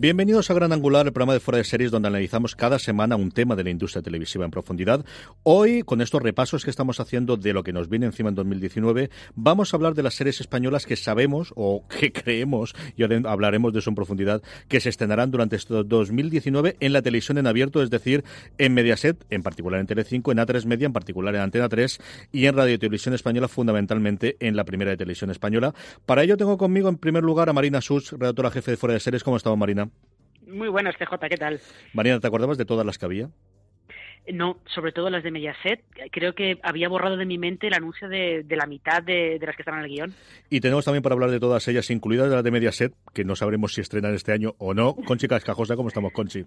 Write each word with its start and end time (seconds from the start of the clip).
Bienvenidos 0.00 0.50
a 0.50 0.54
Gran 0.54 0.72
Angular, 0.72 1.06
el 1.06 1.12
programa 1.12 1.34
de 1.34 1.40
fuera 1.40 1.58
de 1.58 1.64
series 1.64 1.90
donde 1.90 2.08
analizamos 2.08 2.56
cada 2.56 2.78
semana 2.78 3.16
un 3.16 3.30
tema 3.30 3.54
de 3.54 3.64
la 3.64 3.68
industria 3.68 4.00
televisiva 4.00 4.46
en 4.46 4.50
profundidad. 4.50 5.04
Hoy, 5.42 5.82
con 5.82 6.00
estos 6.00 6.22
repasos 6.22 6.64
que 6.64 6.70
estamos 6.70 7.00
haciendo 7.00 7.36
de 7.36 7.52
lo 7.52 7.62
que 7.62 7.74
nos 7.74 7.90
viene 7.90 8.06
encima 8.06 8.30
en 8.30 8.34
2019, 8.34 9.10
vamos 9.34 9.74
a 9.74 9.76
hablar 9.76 9.92
de 9.92 10.02
las 10.02 10.14
series 10.14 10.40
españolas 10.40 10.86
que 10.86 10.96
sabemos 10.96 11.52
o 11.54 11.86
que 11.86 12.12
creemos, 12.14 12.74
y 12.96 13.02
hablaremos 13.02 13.74
de 13.74 13.80
eso 13.80 13.90
en 13.90 13.94
profundidad, 13.94 14.42
que 14.68 14.80
se 14.80 14.88
estrenarán 14.88 15.30
durante 15.30 15.56
este 15.56 15.74
2019 15.84 16.78
en 16.80 16.94
la 16.94 17.02
televisión 17.02 17.36
en 17.36 17.46
abierto, 17.46 17.82
es 17.82 17.90
decir, 17.90 18.24
en 18.56 18.72
Mediaset, 18.72 19.26
en 19.28 19.42
particular 19.42 19.80
en 19.80 19.86
Telecinco, 19.86 20.32
en 20.32 20.38
A3 20.38 20.64
Media, 20.64 20.86
en 20.86 20.94
particular 20.94 21.34
en 21.34 21.42
Antena 21.42 21.68
3 21.68 22.00
y 22.32 22.46
en 22.46 22.56
Radio 22.56 22.72
y 22.72 22.78
Televisión 22.78 23.14
Española, 23.14 23.48
fundamentalmente 23.48 24.38
en 24.40 24.56
la 24.56 24.64
primera 24.64 24.92
de 24.92 24.96
Televisión 24.96 25.30
Española. 25.30 25.74
Para 26.06 26.22
ello 26.22 26.38
tengo 26.38 26.56
conmigo 26.56 26.88
en 26.88 26.96
primer 26.96 27.22
lugar 27.22 27.50
a 27.50 27.52
Marina 27.52 27.82
Sus, 27.82 28.12
redactora 28.12 28.50
jefe 28.50 28.70
de 28.70 28.76
Fuera 28.78 28.94
de 28.94 29.00
Series. 29.00 29.22
¿Cómo 29.22 29.36
estamos, 29.36 29.58
Marina? 29.58 29.89
Muy 30.50 30.68
buenas, 30.68 30.96
CJ, 30.96 31.28
¿qué 31.28 31.36
tal? 31.36 31.60
Marina, 31.92 32.20
¿te 32.20 32.26
acordabas 32.26 32.58
de 32.58 32.64
todas 32.64 32.84
las 32.84 32.98
que 32.98 33.06
había? 33.06 33.28
No, 34.32 34.58
sobre 34.66 34.92
todo 34.92 35.10
las 35.10 35.22
de 35.22 35.30
Mediaset. 35.30 35.82
Creo 36.10 36.34
que 36.34 36.58
había 36.62 36.88
borrado 36.88 37.16
de 37.16 37.24
mi 37.24 37.38
mente 37.38 37.68
el 37.68 37.74
anuncio 37.74 38.08
de, 38.08 38.44
la 38.48 38.66
mitad 38.66 39.02
de, 39.02 39.38
las 39.40 39.56
que 39.56 39.62
están 39.62 39.78
en 39.78 39.84
el 39.84 39.90
guion. 39.90 40.14
Y 40.50 40.60
tenemos 40.60 40.84
también 40.84 41.02
para 41.02 41.14
hablar 41.14 41.30
de 41.30 41.40
todas 41.40 41.66
ellas, 41.68 41.90
incluidas 41.90 42.30
las 42.30 42.44
de 42.44 42.50
Mediaset, 42.50 42.92
que 43.14 43.24
no 43.24 43.34
sabremos 43.34 43.74
si 43.74 43.80
estrenan 43.80 44.14
este 44.14 44.32
año 44.32 44.54
o 44.58 44.74
no. 44.74 44.94
Conchi 44.94 45.26
Cascajosa, 45.26 45.74
¿cómo 45.76 45.88
estamos, 45.88 46.12
Conchi? 46.12 46.44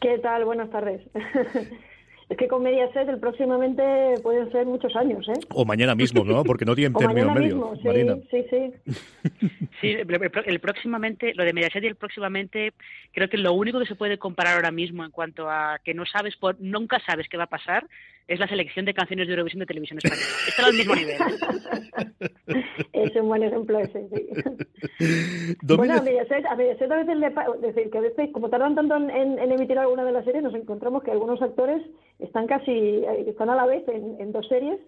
¿Qué 0.00 0.18
tal? 0.18 0.44
Buenas 0.44 0.70
tardes. 0.70 1.02
Es 2.28 2.36
que 2.36 2.46
con 2.46 2.62
Mediaset 2.62 3.08
el 3.08 3.18
próximamente 3.18 3.82
pueden 4.22 4.52
ser 4.52 4.66
muchos 4.66 4.94
años, 4.96 5.26
¿eh? 5.28 5.40
O 5.54 5.64
mañana 5.64 5.94
mismo, 5.94 6.24
¿no? 6.24 6.44
Porque 6.44 6.66
no 6.66 6.74
tienen 6.74 6.92
término 6.98 7.32
medio. 7.32 7.72
Mismo, 7.72 8.22
sí, 8.30 8.44
sí, 8.50 8.72
sí. 8.84 9.48
sí, 9.80 9.96
el, 10.44 10.60
próximamente, 10.60 11.32
lo 11.34 11.44
de 11.44 11.54
Mediaset 11.54 11.82
y 11.82 11.86
el 11.86 11.96
próximamente, 11.96 12.74
creo 13.12 13.30
que 13.30 13.38
lo 13.38 13.54
único 13.54 13.80
que 13.80 13.86
se 13.86 13.94
puede 13.94 14.18
comparar 14.18 14.56
ahora 14.56 14.70
mismo 14.70 15.04
en 15.04 15.10
cuanto 15.10 15.48
a 15.48 15.78
que 15.82 15.94
no 15.94 16.04
sabes, 16.04 16.36
por, 16.36 16.60
nunca 16.60 17.00
sabes 17.06 17.28
qué 17.28 17.38
va 17.38 17.44
a 17.44 17.48
pasar, 17.48 17.86
es 18.28 18.38
la 18.38 18.46
selección 18.46 18.84
de 18.84 18.92
canciones 18.92 19.26
de 19.26 19.32
Eurovisión 19.32 19.60
de 19.60 19.66
televisión 19.66 19.98
española. 19.98 20.28
Está 20.46 20.66
al 20.66 20.74
mismo 20.74 20.94
nivel. 20.94 21.16
es 22.92 23.16
un 23.16 23.28
buen 23.28 23.42
ejemplo 23.42 23.78
ese, 23.78 24.06
sí. 24.10 25.56
bueno, 25.76 25.94
a 25.94 26.02
Mediaset, 26.02 26.44
a 26.44 26.54
Mediaset 26.54 26.90
a 26.90 26.96
veces 26.96 27.16
le 27.16 27.30
decir 27.66 27.90
que 27.90 27.98
a 27.98 28.02
veces, 28.02 28.30
como 28.32 28.50
tardan 28.50 28.74
tanto 28.74 28.96
en, 28.96 29.38
en 29.38 29.52
emitir 29.52 29.78
alguna 29.78 30.04
de 30.04 30.12
las 30.12 30.26
series, 30.26 30.44
nos 30.44 30.54
encontramos 30.54 31.02
que 31.02 31.10
algunos 31.10 31.40
actores 31.40 31.82
están 32.18 32.46
casi, 32.46 32.70
eh, 32.70 33.24
están 33.28 33.48
a 33.48 33.56
la 33.56 33.64
vez 33.64 33.82
en, 33.88 34.30
dos 34.30 34.46
series, 34.46 34.78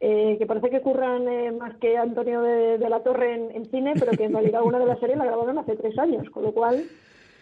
eh, 0.00 0.36
que 0.38 0.44
parece 0.44 0.68
que 0.68 0.82
curran 0.82 1.26
eh, 1.26 1.52
más 1.52 1.74
que 1.78 1.96
Antonio 1.96 2.42
de, 2.42 2.78
la 2.78 3.02
Torre 3.02 3.34
en, 3.34 3.50
en, 3.52 3.64
cine, 3.70 3.94
pero 3.98 4.12
que 4.12 4.24
en 4.24 4.34
realidad 4.34 4.62
una 4.62 4.78
de 4.78 4.86
las 4.86 5.00
series 5.00 5.16
la 5.16 5.24
grabaron 5.24 5.56
hace 5.56 5.74
tres 5.76 5.98
años, 5.98 6.28
con 6.28 6.42
lo 6.42 6.52
cual, 6.52 6.84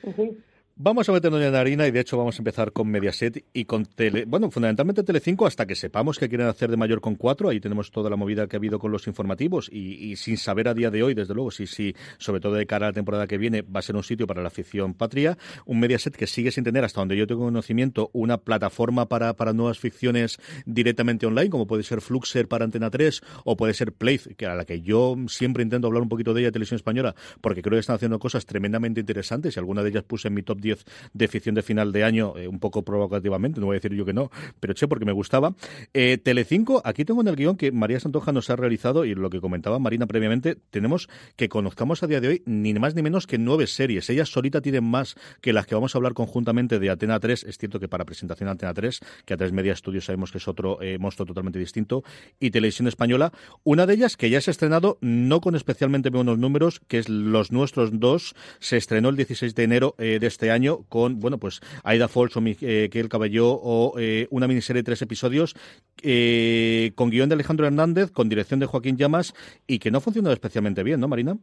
en 0.05 0.15
fin. 0.15 0.45
Vamos 0.85 1.09
a 1.09 1.13
meternos 1.13 1.41
en 1.41 1.53
la 1.53 1.61
harina 1.61 1.87
y 1.87 1.93
de 1.93 2.01
hecho 2.01 2.19
vamos 2.19 2.35
a 2.35 2.39
empezar 2.39 2.73
con 2.73 2.89
Mediaset 2.89 3.45
y 3.53 3.67
con 3.67 3.85
Tele, 3.85 4.25
bueno, 4.27 4.51
fundamentalmente 4.51 5.05
Telecinco 5.05 5.47
hasta 5.47 5.65
que 5.65 5.77
sepamos 5.77 6.19
que 6.19 6.29
quieren 6.29 6.49
hacer 6.49 6.73
de 6.73 6.77
mayor 6.77 7.01
con 7.01 7.15
cuatro. 7.15 7.51
Ahí 7.51 7.61
tenemos 7.61 7.93
toda 7.93 8.11
la 8.11 8.17
movida 8.17 8.49
que 8.49 8.57
ha 8.57 8.59
habido 8.59 8.81
con 8.81 8.91
los 8.91 9.07
informativos 9.07 9.71
y, 9.73 10.17
sin 10.17 10.37
saber 10.37 10.67
a 10.67 10.75
día 10.75 10.91
de 10.91 11.05
hoy, 11.05 11.15
desde 11.15 11.35
luego, 11.35 11.53
si, 11.53 11.69
si, 11.69 11.95
sobre 12.19 12.41
todo 12.41 12.55
de 12.55 12.67
cara 12.67 12.87
a 12.87 12.89
la 12.89 12.95
temporada 12.95 13.29
que 13.29 13.39
viene, 13.39 13.63
va 13.63 13.79
a 13.79 13.83
ser 13.83 13.95
un 13.95 14.03
sitio 14.03 14.27
para 14.27 14.43
la 14.43 14.51
ficción 14.51 14.95
patria. 14.95 15.39
Un 15.67 15.79
Mediaset 15.79 16.17
que 16.17 16.27
sigue 16.27 16.51
sin 16.51 16.65
tener, 16.65 16.83
hasta 16.83 17.01
donde 17.01 17.17
yo 17.17 17.29
tengo 17.29 17.45
conocimiento, 17.45 18.11
una 18.13 18.39
plataforma 18.39 19.09
para, 19.09 19.37
para 19.37 19.53
nuevas 19.53 19.79
ficciones 19.79 20.41
directamente 20.67 21.27
online, 21.27 21.49
como 21.49 21.69
puede 21.69 21.85
ser 21.85 22.01
Fluxer 22.01 22.49
para 22.49 22.65
Antena 22.65 22.91
3 22.91 23.21
o 23.45 23.57
puede 23.57 23.75
ser 23.75 23.93
Play, 23.93 24.19
que 24.37 24.47
a 24.47 24.57
la 24.57 24.65
que 24.65 24.81
yo 24.81 25.15
siempre 25.29 25.63
intento 25.63 25.87
hablar 25.87 26.03
un 26.03 26.09
poquito 26.09 26.35
de 26.35 26.41
ella, 26.41 26.51
Televisión 26.51 26.75
Española, 26.75 27.15
porque 27.41 27.63
creo 27.63 27.77
que 27.77 27.81
están 27.83 27.95
haciendo 27.95 28.19
cosas 28.19 28.47
tremendamente 28.47 28.99
interesantes 28.99 29.55
y 29.55 29.61
alguna 29.61 29.85
de 29.85 29.91
ellas 29.91 30.03
puse 30.03 30.27
en 30.27 30.35
mi 30.35 30.43
top 30.43 30.59
10 30.59 30.72
de 31.13 31.29
ficción 31.29 31.55
de 31.55 31.63
final 31.63 31.93
de 31.93 32.05
año, 32.05 32.35
eh, 32.37 32.49
un 32.49 32.61
poco 32.61 32.83
provocativamente, 32.83 33.61
no 33.61 33.67
voy 33.67 33.75
a 33.75 33.79
decir 33.79 33.93
yo 33.95 34.05
que 34.05 34.13
no, 34.13 34.31
pero 34.61 34.75
che, 34.75 34.89
porque 34.89 35.05
me 35.05 35.13
gustaba. 35.13 35.55
Eh, 35.95 36.19
Telecinco, 36.19 36.83
aquí 36.85 37.05
tengo 37.05 37.21
en 37.21 37.29
el 37.29 37.37
guion 37.37 37.57
que 37.57 37.73
María 37.73 38.01
Santoja 38.01 38.33
nos 38.33 38.51
ha 38.51 38.57
realizado 38.57 39.05
y 39.05 39.15
lo 39.15 39.31
que 39.31 39.41
comentaba 39.41 39.79
Marina 39.79 40.07
previamente, 40.07 40.57
tenemos 40.71 41.09
que 41.37 41.49
conozcamos 41.49 42.03
a 42.03 42.07
día 42.07 42.21
de 42.21 42.29
hoy 42.29 42.43
ni 42.47 42.73
más 42.75 42.95
ni 42.95 43.03
menos 43.03 43.27
que 43.27 43.39
nueve 43.39 43.67
series. 43.67 44.09
Ellas 44.11 44.29
solita 44.29 44.61
tienen 44.61 44.85
más 44.85 45.17
que 45.41 45.53
las 45.53 45.67
que 45.67 45.75
vamos 45.75 45.95
a 45.95 45.99
hablar 45.99 46.15
conjuntamente 46.15 46.79
de 46.79 46.91
Atena 46.91 47.19
3. 47.21 47.45
Es 47.45 47.59
cierto 47.59 47.81
que 47.81 47.89
para 47.89 48.05
presentación 48.05 48.49
Atena 48.49 48.75
3, 48.75 49.01
que 49.25 49.35
a 49.35 49.37
tres 49.37 49.53
Media 49.53 49.75
Studios 49.77 50.07
sabemos 50.07 50.33
que 50.33 50.39
es 50.39 50.49
otro 50.49 50.81
eh, 50.83 50.99
monstruo 50.99 51.27
totalmente 51.27 51.59
distinto, 51.59 52.05
y 52.41 52.51
Televisión 52.51 52.89
Española. 52.89 53.33
Una 53.65 53.87
de 53.87 53.95
ellas 53.95 54.17
que 54.17 54.31
ya 54.31 54.41
se 54.41 54.51
ha 54.51 54.53
estrenado, 54.53 54.99
no 55.01 55.41
con 55.41 55.55
especialmente 55.55 56.11
buenos 56.11 56.39
números, 56.39 56.81
que 56.89 56.99
es 56.99 57.09
Los 57.09 57.53
Nuestros 57.53 57.99
Dos, 57.99 58.35
se 58.59 58.77
estrenó 58.77 59.09
el 59.09 59.17
16 59.17 59.55
de 59.55 59.63
enero 59.63 59.95
de 59.99 60.27
este 60.27 60.51
año 60.51 60.52
con, 60.89 61.21
bueno, 61.21 61.39
pues 61.39 61.61
Aida 61.85 62.09
Falls 62.09 62.37
o 62.37 62.41
Miguel 62.41 63.09
Caballó 63.09 63.51
o 63.51 63.99
eh, 63.99 64.27
una 64.31 64.47
miniserie 64.47 64.81
de 64.81 64.87
tres 64.87 65.03
episodios 65.03 65.55
eh, 66.03 66.93
con 66.95 67.11
guion 67.11 67.29
de 67.29 67.35
Alejandro 67.35 67.67
Hernández, 67.67 68.11
con 68.11 68.29
dirección 68.29 68.61
de 68.61 68.67
Joaquín 68.67 68.97
Llamas 68.97 69.35
y 69.67 69.79
que 69.79 69.91
no 69.91 69.99
ha 69.99 70.01
funcionado 70.01 70.33
especialmente 70.33 70.83
bien, 70.83 71.01
¿no, 71.01 71.09
Marina? 71.09 71.37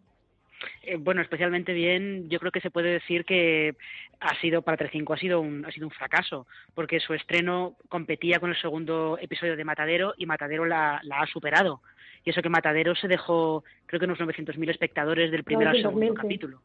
Eh, 0.84 0.98
bueno, 0.98 1.22
especialmente 1.22 1.74
bien, 1.74 2.30
yo 2.30 2.40
creo 2.40 2.52
que 2.52 2.62
se 2.62 2.72
puede 2.72 2.92
decir 2.92 3.24
que 3.26 3.76
ha 4.20 4.40
sido 4.42 4.62
para 4.62 4.78
3.5 4.78 5.14
ha 5.14 5.20
sido 5.20 5.40
un 5.40 5.66
ha 5.66 5.72
sido 5.72 5.88
un 5.88 5.92
fracaso, 5.92 6.48
porque 6.74 7.00
su 7.00 7.14
estreno 7.14 7.76
competía 7.88 8.40
con 8.40 8.50
el 8.50 8.60
segundo 8.60 9.18
episodio 9.22 9.56
de 9.56 9.64
Matadero 9.64 10.14
y 10.18 10.26
Matadero 10.26 10.66
la, 10.66 11.00
la 11.04 11.22
ha 11.22 11.28
superado. 11.28 11.82
Y 12.26 12.32
eso 12.32 12.42
que 12.42 12.50
Matadero 12.50 12.96
se 12.96 13.08
dejó, 13.08 13.64
creo 13.86 14.00
que 14.00 14.06
unos 14.06 14.20
900.000 14.20 14.70
espectadores 14.70 15.32
del 15.32 15.44
primer 15.44 15.70
al 15.70 15.82
segundo 15.82 16.14
capítulo 16.14 16.62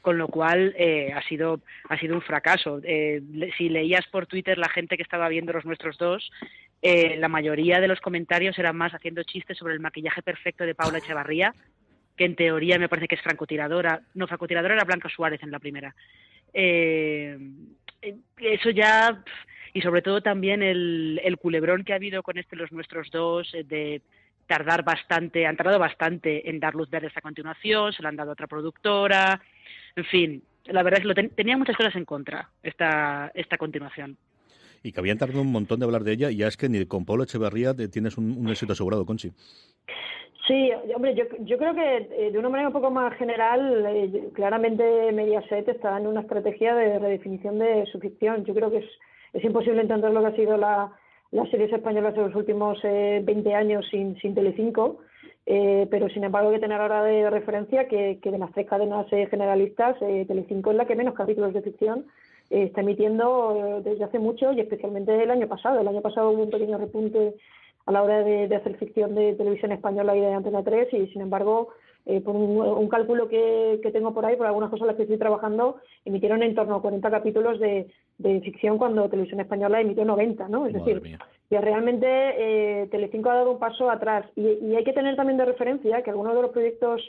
con 0.00 0.18
lo 0.18 0.28
cual 0.28 0.74
eh, 0.76 1.12
ha 1.14 1.22
sido 1.22 1.60
ha 1.88 1.98
sido 1.98 2.14
un 2.14 2.22
fracaso. 2.22 2.80
Eh, 2.82 3.22
si 3.56 3.68
leías 3.68 4.06
por 4.08 4.26
Twitter 4.26 4.58
la 4.58 4.68
gente 4.68 4.96
que 4.96 5.02
estaba 5.02 5.28
viendo 5.28 5.52
los 5.52 5.64
nuestros 5.64 5.98
dos, 5.98 6.30
eh, 6.82 7.16
la 7.18 7.28
mayoría 7.28 7.80
de 7.80 7.88
los 7.88 8.00
comentarios 8.00 8.58
eran 8.58 8.76
más 8.76 8.92
haciendo 8.92 9.22
chistes 9.22 9.58
sobre 9.58 9.74
el 9.74 9.80
maquillaje 9.80 10.22
perfecto 10.22 10.64
de 10.64 10.74
Paula 10.74 10.98
Echevarría, 10.98 11.54
que 12.16 12.24
en 12.24 12.36
teoría 12.36 12.78
me 12.78 12.88
parece 12.88 13.08
que 13.08 13.14
es 13.14 13.22
francotiradora. 13.22 14.02
No, 14.14 14.26
francotiradora 14.26 14.74
era 14.74 14.84
Blanca 14.84 15.08
Suárez 15.08 15.42
en 15.42 15.50
la 15.50 15.58
primera. 15.58 15.94
eso 16.52 17.40
ya 18.70 19.22
y 19.74 19.80
sobre 19.80 20.02
todo 20.02 20.20
también 20.20 20.62
el, 20.62 21.18
el 21.24 21.38
culebrón 21.38 21.82
que 21.82 21.94
ha 21.94 21.96
habido 21.96 22.22
con 22.22 22.36
este 22.36 22.56
los 22.56 22.70
nuestros 22.72 23.10
dos 23.10 23.50
de 23.52 24.02
tardar 24.46 24.84
bastante, 24.84 25.46
han 25.46 25.56
tardado 25.56 25.78
bastante 25.78 26.48
en 26.48 26.60
dar 26.60 26.74
luz 26.74 26.90
verde 26.90 27.10
a 27.14 27.20
continuación, 27.20 27.92
se 27.92 28.02
lo 28.02 28.08
han 28.08 28.16
dado 28.16 28.30
a 28.30 28.32
otra 28.34 28.46
productora, 28.46 29.40
en 29.96 30.04
fin, 30.04 30.42
la 30.66 30.82
verdad 30.82 31.00
es 31.04 31.14
que 31.14 31.28
tenía 31.28 31.56
muchas 31.56 31.76
cosas 31.76 31.94
en 31.96 32.04
contra 32.04 32.48
esta, 32.62 33.30
esta 33.34 33.58
continuación. 33.58 34.16
Y 34.82 34.92
que 34.92 35.00
habían 35.00 35.18
tardado 35.18 35.42
un 35.42 35.52
montón 35.52 35.78
de 35.78 35.86
hablar 35.86 36.02
de 36.02 36.12
ella, 36.12 36.30
y 36.30 36.38
ya 36.38 36.48
es 36.48 36.56
que 36.56 36.68
ni 36.68 36.84
con 36.86 37.04
Pablo 37.04 37.24
Echeverría 37.24 37.74
tienes 37.74 38.18
un, 38.18 38.48
éxito 38.48 38.72
asegurado, 38.72 39.06
Conchi. 39.06 39.30
Sí, 40.46 40.70
hombre, 40.94 41.14
yo, 41.14 41.24
yo 41.40 41.56
creo 41.56 41.72
que 41.72 42.08
eh, 42.10 42.32
de 42.32 42.38
una 42.38 42.48
manera 42.48 42.68
un 42.68 42.72
poco 42.72 42.90
más 42.90 43.16
general, 43.16 43.86
eh, 43.88 44.30
claramente 44.34 45.12
Mediaset 45.12 45.68
está 45.68 45.96
en 45.98 46.08
una 46.08 46.22
estrategia 46.22 46.74
de 46.74 46.98
redefinición 46.98 47.60
de 47.60 47.86
su 47.86 48.00
ficción. 48.00 48.44
Yo 48.44 48.52
creo 48.52 48.68
que 48.68 48.78
es, 48.78 48.90
es 49.34 49.44
imposible 49.44 49.82
entender 49.82 50.10
lo 50.10 50.20
que 50.20 50.26
ha 50.26 50.36
sido 50.36 50.56
la, 50.56 50.90
las 51.32 51.48
series 51.50 51.72
españolas 51.72 52.14
de 52.14 52.22
los 52.22 52.34
últimos 52.34 52.78
eh, 52.84 53.20
20 53.24 53.54
años 53.54 53.86
sin, 53.90 54.16
sin 54.20 54.34
Telecinco, 54.34 55.00
eh, 55.46 55.88
pero 55.90 56.08
sin 56.10 56.22
embargo 56.22 56.50
hay 56.50 56.56
que 56.56 56.60
tener 56.60 56.80
ahora 56.80 57.02
de 57.02 57.28
referencia 57.28 57.88
que, 57.88 58.20
que 58.22 58.30
de 58.30 58.38
las 58.38 58.52
tres 58.52 58.68
cadenas 58.68 59.06
eh, 59.10 59.26
generalistas, 59.26 59.96
eh, 60.00 60.24
Telecinco 60.28 60.70
es 60.70 60.76
la 60.76 60.86
que 60.86 60.94
menos 60.94 61.14
capítulos 61.14 61.52
de 61.52 61.62
ficción 61.62 62.06
está 62.50 62.82
emitiendo 62.82 63.80
desde 63.82 64.04
hace 64.04 64.18
mucho 64.18 64.52
y 64.52 64.60
especialmente 64.60 65.22
el 65.22 65.30
año 65.30 65.48
pasado. 65.48 65.80
El 65.80 65.88
año 65.88 66.02
pasado 66.02 66.30
hubo 66.30 66.42
un 66.42 66.50
pequeño 66.50 66.76
repunte 66.76 67.34
a 67.86 67.92
la 67.92 68.02
hora 68.02 68.22
de, 68.22 68.54
hacer 68.54 68.76
ficción 68.76 69.14
de 69.14 69.32
televisión 69.32 69.72
española 69.72 70.14
y 70.14 70.20
de 70.20 70.34
Antena 70.34 70.62
3 70.62 70.92
y 70.92 71.06
sin 71.08 71.22
embargo 71.22 71.68
eh, 72.06 72.20
por 72.20 72.34
un, 72.34 72.88
cálculo 72.88 73.28
que, 73.28 73.78
tengo 73.92 74.12
por 74.12 74.26
ahí, 74.26 74.36
por 74.36 74.46
algunas 74.46 74.70
cosas 74.70 74.82
en 74.82 74.86
las 74.88 74.96
que 74.96 75.02
estoy 75.02 75.18
trabajando, 75.18 75.76
emitieron 76.04 76.42
en 76.42 76.54
torno 76.54 76.76
a 76.76 76.82
40 76.82 77.10
capítulos 77.10 77.60
de, 77.60 77.86
ficción 78.42 78.78
cuando 78.78 79.08
Televisión 79.08 79.40
Española 79.40 79.80
emitió 79.80 80.04
90, 80.04 80.48
¿no? 80.48 80.66
Es 80.66 80.72
decir, 80.72 81.00
que 81.48 81.60
realmente 81.60 82.06
eh, 82.06 82.88
Telecinco 82.90 83.30
ha 83.30 83.34
dado 83.34 83.52
un 83.52 83.58
paso 83.58 83.90
atrás 83.90 84.26
y, 84.36 84.74
hay 84.74 84.84
que 84.84 84.92
tener 84.92 85.16
también 85.16 85.38
de 85.38 85.44
referencia 85.44 86.02
que 86.02 86.10
algunos 86.10 86.34
de 86.34 86.42
los 86.42 86.50
proyectos 86.50 87.02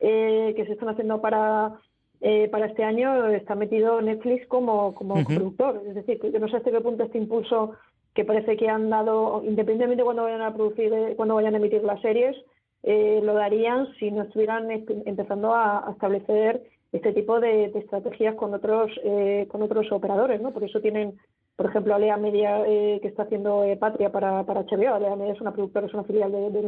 eh, 0.00 0.52
que 0.56 0.66
se 0.66 0.72
están 0.72 0.90
haciendo 0.90 1.20
para 1.20 1.78
eh, 2.20 2.48
para 2.50 2.66
este 2.66 2.82
año 2.82 3.28
está 3.28 3.54
metido 3.54 4.02
Netflix 4.02 4.46
como, 4.48 4.94
como 4.94 5.24
productor. 5.24 5.82
Es 5.86 5.94
decir, 5.94 6.18
que 6.18 6.32
yo 6.32 6.38
no 6.40 6.48
sé 6.48 6.56
hasta 6.56 6.70
qué 6.70 6.80
punto 6.80 7.04
este 7.04 7.18
impulso 7.18 7.74
que 8.12 8.24
parece 8.24 8.56
que 8.56 8.68
han 8.68 8.90
dado, 8.90 9.42
independientemente 9.44 10.02
de 10.02 10.04
cuando 10.04 10.24
vayan 10.24 10.42
a 10.42 10.52
producir, 10.52 10.92
cuando 11.16 11.36
vayan 11.36 11.54
a 11.54 11.58
emitir 11.58 11.84
las 11.84 12.00
series, 12.00 12.36
eh, 12.82 13.20
lo 13.22 13.34
darían 13.34 13.92
si 13.98 14.10
no 14.10 14.22
estuvieran 14.22 14.70
empezando 14.70 15.54
a, 15.54 15.88
establecer 15.92 16.62
este 16.92 17.12
tipo 17.12 17.40
de, 17.40 17.66
estrategias 17.74 18.34
con 18.34 18.54
otros 18.54 18.90
eh, 19.04 19.46
con 19.50 19.62
otros 19.62 19.90
operadores, 19.92 20.40
¿no? 20.40 20.52
Por 20.52 20.64
eso 20.64 20.80
tienen, 20.80 21.18
por 21.56 21.66
ejemplo, 21.66 21.94
Alea 21.94 22.16
Media 22.16 22.62
que 22.64 23.08
está 23.08 23.24
haciendo 23.24 23.64
Patria 23.78 24.10
para, 24.10 24.44
para 24.44 24.62
HBO. 24.62 24.94
Alea 24.94 25.16
Media 25.16 25.34
es 25.34 25.40
una 25.40 25.52
productora, 25.52 25.86
es 25.86 25.94
una 25.94 26.04
filial 26.04 26.32
de, 26.32 26.50
de 26.50 26.60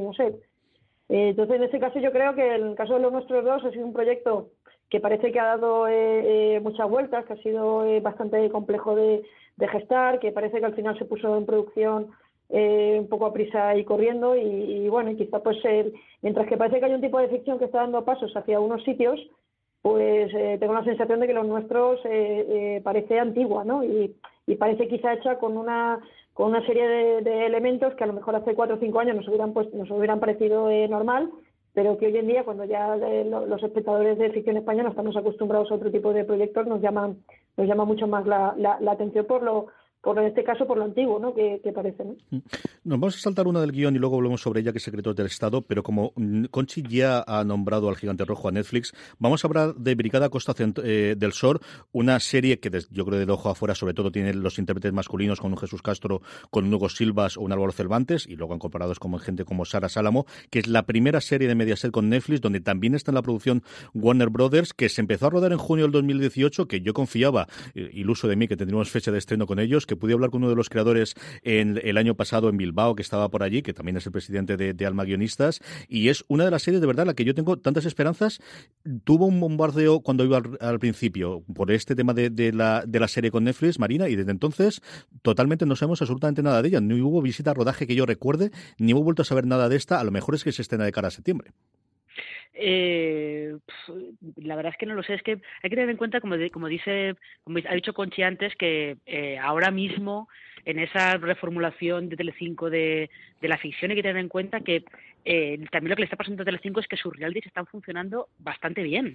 entonces, 1.12 1.56
en 1.56 1.64
este 1.64 1.80
caso, 1.80 1.98
yo 1.98 2.12
creo 2.12 2.36
que 2.36 2.54
en 2.54 2.68
el 2.68 2.74
caso 2.76 2.94
de 2.94 3.00
los 3.00 3.12
nuestros 3.12 3.44
dos 3.44 3.64
ha 3.64 3.70
sido 3.72 3.84
un 3.84 3.92
proyecto 3.92 4.50
que 4.88 5.00
parece 5.00 5.32
que 5.32 5.40
ha 5.40 5.56
dado 5.56 5.88
eh, 5.88 6.54
eh, 6.56 6.60
muchas 6.60 6.88
vueltas, 6.88 7.24
que 7.24 7.32
ha 7.32 7.42
sido 7.42 7.84
eh, 7.84 8.00
bastante 8.00 8.48
complejo 8.50 8.94
de, 8.94 9.22
gestar, 9.72 10.20
que 10.20 10.32
parece 10.32 10.58
que 10.58 10.64
al 10.66 10.74
final 10.74 10.98
se 10.98 11.04
puso 11.04 11.36
en 11.36 11.44
producción 11.44 12.10
un 12.52 13.08
poco 13.08 13.26
a 13.26 13.32
prisa 13.32 13.76
y 13.76 13.84
corriendo 13.84 14.36
y, 14.36 14.88
bueno, 14.88 15.10
y 15.10 15.16
quizá 15.16 15.40
pues 15.40 15.58
mientras 16.22 16.46
que 16.48 16.56
parece 16.56 16.80
que 16.80 16.86
hay 16.86 16.94
un 16.94 17.00
tipo 17.00 17.18
de 17.20 17.28
ficción 17.28 17.58
que 17.58 17.66
está 17.66 17.78
dando 17.78 18.04
pasos 18.04 18.36
hacia 18.36 18.58
unos 18.58 18.82
sitios, 18.84 19.20
pues 19.82 20.32
tengo 20.58 20.74
la 20.74 20.84
sensación 20.84 21.20
de 21.20 21.26
que 21.28 21.32
los 21.32 21.46
nuestros 21.46 22.00
parece 22.82 23.18
antigua, 23.18 23.64
¿no? 23.64 23.84
Y, 23.84 24.16
parece 24.58 24.88
quizá 24.88 25.12
hecha 25.12 25.38
con 25.38 25.56
una 25.56 26.00
con 26.34 26.48
una 26.48 26.66
serie 26.66 26.88
de, 27.22 27.46
elementos 27.46 27.94
que 27.94 28.02
a 28.02 28.06
lo 28.08 28.14
mejor 28.14 28.34
hace 28.34 28.54
cuatro 28.54 28.76
o 28.76 28.80
cinco 28.80 28.98
años 28.98 29.14
nos 29.14 29.28
hubieran 29.28 29.52
pues, 29.52 29.72
nos 29.72 29.88
hubieran 29.90 30.18
parecido 30.18 30.68
normal 30.88 31.30
pero 31.72 31.96
que 31.98 32.06
hoy 32.06 32.16
en 32.16 32.26
día, 32.26 32.44
cuando 32.44 32.64
ya 32.64 32.96
eh, 32.96 33.24
los 33.24 33.62
espectadores 33.62 34.18
de 34.18 34.30
ficción 34.30 34.56
española 34.56 34.90
estamos 34.90 35.16
acostumbrados 35.16 35.70
a 35.70 35.74
otro 35.74 35.90
tipo 35.90 36.12
de 36.12 36.24
proyectos, 36.24 36.66
nos 36.66 36.80
llaman 36.80 37.18
nos 37.56 37.66
llama 37.66 37.84
mucho 37.84 38.06
más 38.06 38.26
la, 38.26 38.54
la 38.56 38.92
atención 38.92 39.26
por 39.26 39.42
lo 39.42 39.66
por 40.02 40.18
en 40.18 40.26
este 40.26 40.44
caso 40.44 40.66
por 40.66 40.78
lo 40.78 40.84
antiguo, 40.84 41.18
¿no? 41.18 41.34
Que, 41.34 41.60
parece, 41.74 42.04
¿no? 42.04 42.16
Mm. 42.30 42.38
Nos 42.84 43.00
vamos 43.00 43.16
a 43.16 43.20
saltar 43.20 43.46
una 43.46 43.60
del 43.60 43.72
guion 43.72 43.94
y 43.94 43.98
luego 43.98 44.16
volvemos 44.16 44.40
sobre 44.40 44.60
ella, 44.60 44.72
que 44.72 44.78
es 44.78 44.84
secreto 44.84 45.14
del 45.14 45.26
Estado, 45.26 45.62
pero 45.62 45.82
como 45.82 46.12
mm, 46.16 46.44
Conchi 46.46 46.82
ya 46.82 47.24
ha 47.26 47.44
nombrado 47.44 47.88
al 47.88 47.96
Gigante 47.96 48.24
Rojo 48.24 48.48
a 48.48 48.52
Netflix, 48.52 48.92
vamos 49.18 49.44
a 49.44 49.48
hablar 49.48 49.74
de 49.74 49.94
Brigada 49.94 50.28
Costa 50.28 50.54
eh, 50.82 51.14
del 51.16 51.32
Sol, 51.32 51.60
una 51.92 52.18
serie 52.20 52.60
que 52.60 52.70
yo 52.90 53.04
creo 53.04 53.24
de 53.24 53.32
ojo 53.32 53.50
afuera 53.50 53.74
sobre 53.74 53.94
todo 53.94 54.10
tiene 54.10 54.34
los 54.34 54.58
intérpretes 54.58 54.92
masculinos 54.92 55.40
con 55.40 55.52
un 55.52 55.58
Jesús 55.58 55.82
Castro, 55.82 56.22
con 56.50 56.64
un 56.66 56.74
Hugo 56.74 56.88
Silvas 56.88 57.36
o 57.36 57.42
un 57.42 57.52
Álvaro 57.52 57.72
Cervantes, 57.72 58.26
y 58.26 58.36
luego 58.36 58.54
han 58.54 58.58
comparado 58.58 58.90
con 58.98 59.18
gente 59.18 59.44
como 59.44 59.64
Sara 59.64 59.88
Salamo, 59.88 60.26
que 60.50 60.58
es 60.58 60.66
la 60.66 60.84
primera 60.84 61.20
serie 61.20 61.48
de 61.48 61.54
Mediaset 61.54 61.90
con 61.90 62.08
Netflix, 62.08 62.40
donde 62.40 62.60
también 62.60 62.94
está 62.94 63.10
en 63.10 63.16
la 63.16 63.22
producción 63.22 63.62
Warner 63.94 64.30
Brothers, 64.30 64.72
que 64.72 64.88
se 64.88 65.00
empezó 65.00 65.26
a 65.26 65.30
rodar 65.30 65.52
en 65.52 65.58
junio 65.58 65.84
del 65.84 65.92
2018, 65.92 66.66
que 66.66 66.80
yo 66.80 66.92
confiaba, 66.92 67.46
eh, 67.74 67.90
iluso 67.92 68.28
de 68.28 68.36
mí, 68.36 68.48
que 68.48 68.56
tendríamos 68.56 68.90
fecha 68.90 69.12
de 69.12 69.18
estreno 69.18 69.46
con 69.46 69.58
ellos, 69.58 69.86
que 69.90 69.96
pude 69.96 70.12
hablar 70.12 70.30
con 70.30 70.42
uno 70.42 70.50
de 70.50 70.54
los 70.54 70.68
creadores 70.68 71.16
en, 71.42 71.80
el 71.82 71.98
año 71.98 72.14
pasado 72.14 72.48
en 72.48 72.56
Bilbao, 72.56 72.94
que 72.94 73.02
estaba 73.02 73.28
por 73.28 73.42
allí, 73.42 73.60
que 73.60 73.74
también 73.74 73.96
es 73.96 74.06
el 74.06 74.12
presidente 74.12 74.56
de, 74.56 74.86
Alma 74.86 75.04
Guionistas, 75.04 75.60
y 75.88 76.08
es 76.10 76.24
una 76.28 76.44
de 76.44 76.52
las 76.52 76.62
series 76.62 76.80
de 76.80 76.86
verdad 76.86 77.06
la 77.06 77.14
que 77.14 77.24
yo 77.24 77.34
tengo 77.34 77.58
tantas 77.58 77.86
esperanzas. 77.86 78.40
Tuvo 79.02 79.26
un 79.26 79.40
bombardeo 79.40 80.00
cuando 80.00 80.24
iba 80.24 80.40
al, 80.60 80.78
principio 80.78 81.42
por 81.52 81.72
este 81.72 81.96
tema 81.96 82.14
de, 82.14 82.52
la, 82.52 82.84
de 82.86 83.00
la 83.00 83.08
serie 83.08 83.32
con 83.32 83.42
Netflix, 83.42 83.80
Marina, 83.80 84.08
y 84.08 84.14
desde 84.14 84.30
entonces 84.30 84.80
totalmente 85.22 85.66
no 85.66 85.74
sabemos 85.74 86.00
absolutamente 86.00 86.42
nada 86.42 86.62
de 86.62 86.68
ella. 86.68 86.80
No 86.80 86.94
hubo 87.04 87.20
visita 87.20 87.50
a 87.50 87.54
rodaje 87.54 87.88
que 87.88 87.96
yo 87.96 88.06
recuerde, 88.06 88.52
ni 88.78 88.94
hubo 88.94 89.02
vuelto 89.02 89.22
a 89.22 89.24
saber 89.24 89.44
nada 89.44 89.68
de 89.68 89.74
esta. 89.74 89.98
A 89.98 90.04
lo 90.04 90.12
mejor 90.12 90.36
es 90.36 90.44
que 90.44 90.52
se 90.52 90.62
estrena 90.62 90.84
de 90.84 90.92
cara 90.92 91.08
a 91.08 91.10
septiembre. 91.10 91.52
Eh, 92.52 93.56
la 94.36 94.56
verdad 94.56 94.72
es 94.72 94.78
que 94.78 94.86
no 94.86 94.94
lo 94.94 95.02
sé, 95.02 95.14
es 95.14 95.22
que 95.22 95.40
hay 95.62 95.70
que 95.70 95.76
tener 95.76 95.88
en 95.88 95.96
cuenta, 95.96 96.20
como, 96.20 96.36
como 96.52 96.68
dice, 96.68 97.14
como 97.44 97.58
ha 97.58 97.74
dicho 97.74 97.94
Conchi 97.94 98.22
antes, 98.22 98.54
que 98.56 98.96
eh, 99.06 99.38
ahora 99.38 99.70
mismo 99.70 100.28
en 100.64 100.78
esa 100.78 101.16
reformulación 101.16 102.08
de 102.08 102.16
Telecinco 102.16 102.68
de, 102.68 103.08
de 103.40 103.48
la 103.48 103.58
ficción 103.58 103.90
hay 103.90 103.96
que 103.96 104.02
tener 104.02 104.18
en 104.18 104.28
cuenta 104.28 104.60
que 104.60 104.84
eh, 105.24 105.58
también 105.70 105.90
lo 105.90 105.96
que 105.96 106.02
le 106.02 106.04
está 106.04 106.16
pasando 106.16 106.42
a 106.42 106.44
Telecinco 106.46 106.80
es 106.80 106.88
que 106.88 106.96
sus 106.96 107.14
realities 107.16 107.46
están 107.46 107.66
funcionando 107.66 108.28
bastante 108.38 108.82
bien. 108.82 109.12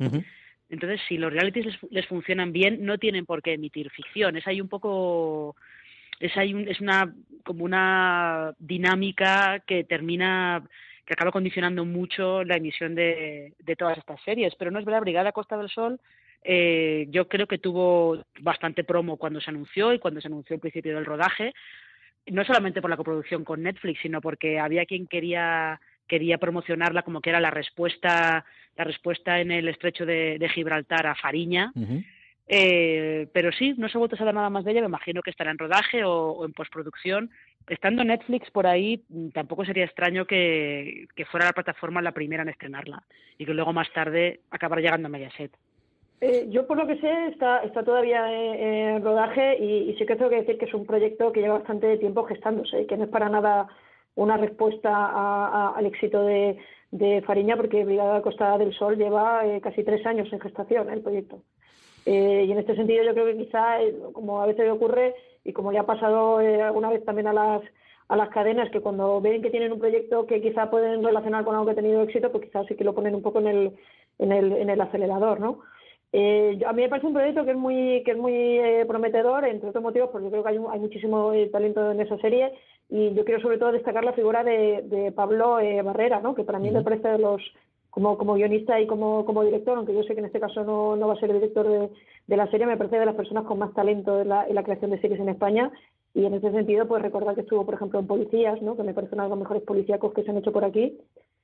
Entonces, 0.70 1.02
si 1.08 1.18
los 1.18 1.32
realities 1.32 1.78
les, 1.90 2.08
funcionan 2.08 2.52
bien, 2.52 2.86
no 2.86 2.98
tienen 2.98 3.26
por 3.26 3.42
qué 3.42 3.54
emitir 3.54 3.90
ficción. 3.92 4.36
Es 4.38 4.48
ahí 4.48 4.62
un 4.62 4.70
poco 4.70 5.56
es 6.20 6.36
ahí 6.38 6.66
es 6.68 6.80
una 6.80 7.14
como 7.44 7.66
una 7.66 8.54
dinámica 8.58 9.62
que 9.68 9.84
termina 9.84 10.64
que 11.06 11.13
acaba 11.13 11.31
condicionando 11.31 11.86
mucho 11.86 12.44
la 12.44 12.57
emisión 12.57 12.96
de, 12.96 13.54
de 13.60 13.75
todas 13.75 13.98
estas 13.98 14.22
series. 14.24 14.56
Pero 14.56 14.72
no 14.72 14.80
es 14.80 14.86
verdad, 14.86 15.02
Brigada 15.02 15.31
Costa 15.31 15.57
del 15.57 15.69
Sol 15.69 16.00
eh, 16.48 17.07
yo 17.10 17.28
creo 17.28 17.48
que 17.48 17.57
tuvo 17.57 18.24
bastante 18.40 18.84
promo 18.84 19.18
cuando 19.18 19.42
se 19.42 19.50
anunció 19.50 19.92
y 19.94 20.00
cuando 20.00 20.22
se 20.22 20.28
anunció 20.28 20.54
el 20.54 20.60
principio 20.60 20.94
del 20.94 21.06
rodaje, 21.06 21.56
no 22.28 22.46
solamente 22.46 22.81
por 22.81 22.92
la 22.92 22.98
coproducción 22.98 23.44
con 23.44 23.63
Netflix, 23.63 24.00
sino 24.02 24.22
porque 24.22 24.60
había 24.60 24.86
quien 24.86 25.07
quería 25.07 25.81
quería 26.07 26.38
promocionarla 26.38 27.02
como 27.02 27.19
que 27.19 27.31
era 27.31 27.40
la 27.40 27.50
respuesta 27.50 28.46
la 28.75 28.84
respuesta 28.84 29.40
en 29.40 29.51
el 29.51 29.68
estrecho 29.68 30.06
de, 30.06 30.48
Gibraltar 30.54 31.08
a 31.08 31.16
Fariña. 31.16 31.72
Eh, 32.47 33.27
pero 33.33 33.51
sí, 33.51 33.74
no 33.77 33.89
se 33.89 33.97
ha 33.97 34.00
vuelto 34.00 34.15
a 34.15 34.19
saber 34.19 34.36
nada 34.36 34.50
más 34.50 34.63
de 34.63 34.71
ella, 34.71 34.81
me 34.81 34.88
imagino 34.88 35.21
que 35.21 35.31
estará 35.31 35.51
en 35.51 35.57
rodaje 35.57 36.03
o 36.03 36.45
en 36.45 36.53
postproducción, 36.53 37.31
estando 37.68 38.03
Netflix 38.03 38.51
por 38.51 38.68
ahí, 38.68 39.03
mm, 39.09 39.30
tampoco 39.30 39.65
sería 39.65 39.86
extraño 39.86 40.25
que, 40.25 41.07
fuera 41.31 41.47
la 41.47 41.53
plataforma 41.53 42.01
la 42.01 42.12
primera 42.12 42.44
en 42.44 42.50
estrenarla 42.50 43.03
y 43.38 43.45
que 43.45 43.53
luego 43.53 43.74
más 43.74 43.92
tarde 43.94 44.42
acabara 44.51 44.81
llegando 44.81 45.07
a 45.07 45.09
Mediaset. 45.09 45.51
Eh, 46.21 46.47
yo 46.50 46.65
por 46.65 46.77
lo 46.77 46.88
que 46.88 46.97
sé 46.97 47.27
está, 47.27 47.59
está 47.63 47.83
todavía 47.83 48.31
en, 48.31 49.03
rodaje 49.03 49.57
y, 49.57 49.95
sí 49.98 50.06
que 50.06 50.15
tengo 50.15 50.30
que 50.30 50.41
decir 50.41 50.57
que 50.57 50.65
es 50.65 50.74
un 50.74 50.86
proyecto 50.86 51.31
que 51.31 51.41
lleva 51.41 51.57
bastante 51.57 51.98
tiempo 51.98 52.24
gestándose 52.24 52.81
y 52.81 52.88
que 52.88 52.95
no 52.95 53.06
es 53.06 53.09
para 53.09 53.27
nada 53.27 53.68
una 54.15 54.38
respuesta 54.38 55.71
al 55.75 55.86
éxito 55.86 56.24
de, 56.24 56.57
Fariña 57.25 57.57
porque 57.57 57.83
Brigada 57.83 58.21
Costa 58.21 58.57
del 58.57 58.74
Sol 58.74 58.95
lleva 58.95 59.45
eh, 59.45 59.59
casi 59.59 59.83
tres 59.83 60.06
años 60.06 60.31
en 60.31 60.39
gestación 60.39 60.89
el 60.89 61.01
proyecto. 61.01 61.41
Eh, 62.05 62.45
y 62.47 62.51
en 62.51 62.59
este 62.59 62.75
sentido 62.75 63.03
yo 63.03 63.13
creo 63.13 63.25
que 63.25 63.45
quizá, 63.45 63.77
como 64.13 64.41
a 64.41 64.45
veces 64.45 64.69
ocurre, 64.69 65.15
y 65.43 65.53
como 65.53 65.71
le 65.71 65.79
ha 65.79 65.85
pasado 65.85 66.41
eh, 66.41 66.62
alguna 66.62 66.89
vez 66.89 67.03
también 67.05 67.27
a 67.27 67.33
las 67.33 67.62
a 68.07 68.15
las 68.15 68.29
cadenas 68.29 68.69
que 68.69 68.81
cuando 68.81 69.19
ven 69.19 69.41
que 69.41 69.50
tienen 69.50 69.71
un 69.71 69.79
proyecto 69.79 70.27
que 70.27 70.39
quizá 70.39 70.69
pueden 70.69 71.03
relacionar 71.03 71.43
con 71.43 71.55
algo 71.55 71.65
que 71.65 71.71
ha 71.71 71.81
tenido 71.81 72.03
éxito, 72.03 72.31
pues 72.31 72.45
quizás 72.45 72.67
sí 72.67 72.75
que 72.75 72.83
lo 72.83 72.93
ponen 72.93 73.15
un 73.15 73.24
poco 73.24 73.39
en 73.39 73.47
el, 73.47 73.71
en 74.19 74.31
el, 74.31 74.51
en 74.53 74.69
el 74.69 74.79
acelerador, 74.79 75.39
¿no? 75.39 75.62
Eh, 76.13 76.59
a 76.67 76.71
mí 76.71 76.83
me 76.83 76.89
parece 76.89 77.07
un 77.07 77.13
proyecto 77.13 77.43
que 77.43 77.51
es 77.51 77.57
muy 77.57 78.03
que 78.03 78.12
es 78.12 78.17
muy 78.17 78.33
eh, 78.33 78.85
prometedor, 78.88 79.43
entre 79.45 79.69
otros 79.69 79.83
motivos, 79.83 80.09
porque 80.12 80.25
yo 80.25 80.31
creo 80.31 80.43
que 80.43 80.50
hay, 80.50 80.59
hay 80.71 80.79
muchísimo 80.79 81.33
talento 81.51 81.91
en 81.91 82.00
esa 82.00 82.17
serie 82.19 82.53
y 82.89 83.12
yo 83.15 83.25
quiero 83.25 83.41
sobre 83.41 83.57
todo 83.57 83.71
destacar 83.71 84.05
la 84.05 84.13
figura 84.13 84.43
de, 84.43 84.83
de 84.83 85.12
Pablo 85.12 85.57
Barrera, 85.83 86.19
¿no? 86.21 86.35
que 86.35 86.43
para 86.43 86.59
mí 86.59 86.69
me 86.69 86.83
parece 86.83 87.07
de 87.07 87.17
los 87.17 87.41
como, 87.96 88.18
como 88.18 88.34
guionista 88.34 88.78
y 88.82 88.88
como, 88.88 89.24
como 89.24 89.46
director, 89.46 89.78
aunque 89.78 89.94
yo 89.94 90.04
sé 90.04 90.16
que 90.16 90.20
en 90.20 90.25
este 90.25 90.42
caso 90.42 90.66
no, 90.66 90.98
no 90.98 91.08
va 91.08 91.14
a 91.14 91.18
ser 91.18 91.32
el 91.32 91.40
director 91.40 91.66
de, 91.66 91.90
de 92.28 92.38
la 92.38 92.46
serie, 92.52 92.66
me 92.66 92.75
parece 92.75 93.00
de 93.00 93.06
las 93.06 93.16
personas 93.16 93.46
con 93.46 93.58
más 93.58 93.74
talento 93.74 94.20
en 94.20 94.28
la, 94.28 94.64
creación 94.64 94.92
de 94.92 95.00
series 95.00 95.22
en 95.22 95.30
España. 95.30 95.72
Y 96.14 96.25
en 96.25 96.34
ese 96.34 96.52
sentido, 96.52 96.90
pues 96.90 97.02
recordar 97.02 97.36
que 97.36 97.42
estuvo, 97.42 97.66
por 97.66 97.75
ejemplo, 97.75 97.98
en 97.98 98.08
Policías, 98.08 98.62
¿no? 98.62 98.75
que 98.75 98.84
me 98.84 98.94
parece 98.94 99.16
uno 99.16 99.24
de 99.24 99.30
los 99.30 99.40
mejores 99.40 99.64
policíacos 99.64 100.14
que 100.14 100.24
se 100.24 100.32
han 100.32 100.38
hecho 100.38 100.52
por 100.52 100.66
aquí, 100.66 100.98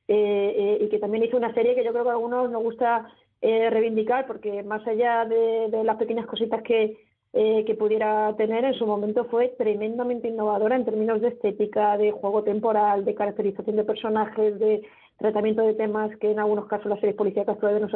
eh, 0.10 0.53
eh, 0.58 0.77
y 0.81 0.89
que 0.89 1.00
también 1.00 1.24
hizo 1.24 1.38
una 1.38 1.53
serie 1.53 1.74
que 1.74 1.86
yo 1.86 1.93
creo 1.93 2.03
que 2.03 2.10
a 2.10 2.13
algunos 2.13 2.51
nos 2.51 2.63
gusta 2.63 3.08
eh, 3.41 3.70
reivindicar, 3.70 4.27
porque 4.27 4.62
más 4.62 4.86
allá 4.86 5.24
de, 5.24 5.70
de 5.70 5.86
las 5.86 5.96
pequeñas 5.96 6.25
cositas 6.25 6.62
que, 6.63 6.98
eh, 7.34 7.63
que 7.65 7.75
pudiera 7.75 8.36
tener 8.36 8.65
en 8.65 8.74
su 8.74 8.86
momento 8.86 9.24
fue 9.24 9.55
tremendamente 9.58 10.27
innovadora 10.27 10.75
en 10.75 10.84
términos 10.84 11.22
de 11.22 11.29
estética, 11.29 11.98
de 11.98 12.12
juego 12.12 12.43
temporal, 12.43 13.05
de 13.05 13.15
caracterización 13.15 13.77
de 13.77 13.86
personajes, 13.86 14.60
de 14.60 14.81
tratamiento 15.21 15.61
de 15.61 15.73
temas 15.73 16.15
que 16.17 16.31
en 16.31 16.39
algunos 16.39 16.67
casos 16.67 16.87
las 16.87 16.99
series 16.99 17.15
policíacas 17.15 17.57
todavía 17.59 17.79
no 17.79 17.89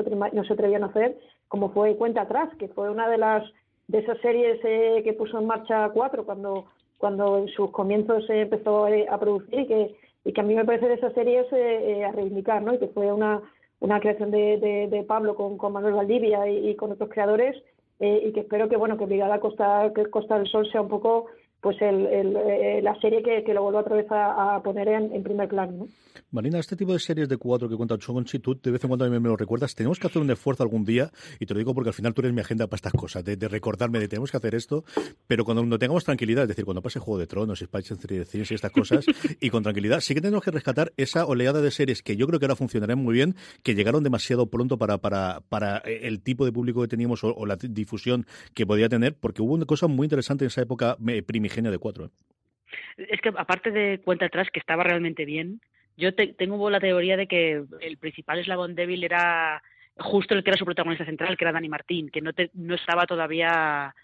se, 0.44 0.54
atrevían 0.54 0.84
a 0.84 0.88
hacer, 0.88 1.18
como 1.48 1.70
fue 1.72 1.96
Cuenta 1.96 2.22
Atrás, 2.22 2.50
que 2.58 2.68
fue 2.70 2.90
una 2.90 3.08
de 3.10 3.18
las 3.18 3.44
de 3.88 4.00
esas 4.00 4.18
series 4.20 4.60
eh, 4.64 5.02
que 5.04 5.14
puso 5.14 5.40
en 5.40 5.46
marcha 5.46 5.90
Cuatro 5.94 6.26
cuando, 6.26 6.66
cuando 6.98 7.38
en 7.38 7.48
sus 7.50 7.70
comienzos 7.72 8.26
se 8.26 8.42
empezó 8.42 8.88
eh, 8.88 9.06
a 9.10 9.20
producir 9.20 9.60
y 9.60 9.68
que, 9.68 9.96
y 10.24 10.34
que 10.34 10.42
a 10.42 10.44
mí 10.44 10.56
me 10.56 10.66
parece 10.66 10.88
de 10.88 10.96
esas 10.96 11.14
series 11.14 11.46
eh, 11.52 12.04
a 12.04 12.12
reivindicar, 12.12 12.64
¿no? 12.64 12.74
y 12.74 12.80
que 12.80 12.88
fue 12.88 13.12
una, 13.12 13.42
una 13.80 14.00
creación 14.00 14.32
de, 14.32 14.88
de, 14.90 15.04
Pablo 15.04 15.36
con, 15.36 15.58
con, 15.58 15.74
Manuel 15.74 15.94
Valdivia 15.94 16.50
y, 16.50 16.76
con 16.76 16.92
otros 16.92 17.10
creadores 17.10 17.56
y 18.00 18.34
que 18.34 18.42
espero 18.42 18.68
que 18.68 18.76
bueno 18.76 18.98
que 18.98 19.06
Brigada 19.06 19.40
Costa, 19.40 19.92
que 19.96 20.08
Costa 20.08 20.38
del 20.38 20.48
Sol 20.48 20.70
sea 20.70 20.82
un 20.82 20.90
poco 20.90 21.28
pues 21.66 21.82
el, 21.82 22.06
eh, 22.06 22.80
la 22.84 22.94
serie 23.02 23.24
que, 23.24 23.44
que, 23.44 23.52
lo 23.52 23.64
vuelvo 23.64 23.80
otra 23.80 23.96
vez 23.96 24.06
a, 24.12 24.62
poner 24.64 24.88
en, 24.88 25.24
primer 25.24 25.48
plano. 25.48 25.72
¿no? 25.72 25.88
Marina, 26.30 26.60
este 26.60 26.76
tipo 26.76 26.94
de 26.94 27.00
series 27.00 27.28
de 27.28 27.38
cuatro 27.38 27.68
que 27.68 27.76
cuentan 27.76 27.98
Chonchi, 27.98 28.38
tú 28.38 28.56
de 28.62 28.70
vez 28.70 28.84
en 28.84 28.88
cuando 28.88 29.06
a 29.06 29.10
mí 29.10 29.20
me 29.20 29.30
lo 29.30 29.36
recuerdas. 29.36 29.74
Tenemos 29.74 29.98
que 29.98 30.06
hacer 30.06 30.22
un 30.22 30.30
esfuerzo 30.30 30.62
algún 30.62 30.86
día, 30.86 31.10
y 31.40 31.48
te 31.48 31.56
lo 31.56 31.58
digo 31.58 31.74
porque 31.74 31.90
al 31.90 31.96
final 31.96 32.14
tú 32.14 32.22
eres 32.22 32.34
mi 32.34 32.42
agenda 32.42 32.68
para 32.68 32.76
estas 32.76 32.94
cosas, 32.94 33.26
de, 33.26 33.36
recordarme 33.48 33.98
de 33.98 34.08
tenemos 34.08 34.30
que 34.30 34.38
hacer 34.38 34.54
esto, 34.54 34.84
pero 35.26 35.44
cuando 35.44 35.66
no 35.66 35.80
tengamos 35.80 36.04
tranquilidad, 36.04 36.44
es 36.44 36.50
decir, 36.50 36.66
cuando 36.66 36.84
pase 36.84 37.00
Juego 37.00 37.18
de 37.18 37.26
Tronos, 37.26 37.58
Spice 37.58 37.96
y 38.32 38.54
estas 38.54 38.72
cosas, 38.72 39.04
y 39.42 39.50
con 39.50 39.64
tranquilidad, 39.64 40.02
sí 40.02 40.14
que 40.14 40.22
tenemos 40.22 40.44
que 40.44 40.52
rescatar 40.52 40.94
esa 40.98 41.26
oleada 41.26 41.62
de 41.62 41.72
series 41.72 42.04
que 42.04 42.16
yo 42.16 42.28
creo 42.28 42.40
que 42.40 42.46
ahora 42.46 42.56
funcionarán 42.56 43.00
muy 43.00 43.16
bien, 43.16 43.34
que 43.64 43.74
llegaron 43.74 44.04
demasiado 44.04 44.52
pronto 44.52 44.78
para, 44.78 45.00
para, 45.00 45.42
para 45.50 45.78
el 45.80 46.22
tipo 46.22 46.46
de 46.46 46.52
público 46.52 46.84
que 46.84 46.88
teníamos 46.88 47.24
o, 47.24 47.44
la 47.48 47.56
difusión 47.56 48.28
que 48.54 48.68
podía 48.68 48.88
tener, 48.88 49.16
porque 49.16 49.42
hubo 49.42 49.56
una 49.56 49.66
cosa 49.66 49.88
muy 49.88 50.06
interesante 50.06 50.46
en 50.46 50.48
esa 50.48 50.62
época 50.62 50.96
primigenia 51.26 51.55
de 51.64 51.80
cuatro. 51.80 52.06
¿eh? 52.06 53.08
Es 53.10 53.22
que 53.22 53.30
aparte 53.30 53.72
de 53.72 54.00
cuenta 54.04 54.26
atrás, 54.26 54.50
que 54.52 54.60
estaba 54.60 54.84
realmente 54.84 55.26
bien, 55.26 55.62
yo 55.98 56.14
tengo 56.14 56.70
la 56.70 56.80
teoría 56.80 57.16
de 57.18 57.28
que 57.28 57.64
el 57.80 57.98
principal 57.98 58.40
eslabón 58.40 58.76
débil 58.76 59.04
era 59.04 59.64
justo 59.98 60.34
el 60.34 60.44
que 60.44 60.50
era 60.50 60.58
su 60.58 60.66
protagonista 60.66 61.06
central, 61.06 61.38
que 61.38 61.46
era 61.46 61.54
Dani 61.54 61.70
Martín, 61.70 62.10
que 62.10 62.22
no, 62.22 62.32
no 62.54 62.76
estaba 62.76 63.06
todavía, 63.06 63.96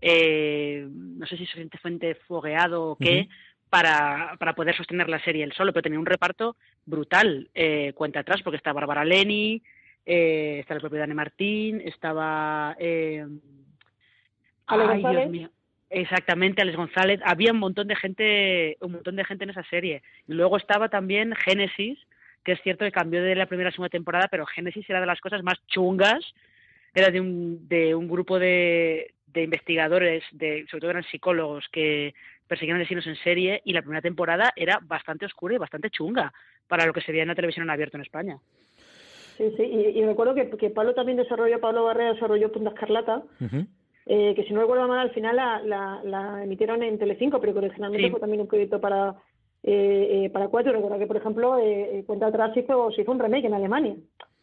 eh, 0.00 0.86
no 0.88 1.26
sé 1.26 1.36
si 1.36 1.46
suficientemente 1.46 2.14
fogueado 2.14 2.90
o 2.90 2.96
qué, 2.96 3.28
para, 3.68 4.36
para 4.38 4.54
poder 4.54 4.76
sostener 4.76 5.08
la 5.08 5.22
serie 5.24 5.44
él 5.44 5.52
solo, 5.52 5.72
pero 5.72 5.82
tenía 5.82 5.98
un 5.98 6.06
reparto 6.06 6.56
brutal, 6.86 7.50
eh, 7.54 7.92
cuenta 7.94 8.20
atrás, 8.20 8.42
porque 8.42 8.58
está 8.58 8.72
Bárbara 8.72 9.04
Leni, 9.04 9.60
eh, 10.06 10.58
está 10.60 10.74
el 10.74 10.80
propio 10.80 11.00
Dani 11.00 11.14
Martín, 11.14 11.80
estaba... 11.80 12.76
Eh, 12.78 13.26
ay, 14.66 15.02
Dios 15.02 15.30
mío. 15.30 15.50
Exactamente, 15.90 16.62
Alex 16.62 16.76
González. 16.76 17.20
Había 17.24 17.52
un 17.52 17.58
montón 17.58 17.88
de 17.88 17.96
gente, 17.96 18.76
un 18.80 18.92
montón 18.92 19.16
de 19.16 19.24
gente 19.24 19.44
en 19.44 19.50
esa 19.50 19.64
serie. 19.64 20.02
Y 20.28 20.34
luego 20.34 20.56
estaba 20.56 20.88
también 20.88 21.34
Génesis, 21.34 21.98
que 22.44 22.52
es 22.52 22.62
cierto 22.62 22.84
que 22.84 22.92
cambió 22.92 23.22
de 23.22 23.34
la 23.34 23.46
primera 23.46 23.70
a 23.70 23.72
segunda 23.72 23.90
temporada, 23.90 24.28
pero 24.30 24.46
Génesis 24.46 24.88
era 24.88 25.00
de 25.00 25.06
las 25.06 25.20
cosas 25.20 25.42
más 25.42 25.58
chungas. 25.66 26.24
Era 26.94 27.10
de 27.10 27.20
un, 27.20 27.68
de 27.68 27.94
un 27.94 28.08
grupo 28.08 28.38
de, 28.38 29.14
de 29.26 29.42
investigadores, 29.42 30.22
de, 30.32 30.64
sobre 30.70 30.80
todo 30.80 30.90
eran 30.90 31.04
psicólogos, 31.04 31.68
que 31.72 32.14
perseguían 32.46 32.78
asesinos 32.78 33.06
en 33.08 33.16
serie. 33.16 33.60
Y 33.64 33.72
la 33.72 33.82
primera 33.82 34.00
temporada 34.00 34.52
era 34.54 34.78
bastante 34.82 35.26
oscura 35.26 35.56
y 35.56 35.58
bastante 35.58 35.90
chunga 35.90 36.32
para 36.68 36.86
lo 36.86 36.92
que 36.92 37.00
se 37.00 37.10
veía 37.10 37.22
en 37.22 37.28
la 37.28 37.34
televisión 37.34 37.64
en 37.64 37.70
abierto 37.70 37.96
en 37.96 38.02
España. 38.02 38.38
Sí, 39.36 39.52
sí, 39.56 39.62
y, 39.62 40.04
recuerdo 40.04 40.34
que, 40.34 40.50
que 40.50 40.70
Pablo 40.70 40.94
también 40.94 41.16
desarrolló, 41.16 41.58
Pablo 41.60 41.84
Barrera 41.84 42.12
desarrolló 42.12 42.52
Punta 42.52 42.70
Escarlata, 42.70 43.22
eh, 44.06 44.34
que 44.34 44.44
si 44.44 44.52
no 44.52 44.60
recuerdo 44.60 44.88
mal, 44.88 44.98
al 44.98 45.10
final 45.10 45.36
la, 45.36 45.60
la, 45.62 46.00
la 46.04 46.44
emitieron 46.44 46.82
en 46.82 46.98
Telecinco, 46.98 47.40
pero 47.40 47.52
que 47.52 47.60
originalmente 47.60 48.10
fue 48.10 48.20
también 48.20 48.40
un 48.40 48.48
proyecto 48.48 48.80
para 48.80 49.16
eh, 49.62 50.24
eh, 50.24 50.30
para 50.30 50.48
cuatro. 50.48 50.72
Recuerdo 50.72 50.98
que, 50.98 51.06
por 51.06 51.16
ejemplo, 51.16 51.58
eh, 51.58 52.02
Cuenta 52.06 52.26
atrás 52.26 52.56
hizo, 52.56 52.90
se 52.92 53.02
hizo 53.02 53.12
un 53.12 53.18
remake 53.18 53.46
en 53.46 53.54
Alemania. 53.54 53.94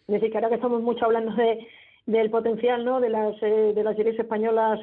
Es 0.07 0.13
decir, 0.13 0.31
que 0.31 0.37
ahora 0.37 0.49
que 0.49 0.55
estamos 0.55 0.81
mucho 0.81 1.05
hablando 1.05 1.33
de, 1.35 1.67
del 2.05 2.29
potencial 2.29 2.85
¿no? 2.85 2.99
de, 3.01 3.09
las, 3.09 3.39
de 3.41 3.83
las 3.83 3.95
series 3.95 4.17
españolas 4.19 4.79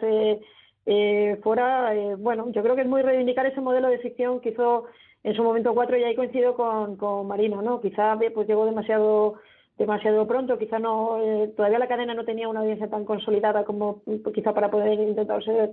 fuera, 1.42 1.94
bueno, 2.18 2.50
yo 2.50 2.62
creo 2.62 2.74
que 2.74 2.82
es 2.82 2.86
muy 2.88 3.00
reivindicar 3.00 3.46
ese 3.46 3.62
modelo 3.62 3.88
de 3.88 4.00
ficción 4.00 4.40
que 4.40 4.50
hizo 4.50 4.84
en 5.22 5.34
su 5.34 5.42
momento 5.42 5.72
cuatro 5.72 5.96
y 5.96 6.04
ahí 6.04 6.14
coincido 6.14 6.54
con, 6.54 6.96
con 6.96 7.26
Marina, 7.26 7.62
¿no? 7.62 7.80
Quizá 7.80 8.18
pues 8.34 8.46
llegó 8.46 8.66
demasiado 8.66 9.36
demasiado 9.78 10.26
pronto, 10.26 10.58
quizá 10.58 10.78
no, 10.78 11.20
eh, 11.20 11.52
todavía 11.56 11.78
la 11.78 11.88
cadena 11.88 12.14
no 12.14 12.24
tenía 12.24 12.48
una 12.48 12.60
audiencia 12.60 12.88
tan 12.88 13.04
consolidada 13.04 13.64
como 13.64 14.02
quizá 14.34 14.52
para 14.52 14.70
poder 14.70 15.00
intentar 15.00 15.42
ser 15.44 15.72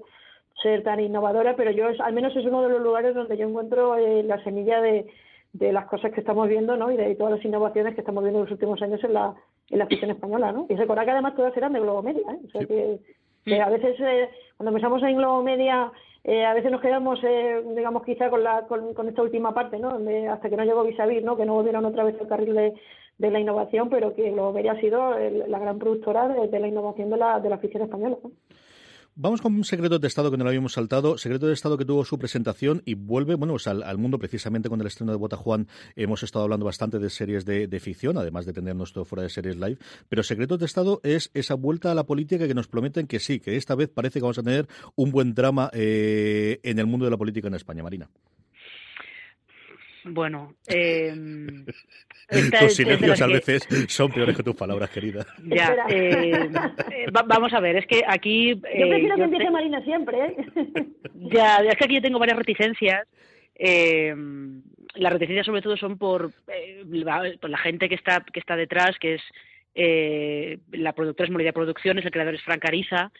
ser 0.61 0.83
tan 0.83 0.99
innovadora, 0.99 1.55
pero 1.55 1.71
yo 1.71 1.87
al 1.99 2.13
menos 2.13 2.35
es 2.35 2.45
uno 2.45 2.61
de 2.61 2.69
los 2.69 2.81
lugares 2.81 3.15
donde 3.15 3.37
yo 3.37 3.47
encuentro 3.47 3.95
eh, 3.97 4.21
la 4.23 4.43
semilla 4.43 4.81
de, 4.81 5.07
de 5.53 5.73
las 5.73 5.85
cosas 5.85 6.11
que 6.11 6.19
estamos 6.19 6.47
viendo, 6.47 6.77
¿no? 6.77 6.91
Y 6.91 6.97
de 6.97 7.15
todas 7.15 7.33
las 7.33 7.45
innovaciones 7.45 7.95
que 7.95 8.01
estamos 8.01 8.23
viendo 8.23 8.39
en 8.39 8.45
los 8.45 8.51
últimos 8.51 8.81
años 8.81 9.03
en 9.03 9.13
la, 9.13 9.33
en 9.69 9.79
la 9.79 9.87
ficción 9.87 10.11
española, 10.11 10.51
¿no? 10.51 10.65
Y 10.69 10.75
recordar 10.75 11.05
que 11.05 11.11
además 11.11 11.35
todas 11.35 11.55
eran 11.57 11.73
de 11.73 11.79
Globo 11.79 12.01
Media, 12.03 12.23
¿eh? 12.31 12.39
O 12.45 12.49
sea 12.49 12.65
que, 12.65 13.61
a 13.61 13.69
veces 13.69 13.99
eh, 13.99 14.29
cuando 14.57 14.71
pensamos 14.71 15.01
en 15.03 15.17
Globo 15.17 15.41
Media 15.41 15.91
eh, 16.23 16.45
a 16.45 16.53
veces 16.53 16.71
nos 16.71 16.81
quedamos, 16.81 17.19
eh, 17.23 17.63
digamos, 17.75 18.03
quizá 18.03 18.29
con, 18.29 18.43
la, 18.43 18.67
con, 18.67 18.93
con, 18.93 19.07
esta 19.09 19.23
última 19.23 19.55
parte, 19.55 19.79
¿no? 19.79 19.97
hasta 20.31 20.49
que 20.49 20.55
no 20.55 20.63
llegó 20.63 20.83
Visavis, 20.83 21.23
¿no? 21.23 21.35
Que 21.35 21.45
no 21.45 21.55
volvieron 21.55 21.83
otra 21.83 22.03
vez 22.03 22.15
al 22.21 22.27
carril 22.27 22.53
de, 22.53 22.73
de 23.21 23.31
la 23.31 23.39
innovación, 23.39 23.89
pero 23.89 24.15
que 24.15 24.31
lo 24.31 24.49
ha 24.49 24.79
sido 24.79 25.17
la 25.47 25.59
gran 25.59 25.77
productora 25.77 26.27
de, 26.27 26.59
la 26.59 26.67
innovación 26.67 27.09
de 27.09 27.17
la, 27.17 27.39
de 27.39 27.49
la 27.49 27.59
ficción 27.59 27.83
española. 27.83 28.17
Vamos 29.13 29.41
con 29.41 29.53
un 29.53 29.65
secreto 29.65 29.99
de 29.99 30.07
Estado 30.07 30.31
que 30.31 30.37
no 30.37 30.45
lo 30.45 30.49
habíamos 30.49 30.73
saltado. 30.73 31.17
Secreto 31.17 31.45
de 31.45 31.53
Estado 31.53 31.77
que 31.77 31.83
tuvo 31.83 32.05
su 32.05 32.17
presentación 32.17 32.81
y 32.85 32.93
vuelve, 32.95 33.35
bueno, 33.35 33.53
pues 33.53 33.67
al, 33.67 33.97
mundo 33.97 34.17
precisamente 34.17 34.69
con 34.69 34.79
el 34.79 34.87
estreno 34.87 35.11
de 35.11 35.17
Bota 35.17 35.35
Juan. 35.35 35.67
Hemos 35.97 36.23
estado 36.23 36.43
hablando 36.43 36.65
bastante 36.65 36.97
de 36.97 37.09
series 37.09 37.45
de, 37.45 37.79
ficción, 37.79 38.17
además 38.17 38.45
de 38.45 38.53
tener 38.53 38.75
nuestro 38.75 39.03
fuera 39.03 39.23
de 39.23 39.29
series 39.29 39.57
live. 39.57 39.77
Pero 40.07 40.23
Secretos 40.23 40.59
de 40.59 40.65
Estado 40.65 41.01
es 41.03 41.29
esa 41.33 41.55
vuelta 41.55 41.91
a 41.91 41.95
la 41.95 42.05
política 42.05 42.47
que 42.47 42.53
nos 42.55 42.67
prometen 42.67 43.05
que 43.05 43.19
sí, 43.19 43.41
que 43.41 43.57
esta 43.57 43.75
vez 43.75 43.89
parece 43.89 44.19
que 44.19 44.23
vamos 44.23 44.39
a 44.39 44.43
tener 44.43 44.67
un 44.95 45.11
buen 45.11 45.33
drama 45.35 45.69
eh, 45.73 46.59
en 46.63 46.79
el 46.79 46.87
mundo 46.87 47.05
de 47.05 47.11
la 47.11 47.17
política 47.17 47.49
en 47.49 47.55
España, 47.55 47.83
Marina. 47.83 48.09
Bueno, 50.03 50.55
eh, 50.67 51.13
tus 52.59 52.75
silencios 52.75 53.21
a 53.21 53.27
veces 53.27 53.67
son 53.87 54.11
peores 54.11 54.35
que 54.35 54.43
tus 54.43 54.55
palabras, 54.55 54.89
querida. 54.89 55.25
Ya, 55.43 55.75
eh, 55.89 56.49
eh 56.91 57.05
vamos 57.11 57.53
a 57.53 57.59
ver, 57.59 57.77
es 57.77 57.85
que 57.85 58.01
aquí... 58.07 58.55
yo 58.55 58.61
prefiero 58.61 59.15
eh, 59.15 59.17
que 59.17 59.23
empiece 59.23 59.51
Marina 59.51 59.83
siempre, 59.83 60.17
¿eh? 60.17 60.35
Ya, 61.13 61.57
es 61.57 61.75
que 61.75 61.85
aquí 61.85 61.95
yo 61.95 62.01
tengo 62.01 62.19
varias 62.19 62.37
reticencias. 62.37 63.07
Eh, 63.55 64.13
las 64.95 65.13
reticencias 65.13 65.45
sobre 65.45 65.61
todo 65.61 65.77
son 65.77 65.97
por, 65.97 66.31
por 67.39 67.49
la 67.49 67.57
gente 67.57 67.87
que 67.87 67.95
está, 67.95 68.25
que 68.33 68.39
está 68.39 68.55
detrás, 68.55 68.97
que 68.99 69.15
es 69.15 69.21
la 70.71 70.93
productora 70.93 71.27
es 71.27 71.31
Molida 71.31 71.53
Producciones, 71.53 72.03
el 72.03 72.11
creador 72.11 72.35
es 72.35 72.41
Frank 72.41 72.65
Ariza, 72.65 73.11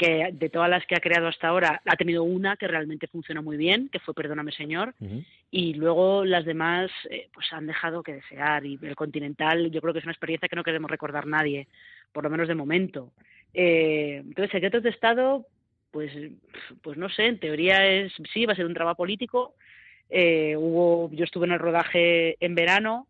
que 0.00 0.30
de 0.32 0.48
todas 0.48 0.70
las 0.70 0.86
que 0.86 0.94
ha 0.94 1.00
creado 1.00 1.28
hasta 1.28 1.48
ahora 1.48 1.82
ha 1.84 1.96
tenido 1.96 2.22
una 2.22 2.56
que 2.56 2.66
realmente 2.66 3.06
funcionó 3.06 3.42
muy 3.42 3.58
bien, 3.58 3.90
que 3.90 3.98
fue 3.98 4.14
Perdóname 4.14 4.50
Señor, 4.50 4.94
y 5.50 5.74
luego 5.74 6.24
las 6.24 6.46
demás 6.46 6.90
eh, 7.10 7.28
pues 7.34 7.52
han 7.52 7.66
dejado 7.66 8.02
que 8.02 8.14
desear 8.14 8.64
y 8.64 8.78
el 8.80 8.96
Continental 8.96 9.70
yo 9.70 9.82
creo 9.82 9.92
que 9.92 9.98
es 9.98 10.06
una 10.06 10.14
experiencia 10.14 10.48
que 10.48 10.56
no 10.56 10.64
queremos 10.64 10.90
recordar 10.90 11.26
nadie, 11.26 11.68
por 12.12 12.24
lo 12.24 12.30
menos 12.30 12.48
de 12.48 12.54
momento. 12.54 13.12
Eh, 13.52 14.22
entonces, 14.24 14.50
Secretos 14.52 14.82
de 14.82 14.88
Estado, 14.88 15.44
pues, 15.90 16.10
pues 16.80 16.96
no 16.96 17.10
sé, 17.10 17.26
en 17.26 17.38
teoría 17.38 17.86
es 17.86 18.10
sí, 18.32 18.46
va 18.46 18.54
a 18.54 18.56
ser 18.56 18.64
un 18.64 18.72
trabajo 18.72 18.96
político. 18.96 19.54
Eh, 20.08 20.56
hubo, 20.56 21.10
yo 21.12 21.24
estuve 21.24 21.44
en 21.44 21.52
el 21.52 21.58
rodaje 21.58 22.38
en 22.40 22.54
verano, 22.54 23.06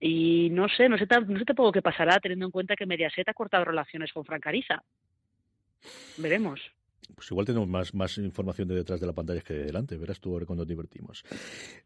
y 0.00 0.48
no 0.52 0.68
sé, 0.70 0.88
no 0.88 0.96
sé, 0.96 1.06
no 1.06 1.38
sé 1.38 1.44
tampoco 1.44 1.72
qué 1.72 1.82
pasará 1.82 2.18
teniendo 2.18 2.46
en 2.46 2.52
cuenta 2.52 2.76
que 2.76 2.86
Mediaset 2.86 3.28
ha 3.28 3.34
cortado 3.34 3.66
relaciones 3.66 4.10
con 4.12 4.24
Francariza. 4.24 4.82
Veremos. 6.16 6.75
Pues 7.14 7.30
igual 7.30 7.46
tenemos 7.46 7.68
más, 7.68 7.94
más 7.94 8.18
información 8.18 8.68
de 8.68 8.74
detrás 8.74 9.00
de 9.00 9.06
la 9.06 9.12
pantalla 9.12 9.40
que 9.40 9.54
de 9.54 9.64
delante, 9.64 9.96
verás 9.96 10.20
tú 10.20 10.32
cuando 10.46 10.64
nos 10.64 10.68
divertimos. 10.68 11.24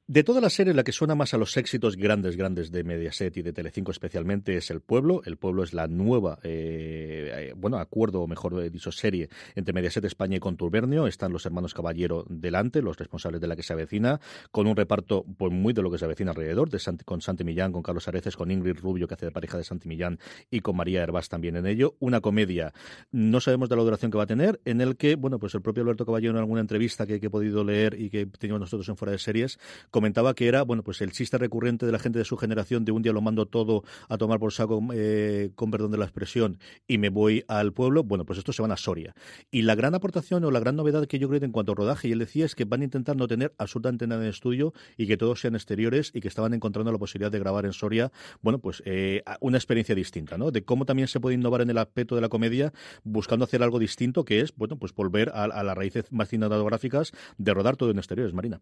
De 0.07 0.25
toda 0.25 0.41
la 0.41 0.50
serie, 0.50 0.75
la 0.75 0.83
que 0.83 0.93
suena 0.93 1.15
más 1.15 1.35
a 1.35 1.39
los 1.39 1.57
éxitos 1.57 1.97
grandes, 1.97 2.37
grandes 2.37 2.71
de 2.73 2.83
Mediaset 2.85 3.37
y 3.37 3.43
de 3.43 3.53
Telecinco 3.53 3.93
especialmente 3.93 4.57
es 4.57 4.71
El 4.71 4.81
Pueblo. 4.81 5.23
El 5.25 5.37
Pueblo 5.37 5.62
es 5.62 5.73
la 5.73 5.87
nueva, 5.87 6.39
eh, 6.43 7.50
eh, 7.50 7.55
bueno, 7.57 7.79
acuerdo, 7.79 8.23
o 8.23 8.27
mejor 8.27 8.71
dicho, 8.71 8.91
serie 8.91 9.29
entre 9.55 9.73
Mediaset 9.73 10.05
España 10.05 10.37
y 10.37 10.41
Contubernio. 10.41 11.07
Están 11.07 11.33
los 11.33 11.47
hermanos 11.47 11.75
Caballero 11.75 12.25
delante, 12.29 12.83
los 12.83 12.99
responsables 12.99 13.41
de 13.41 13.47
la 13.47 13.57
que 13.57 13.62
se 13.62 13.73
avecina, 13.73 14.21
con 14.50 14.67
un 14.67 14.77
reparto 14.77 15.25
pues 15.39 15.53
muy 15.53 15.73
de 15.73 15.83
lo 15.83 15.91
que 15.91 15.99
se 15.99 16.05
avecina 16.05 16.31
alrededor, 16.33 16.71
de 16.71 16.81
con 17.05 17.21
Santi 17.21 17.45
Millán, 17.45 17.73
con 17.73 17.83
Carlos 17.83 18.09
Areces, 18.09 18.37
con 18.37 18.50
Ingrid 18.50 18.79
Rubio, 18.79 19.07
que 19.07 19.15
hace 19.15 19.27
de 19.27 19.33
pareja 19.33 19.59
de 19.59 19.65
Santi 19.65 19.89
Millán, 19.89 20.19
y 20.50 20.61
con 20.61 20.77
María 20.77 21.03
Herbás 21.03 21.29
también 21.29 21.57
en 21.57 21.67
ello. 21.67 21.97
Una 22.00 22.21
comedia, 22.21 22.73
no 23.12 23.41
sabemos 23.41 23.69
de 23.69 23.77
la 23.77 23.83
duración 23.83 24.11
que 24.11 24.19
va 24.19 24.25
a 24.25 24.27
tener, 24.27 24.61
en 24.65 24.81
el 24.81 24.97
que 24.97 25.10
bueno, 25.17 25.38
pues 25.38 25.55
el 25.55 25.62
propio 25.62 25.83
Alberto 25.83 26.05
Caballero 26.05 26.33
en 26.33 26.38
alguna 26.38 26.61
entrevista 26.61 27.07
que, 27.07 27.14
he 27.17 27.31
podido 27.31 27.64
leer 27.64 28.00
y 28.00 28.11
que 28.11 28.26
teníamos 28.26 28.61
nosotros 28.61 28.88
en 28.88 28.97
Fuera 28.97 29.12
de 29.12 29.19
Series, 29.19 29.59
comentaba 29.90 30.35
que 30.35 30.49
era, 30.49 30.62
bueno, 30.62 30.83
pues 30.83 31.00
el 31.00 31.12
chiste 31.12 31.38
recurrente 31.38 31.87
de 31.87 31.93
la 31.93 31.99
gente 31.99 32.19
de 32.19 32.25
su 32.25 32.37
generación 32.37 32.85
de 32.85 32.93
un 32.93 33.02
día 33.02 33.12
lo 33.12 33.21
mando 33.21 33.47
todo 33.47 33.85
a 34.09 34.19
tomar 34.19 34.38
por 34.38 34.52
saco, 34.52 34.83
eh, 34.95 35.50
con 35.55 35.71
perdón 35.71 35.90
de 35.90 35.99
la 35.99 36.05
expresión, 36.05 36.59
y 36.87 36.99
me 36.99 37.09
voy 37.09 37.45
al 37.49 37.73
pueblo, 37.73 38.05
bueno, 38.05 38.25
pues 38.25 38.38
estos 38.38 38.57
se 38.57 38.62
van 38.62 38.73
a 38.73 38.76
Soria. 38.76 39.14
Y 39.50 39.62
la 39.62 39.75
gran 39.75 39.95
aportación 39.95 40.45
o 40.45 40.50
la 40.50 40.61
gran 40.61 40.76
novedad 40.76 41.07
que 41.07 41.19
yo 41.19 41.29
creo 41.29 41.43
en 41.43 41.52
cuanto 41.52 41.73
a 41.73 41.75
rodaje, 41.75 42.09
y 42.09 42.12
él 42.12 42.19
decía, 42.19 42.45
es 42.45 42.55
que 42.55 42.64
van 42.64 42.83
a 42.83 42.85
intentar 42.85 43.17
no 43.17 43.26
tener 43.26 43.55
absolutamente 43.59 44.07
nada 44.07 44.23
en 44.23 44.31
estudio 44.31 44.73
y 44.97 45.07
que 45.07 45.17
todos 45.17 45.40
sean 45.40 45.55
exteriores 45.55 46.11
y 46.14 46.21
que 46.21 46.29
estaban 46.29 46.55
encontrando 46.55 46.93
la 46.93 46.99
posibilidad 46.99 47.31
de 47.31 47.38
grabar 47.38 47.64
en 47.64 47.73
Soria, 47.73 48.12
bueno, 48.43 48.59
pues 48.59 48.83
eh, 48.85 49.23
una 49.40 49.59
experiencia 49.59 49.95
distinta, 49.95 50.38
¿no? 50.38 50.50
De 50.50 50.64
cómo 50.64 50.85
también 50.85 51.09
se 51.09 51.21
puede 51.21 51.35
innovar 51.35 51.62
en 51.62 51.71
el 51.71 51.79
aspecto 51.79 52.14
de 52.14 52.21
la 52.21 52.29
comedia 52.29 52.73
buscando 53.05 53.45
hacer 53.45 53.62
algo 53.62 53.79
distinto, 53.79 54.25
que 54.25 54.40
es, 54.40 54.55
bueno, 54.55 54.76
pues 54.76 54.93
volver 55.00 55.30
a, 55.35 55.47
las 55.47 55.76
raíces 55.76 56.12
más 56.12 56.28
cinematográficas 56.28 57.12
de 57.38 57.54
rodar 57.54 57.76
todo 57.76 57.90
en 57.90 57.99
exteriores, 57.99 58.35
Marina. 58.35 58.61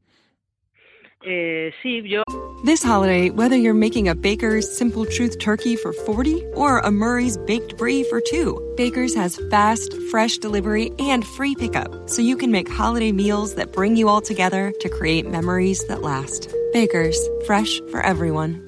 Eh, 1.24 1.72
sí, 1.82 2.02
yo. 2.08 2.22
This 2.64 2.82
holiday, 2.82 3.30
whether 3.30 3.56
you're 3.56 3.74
making 3.74 4.08
a 4.08 4.14
Baker's 4.14 4.66
Simple 4.78 5.04
Truth 5.04 5.38
turkey 5.40 5.74
for 5.76 5.92
40 5.92 6.44
or 6.54 6.78
a 6.78 6.90
Murray's 6.90 7.36
Baked 7.38 7.76
Brie 7.76 8.04
for 8.04 8.20
2, 8.20 8.74
Baker's 8.76 9.14
has 9.14 9.40
fast, 9.50 9.94
fresh 10.10 10.38
delivery 10.38 10.92
and 11.00 11.24
free 11.24 11.56
pickup, 11.56 12.08
so 12.08 12.22
you 12.22 12.36
can 12.36 12.52
make 12.52 12.68
holiday 12.68 13.10
meals 13.10 13.56
that 13.56 13.72
bring 13.72 13.96
you 13.96 14.08
all 14.08 14.20
together 14.20 14.72
to 14.80 14.88
create 14.88 15.28
memories 15.28 15.84
that 15.88 16.02
last. 16.02 16.52
Baker's, 16.72 17.18
fresh 17.46 17.80
for 17.90 18.00
everyone. 18.00 18.67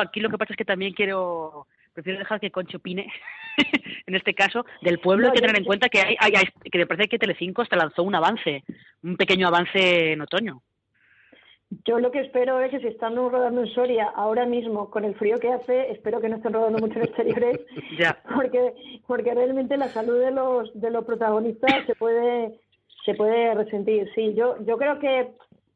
Aquí 0.00 0.20
lo 0.20 0.30
que 0.30 0.38
pasa 0.38 0.52
es 0.52 0.56
que 0.56 0.64
también 0.64 0.94
quiero, 0.94 1.66
prefiero 1.92 2.18
dejar 2.18 2.40
que 2.40 2.50
Concho 2.50 2.78
opine, 2.78 3.12
en 4.06 4.14
este 4.14 4.34
caso, 4.34 4.64
del 4.80 4.98
pueblo. 4.98 5.28
hay 5.28 5.34
que 5.34 5.40
tener 5.40 5.58
en 5.58 5.64
cuenta 5.64 5.88
que, 5.88 6.00
hay, 6.00 6.16
hay, 6.18 6.44
que 6.70 6.78
me 6.78 6.86
parece 6.86 7.08
que 7.08 7.18
Telecinco 7.18 7.62
hasta 7.62 7.76
lanzó 7.76 8.02
un 8.02 8.14
avance, 8.14 8.64
un 9.02 9.16
pequeño 9.16 9.48
avance 9.48 10.12
en 10.12 10.20
otoño. 10.22 10.62
Yo 11.86 11.98
lo 11.98 12.10
que 12.10 12.20
espero 12.20 12.60
es 12.60 12.70
que 12.70 12.80
si 12.80 12.86
están 12.86 13.16
rodando 13.16 13.62
en 13.62 13.74
Soria 13.74 14.12
ahora 14.14 14.44
mismo, 14.44 14.90
con 14.90 15.04
el 15.04 15.14
frío 15.14 15.38
que 15.40 15.52
hace, 15.52 15.90
espero 15.90 16.20
que 16.20 16.28
no 16.28 16.36
estén 16.36 16.52
rodando 16.52 16.78
mucho 16.78 16.98
en 16.98 17.04
exteriores, 17.04 17.60
ya. 17.98 18.22
porque 18.34 18.74
porque 19.06 19.34
realmente 19.34 19.78
la 19.78 19.88
salud 19.88 20.18
de 20.20 20.32
los 20.32 20.70
de 20.78 20.90
los 20.90 21.04
protagonistas 21.04 21.86
se 21.86 21.94
puede 21.94 22.60
se 23.06 23.14
puede 23.14 23.54
resentir. 23.54 24.10
Sí, 24.14 24.34
yo 24.34 24.56
yo 24.66 24.76
creo 24.76 24.98
que 24.98 25.30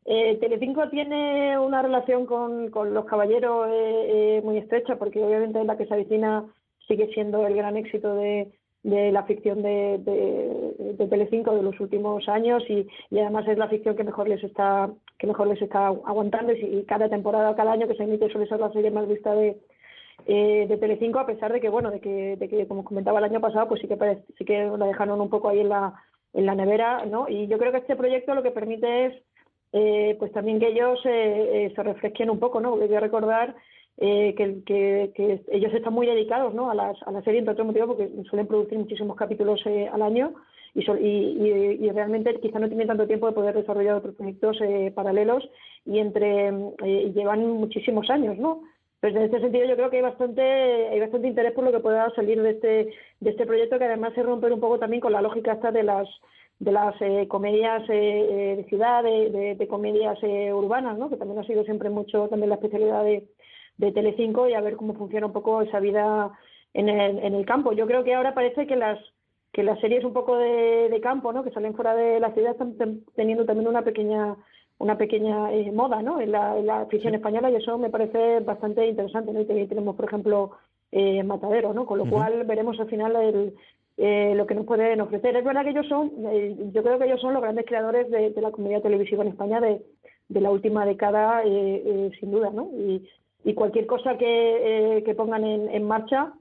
eh, 0.07 0.39
Telecinco 0.41 0.89
tiene 0.89 1.59
una 1.59 1.83
relación 1.83 2.27
con, 2.27 2.71
los 2.71 3.05
caballeros 3.07 3.69
eh, 3.69 4.37
eh, 4.39 4.43
muy 4.45 4.59
estrecha, 4.59 4.97
porque 4.97 5.23
obviamente 5.23 5.65
la 5.65 5.77
que 5.77 5.87
se 5.87 5.95
avecina 5.95 6.45
sigue 6.87 7.09
siendo 7.13 7.45
el 7.45 7.57
gran 7.57 7.77
éxito 7.77 8.15
de, 8.15 8.53
de 8.87 9.11
la 9.11 9.25
ficción 9.25 9.63
de, 9.63 9.99
de, 9.99 11.07
Telecinco 11.09 11.57
de 11.57 11.63
los 11.63 11.79
últimos 11.81 12.29
años 12.29 12.63
y, 12.69 12.87
y, 13.11 13.19
además 13.19 13.49
es 13.49 13.59
la 13.59 13.69
ficción 13.69 13.97
que 13.97 14.05
mejor 14.05 14.29
les 14.29 14.43
está 14.45 14.89
que 15.19 15.27
mejor 15.27 15.49
les 15.49 15.61
está 15.61 15.89
aguantando 15.89 16.53
y, 16.53 16.85
cada 16.85 17.09
temporada 17.09 17.57
cada 17.57 17.73
año 17.73 17.89
que 17.89 17.97
se 17.97 18.05
emite 18.05 18.31
suele 18.31 18.47
ser 18.47 18.61
la 18.61 18.73
serie 18.73 18.93
más 18.93 19.09
vista 19.09 19.35
de 19.35 19.59
eh, 20.27 20.67
de 20.69 20.77
Telecinco 20.77 21.19
a 21.19 21.27
pesar 21.27 21.53
de 21.53 21.61
que 21.61 21.69
bueno 21.69 21.91
de 21.91 22.01
que, 22.01 22.37
de 22.37 22.49
que 22.49 22.69
como 22.69 22.85
comentaba 22.85 23.19
el 23.19 23.25
año 23.25 23.41
pasado 23.41 23.67
pues 23.67 23.81
sí 23.81 23.89
que 23.89 23.97
sí 24.39 24.45
que 24.45 24.71
la 24.79 24.87
dejaron 24.87 25.21
un 25.21 25.31
poco 25.31 25.49
ahí 25.49 25.61
en 25.61 25.69
la 25.69 25.95
en 26.33 26.47
la 26.47 26.55
nevera 26.55 27.05
no 27.07 27.29
y 27.29 27.49
yo 27.49 27.59
creo 27.59 27.73
que 27.73 27.79
este 27.79 27.97
proyecto 27.97 28.35
lo 28.37 28.45
que 28.45 28.53
permite 28.53 29.07
es 29.07 29.15
eh, 29.73 30.17
pues 30.19 30.33
también 30.33 30.59
que 30.59 30.69
ellos 30.69 30.99
eh, 31.05 31.67
eh, 31.67 31.73
se 31.75 31.83
refresquen 31.83 32.31
un 32.31 32.39
poco, 32.39 32.61
¿no? 32.61 32.71
Porque 32.71 32.85
hay 32.85 32.91
que 32.91 33.01
recordar 33.01 33.57
eh, 33.99 34.35
que, 34.37 34.63
que, 34.65 35.13
que, 35.15 35.41
ellos 35.49 35.73
están 35.73 35.95
muy 35.95 36.07
dedicados 36.07 36.53
¿no? 36.53 36.71
a, 36.71 36.75
las, 36.75 37.03
a 37.05 37.11
la 37.11 37.23
serie, 37.23 37.39
entre 37.39 37.53
otros 37.53 37.67
motivos, 37.67 37.97
porque 37.97 38.11
suelen 38.29 38.47
producir 38.47 38.79
muchísimos 38.79 39.17
capítulos 39.17 39.61
eh, 39.65 39.89
al 39.91 40.03
año 40.03 40.35
y, 40.75 40.83
so, 40.83 40.97
y, 40.99 41.07
y, 41.07 41.87
y, 41.87 41.91
realmente 41.91 42.39
quizá 42.41 42.59
no 42.59 42.69
tienen 42.69 42.89
tanto 42.89 43.07
tiempo 43.07 43.27
de 43.27 43.33
poder 43.33 43.55
desarrollar 43.55 43.95
otros 43.95 44.15
proyectos 44.15 44.59
eh, 44.61 44.93
paralelos 44.95 45.49
y 45.87 45.99
entre 45.99 46.49
eh, 46.49 47.13
llevan 47.15 47.47
muchísimos 47.47 48.11
años, 48.11 48.37
¿no? 48.37 48.65
Pues 49.01 49.15
en 49.15 49.23
este 49.23 49.41
sentido 49.41 49.65
yo 49.67 49.77
creo 49.77 49.89
que 49.89 49.97
hay 49.97 50.03
bastante 50.03 50.43
hay 50.43 51.01
bastante 51.01 51.29
interés 51.29 51.53
por 51.53 51.65
lo 51.65 51.73
que 51.73 51.81
pueda 51.81 52.11
salir 52.15 52.43
de 52.43 52.51
este 52.51 52.93
de 53.21 53.31
este 53.31 53.47
proyecto 53.47 53.79
que 53.79 53.85
además 53.85 54.13
se 54.15 54.23
rompe 54.23 54.53
un 54.53 54.61
poco 54.61 54.79
también 54.79 55.01
con 55.01 55.13
la 55.13 55.23
lógica 55.23 55.53
esta 55.53 55.71
de 55.71 55.83
las 55.83 56.09
de 56.59 56.73
las 56.73 56.95
eh, 57.01 57.27
comedias 57.29 57.83
eh, 57.89 58.55
de 58.57 58.65
ciudad, 58.65 59.03
de, 59.03 59.31
de, 59.31 59.55
de 59.57 59.69
comedias 59.69 60.19
eh, 60.23 60.53
urbanas, 60.53 60.97
¿no? 60.99 61.11
que 61.11 61.17
también 61.17 61.39
ha 61.41 61.47
sido 61.47 61.65
siempre 61.65 61.91
mucho 61.91 62.29
también 62.29 62.49
la 62.49 62.57
especialidad 62.57 63.05
de, 63.05 63.29
de 63.77 63.93
Telecinco 63.93 64.49
y 64.49 64.55
a 64.55 64.61
ver 64.61 64.77
cómo 64.77 64.95
funciona 64.95 65.27
un 65.27 65.33
poco 65.33 65.61
esa 65.63 65.81
vida 65.81 66.33
en 66.73 66.89
el, 66.89 67.19
en 67.19 67.35
el 67.35 67.45
campo. 67.45 67.73
Yo 67.73 67.87
creo 67.87 68.05
que 68.05 68.15
ahora 68.15 68.35
parece 68.35 68.67
que 68.67 68.77
las 68.77 68.99
que 69.53 69.63
las 69.63 69.81
series 69.81 70.05
un 70.05 70.13
poco 70.13 70.37
de, 70.37 70.91
de 70.91 71.01
campo, 71.01 71.33
¿no? 71.33 71.43
que 71.43 71.51
salen 71.51 71.75
fuera 71.75 71.95
de 71.95 72.21
la 72.21 72.33
ciudad, 72.33 72.53
están 72.53 73.01
teniendo 73.15 73.47
también 73.47 73.69
una 73.69 73.83
pequeña 73.83 74.37
una 74.79 74.99
pequeña 74.99 75.51
eh, 75.53 75.73
moda 75.73 76.03
¿no? 76.03 76.21
en, 76.21 76.33
la, 76.33 76.59
en 76.59 76.67
la 76.67 76.85
ficción 76.87 77.15
española 77.15 77.51
y 77.51 77.57
eso 77.57 77.79
me 77.79 77.89
parece 77.89 78.41
bastante 78.41 78.87
interesante. 78.87 79.33
¿no? 79.33 79.41
Y 79.41 79.67
tenemos, 79.67 79.97
por 79.97 80.05
ejemplo, 80.05 80.51
eh, 80.93 81.23
Matadero, 81.23 81.73
¿no? 81.73 81.87
con 81.87 81.97
lo 81.99 82.05
uh 82.05 82.07
-huh. 82.07 82.11
cual 82.11 82.45
veremos 82.45 82.79
al 82.79 82.89
final 82.89 83.17
el, 83.17 83.55
eh, 83.97 84.35
lo 84.37 84.47
que 84.47 84.55
nos 84.55 84.67
pueden 84.67 85.01
ofrecer. 85.01 85.37
Es 85.37 85.45
verdad 85.45 85.65
que 85.65 85.71
ellos 85.71 85.87
son, 85.89 86.13
eh, 86.31 86.57
yo 86.73 86.83
creo 86.83 86.99
que 86.99 87.07
ellos 87.07 87.21
son 87.21 87.35
los 87.35 87.43
grandes 87.43 87.67
creadores 87.67 88.11
de, 88.11 88.33
la 88.41 88.51
comedia 88.51 88.81
televisiva 88.81 89.23
en 89.23 89.31
España 89.31 89.61
de, 89.61 89.83
de 90.29 90.41
la 90.41 90.51
última 90.51 90.85
década, 90.85 91.43
eh, 91.45 91.83
eh, 91.85 92.11
sin 92.21 92.31
duda, 92.31 92.51
¿no? 92.51 92.71
Y, 92.75 93.09
y 93.45 93.55
cualquier 93.55 93.87
cosa 93.87 94.19
que, 94.19 94.97
eh, 94.99 95.05
que 95.05 95.15
pongan 95.15 95.45
en, 95.45 95.71
en 95.71 95.85
marcha, 95.85 96.33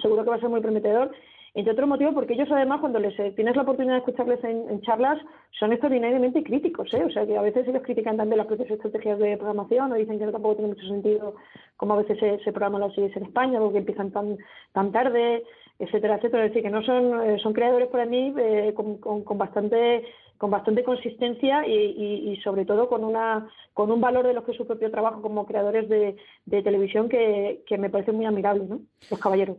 seguro 0.00 0.24
que 0.24 0.30
va 0.30 0.36
a 0.36 0.40
ser 0.40 0.48
muy 0.48 0.60
prometedor. 0.60 1.12
Entre 1.54 1.72
otros 1.74 1.86
motivos, 1.86 2.14
porque 2.14 2.32
ellos 2.32 2.48
además, 2.50 2.80
cuando 2.80 2.98
les 2.98 3.18
eh, 3.20 3.32
tienes 3.36 3.54
la 3.56 3.62
oportunidad 3.62 3.94
de 3.94 3.98
escucharles 3.98 4.42
en, 4.42 4.80
charlas, 4.80 5.18
son 5.58 5.70
extraordinariamente 5.70 6.42
críticos, 6.42 6.92
¿eh? 6.94 7.04
O 7.04 7.10
sea, 7.10 7.26
que 7.26 7.36
a 7.36 7.42
veces 7.42 7.68
ellos 7.68 7.82
critican 7.82 8.16
también 8.16 8.38
las 8.38 8.46
propias 8.46 8.70
estrategias 8.70 9.18
de 9.18 9.36
programación 9.36 9.92
o 9.92 9.96
dicen 9.96 10.18
que 10.18 10.24
no 10.24 10.32
tampoco 10.32 10.56
tiene 10.56 10.72
mucho 10.72 10.86
sentido 10.86 11.34
como 11.76 11.92
a 11.92 11.98
veces 11.98 12.18
se, 12.18 12.38
se 12.38 12.52
programan 12.52 12.80
las 12.80 12.94
series 12.94 13.14
en 13.18 13.24
España 13.24 13.58
porque 13.58 13.78
empiezan 13.78 14.10
tan, 14.10 14.38
tan 14.72 14.92
tarde 14.92 15.44
etcétera, 15.82 16.16
etcétera. 16.16 16.44
Es 16.44 16.50
decir, 16.50 16.62
que 16.62 16.70
no 16.70 16.82
son, 16.84 17.28
eh, 17.28 17.38
son 17.40 17.52
creadores 17.52 17.88
para 17.88 18.06
mí 18.06 18.32
eh, 18.38 18.72
con, 18.74 18.98
con, 18.98 19.24
con, 19.24 19.36
bastante 19.36 20.04
con 20.38 20.50
bastante 20.50 20.84
consistencia 20.84 21.66
y, 21.66 22.32
y, 22.32 22.36
sobre 22.42 22.64
todo 22.64 22.88
con 22.88 23.04
una 23.04 23.48
con 23.74 23.90
un 23.90 24.00
valor 24.00 24.26
de 24.26 24.32
lo 24.32 24.44
que 24.44 24.52
es 24.52 24.56
su 24.56 24.66
propio 24.66 24.90
trabajo 24.90 25.22
como 25.22 25.46
creadores 25.46 25.88
de, 25.88 26.16
de 26.46 26.62
televisión 26.62 27.08
que, 27.08 27.62
que 27.66 27.78
me 27.78 27.90
parece 27.90 28.12
muy 28.12 28.26
admirable, 28.26 28.64
¿no? 28.64 28.80
Los 29.10 29.20
caballeros. 29.20 29.58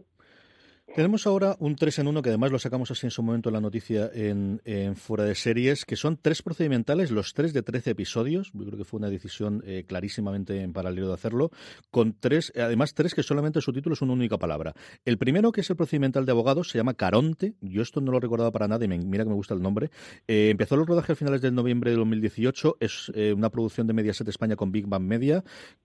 Tenemos 0.95 1.25
ahora 1.25 1.56
un 1.58 1.75
3 1.75 1.99
en 1.99 2.08
1 2.08 2.21
que 2.21 2.29
además 2.29 2.51
lo 2.51 2.60
sacamos 2.60 2.91
así 2.91 3.08
en 3.08 3.10
su 3.10 3.23
momento 3.23 3.49
en 3.49 3.53
la 3.53 3.62
noticia 3.62 4.12
en, 4.13 4.62
Fuera 4.95 5.23
de 5.23 5.34
Series, 5.34 5.86
que 5.86 5.95
son 5.95 6.19
tres 6.21 6.43
procedimentales, 6.43 7.10
los 7.10 7.34
tres 7.34 7.51
de 7.51 7.63
13 7.63 7.89
episodios. 7.89 8.51
Yo 8.53 8.63
creo 8.63 8.77
que 8.77 8.84
fue 8.84 8.99
una 8.99 9.10
decisión 9.10 9.63
eh, 9.65 9.86
clarísimamente 9.88 10.62
en 10.62 10.71
paralelo 10.71 11.08
de 11.08 11.15
hacerlo, 11.15 11.49
con 11.89 12.13
tres, 12.19 12.53
además 12.56 12.93
tres 12.93 13.15
que 13.15 13.23
solamente 13.23 13.60
su 13.60 13.73
título 13.73 13.95
es 13.95 14.03
una 14.03 14.13
única 14.13 14.38
palabra. 14.38 14.75
El 15.03 15.17
primero, 15.17 15.51
que 15.51 15.62
es 15.62 15.69
el 15.71 15.75
procedimental 15.77 16.27
de 16.27 16.32
abogados, 16.32 16.69
se 16.69 16.77
llama 16.77 16.93
Caronte. 16.93 17.56
Yo 17.62 17.82
esto 17.82 17.99
no 17.99 18.12
lo 18.12 18.19
recordaba 18.19 18.51
para 18.51 18.67
nada 18.67 18.86
y 18.86 18.88
me, 18.88 18.99
mira 18.99 19.23
que 19.23 19.32
me 19.32 19.36
gusta 19.36 19.56
el 19.56 19.63
nombre. 19.63 19.89
Eh, 20.27 20.49
empezó 20.51 20.75
el 20.75 20.86
rodaje 20.86 21.13
a 21.13 21.15
finales 21.15 21.41
del 21.41 21.56
noviembre 21.56 21.89
de 21.89 21.97
2018. 21.97 22.77
Es 22.79 23.12
eh, 23.15 23.34
una 23.34 23.49
producción 23.49 23.88
de 23.88 23.93
Mediaset 23.93 24.27
España 24.27 24.56
con 24.56 24.71
Big 24.71 24.86
Bang 24.86 25.01
Media, 25.01 25.43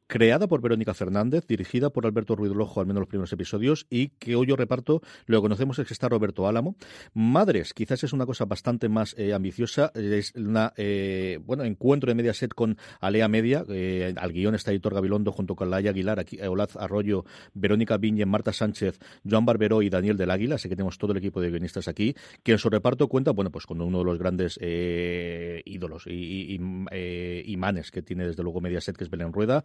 creada 0.08 0.48
por 0.48 0.62
Verónica 0.62 0.94
Fernández, 0.94 1.46
dirigida 1.46 1.90
por 1.90 2.06
Alberto 2.06 2.34
Ruiz 2.34 2.52
Lojo, 2.52 2.80
al 2.80 2.86
menos 2.86 3.02
los 3.02 3.08
primeros 3.08 3.32
episodios, 3.32 3.86
y 3.90 4.08
que 4.18 4.34
hoy 4.34 4.48
yo 4.48 4.56
reparto 4.56 5.02
lo 5.26 5.40
conocemos 5.42 5.78
es 5.78 5.86
que 5.86 5.92
está 5.92 6.08
Roberto 6.08 6.48
Álamo. 6.48 6.76
Madres, 7.12 7.74
quizás 7.74 8.02
es 8.02 8.12
una 8.12 8.24
cosa 8.26 8.46
bastante 8.46 8.88
más 8.88 9.14
eh, 9.18 9.34
ambiciosa. 9.34 9.92
Es 9.94 10.34
una, 10.34 10.72
eh, 10.76 11.38
bueno, 11.44 11.62
encuentro 11.64 12.08
de 12.08 12.14
Mediaset 12.14 12.54
con 12.54 12.78
Alea 13.00 13.28
Media. 13.28 13.64
Eh, 13.68 14.14
al 14.16 14.32
guion 14.32 14.54
está 14.54 14.72
Editor 14.72 14.94
Gabilondo 14.94 15.30
junto 15.30 15.54
con 15.54 15.70
Laia 15.70 15.90
Aguilar, 15.90 16.18
aquí, 16.18 16.40
Olaz 16.40 16.74
Arroyo, 16.76 17.24
Verónica 17.52 17.98
Viñe, 17.98 18.24
Marta 18.24 18.54
Sánchez, 18.54 18.98
Joan 19.28 19.44
Barberó 19.44 19.82
y 19.82 19.90
Daniel 19.90 20.16
del 20.16 20.30
Águila. 20.30 20.54
Así 20.54 20.70
que 20.70 20.74
tenemos 20.74 20.96
todo 20.96 21.12
el 21.12 21.18
equipo 21.18 21.42
de 21.42 21.50
guionistas 21.50 21.86
aquí, 21.86 22.14
que 22.42 22.52
en 22.52 22.58
su 22.58 22.70
reparto 22.70 23.08
cuenta, 23.08 23.32
bueno, 23.32 23.50
pues 23.50 23.66
con 23.66 23.82
uno 23.82 23.98
de 23.98 24.04
los 24.04 24.18
grandes 24.18 24.58
ídolos 24.58 26.06
y, 26.06 26.54
y 26.54 27.52
imanes 27.52 27.90
que 27.90 28.00
tiene 28.00 28.26
desde 28.26 28.42
luego 28.42 28.62
Mediaset, 28.62 28.96
que 28.96 29.04
es 29.04 29.10
Belén 29.10 29.34
Rueda. 29.34 29.62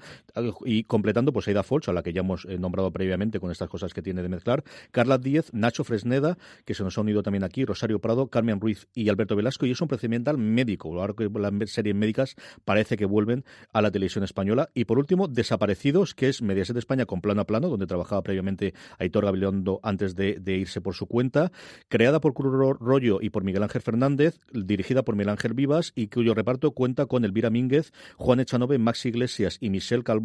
Y 0.65 0.83
completando, 0.83 1.31
pues 1.31 1.47
Aida 1.47 1.63
Folch, 1.63 1.89
a 1.89 1.93
la 1.93 2.03
que 2.03 2.13
ya 2.13 2.21
hemos 2.21 2.45
nombrado 2.45 2.91
previamente 2.91 3.39
con 3.39 3.51
estas 3.51 3.69
cosas 3.69 3.93
que 3.93 4.01
tiene 4.01 4.21
de 4.21 4.29
mezclar. 4.29 4.63
Carla 4.91 5.17
Díez, 5.17 5.53
Nacho 5.53 5.83
Fresneda, 5.83 6.37
que 6.65 6.73
se 6.73 6.83
nos 6.83 6.97
ha 6.97 7.01
unido 7.01 7.23
también 7.23 7.43
aquí, 7.43 7.65
Rosario 7.65 7.99
Prado, 7.99 8.27
Carmen 8.27 8.59
Ruiz 8.59 8.87
y 8.93 9.09
Alberto 9.09 9.35
Velasco, 9.35 9.65
y 9.65 9.71
es 9.71 9.81
un 9.81 9.87
procedimental 9.87 10.37
médico. 10.37 10.99
Ahora 10.99 11.13
que 11.13 11.29
las 11.29 11.69
series 11.69 11.95
médicas 11.95 12.35
parece 12.65 12.97
que 12.97 13.05
vuelven 13.05 13.43
a 13.71 13.81
la 13.81 13.91
televisión 13.91 14.23
española. 14.23 14.69
Y 14.73 14.85
por 14.85 14.99
último, 14.99 15.27
Desaparecidos, 15.27 16.13
que 16.15 16.29
es 16.29 16.41
Mediaset 16.41 16.77
España 16.77 17.05
con 17.05 17.21
plano 17.21 17.41
a 17.41 17.45
plano, 17.45 17.69
donde 17.69 17.87
trabajaba 17.87 18.23
previamente 18.23 18.73
Aitor 18.99 19.25
Gabilondo 19.25 19.79
antes 19.83 20.15
de, 20.15 20.41
irse 20.45 20.81
por 20.81 20.95
su 20.95 21.07
cuenta, 21.07 21.51
creada 21.89 22.19
por 22.19 22.33
Cruz 22.33 22.53
Rollo 22.79 23.19
y 23.21 23.29
por 23.29 23.43
Miguel 23.43 23.63
Ángel 23.63 23.81
Fernández, 23.81 24.39
dirigida 24.51 25.03
por 25.03 25.15
Miguel 25.15 25.29
Ángel 25.29 25.53
Vivas 25.53 25.91
y 25.95 26.07
cuyo 26.07 26.33
reparto 26.33 26.71
cuenta 26.71 27.05
con 27.05 27.25
Elvira 27.25 27.49
Mínguez, 27.49 27.91
Juan 28.17 28.39
Echanove, 28.39 28.77
Max 28.77 29.05
Iglesias 29.05 29.57
y 29.59 29.69
Michelle 29.69 30.03
Cal 30.03 30.19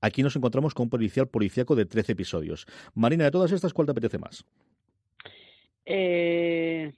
Aquí 0.00 0.22
nos 0.22 0.36
encontramos 0.36 0.74
con 0.74 0.84
un 0.84 0.90
policial 0.90 1.28
policíaco 1.28 1.74
de 1.76 1.86
13 1.86 2.12
episodios. 2.12 2.66
Marina, 2.94 3.24
de 3.24 3.30
todas 3.30 3.52
estas, 3.52 3.72
¿cuál 3.72 3.86
te 3.86 3.92
apetece 3.92 4.18
más? 4.18 4.44
Eh, 5.86 6.92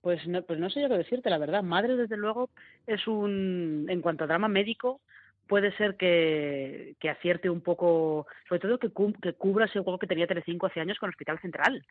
pues 0.00 0.26
no, 0.26 0.42
pues 0.42 0.58
no 0.58 0.70
sé 0.70 0.82
yo 0.82 0.88
qué 0.88 0.98
decirte, 0.98 1.30
la 1.30 1.38
verdad. 1.38 1.62
Madre, 1.62 1.96
desde 1.96 2.16
luego, 2.16 2.50
es 2.86 3.06
un, 3.06 3.86
en 3.88 4.00
cuanto 4.00 4.24
a 4.24 4.26
drama 4.26 4.48
médico, 4.48 5.00
puede 5.46 5.72
ser 5.76 5.96
que, 5.96 6.96
que 6.98 7.10
acierte 7.10 7.48
un 7.48 7.60
poco, 7.60 8.26
sobre 8.48 8.60
todo 8.60 8.78
que, 8.78 8.90
que 9.22 9.32
cubra 9.34 9.66
ese 9.66 9.80
juego 9.80 9.98
que 9.98 10.06
tenía 10.06 10.26
Telecinco 10.26 10.66
hace 10.66 10.80
años 10.80 10.98
con 10.98 11.08
el 11.08 11.12
Hospital 11.12 11.40
Central, 11.40 11.84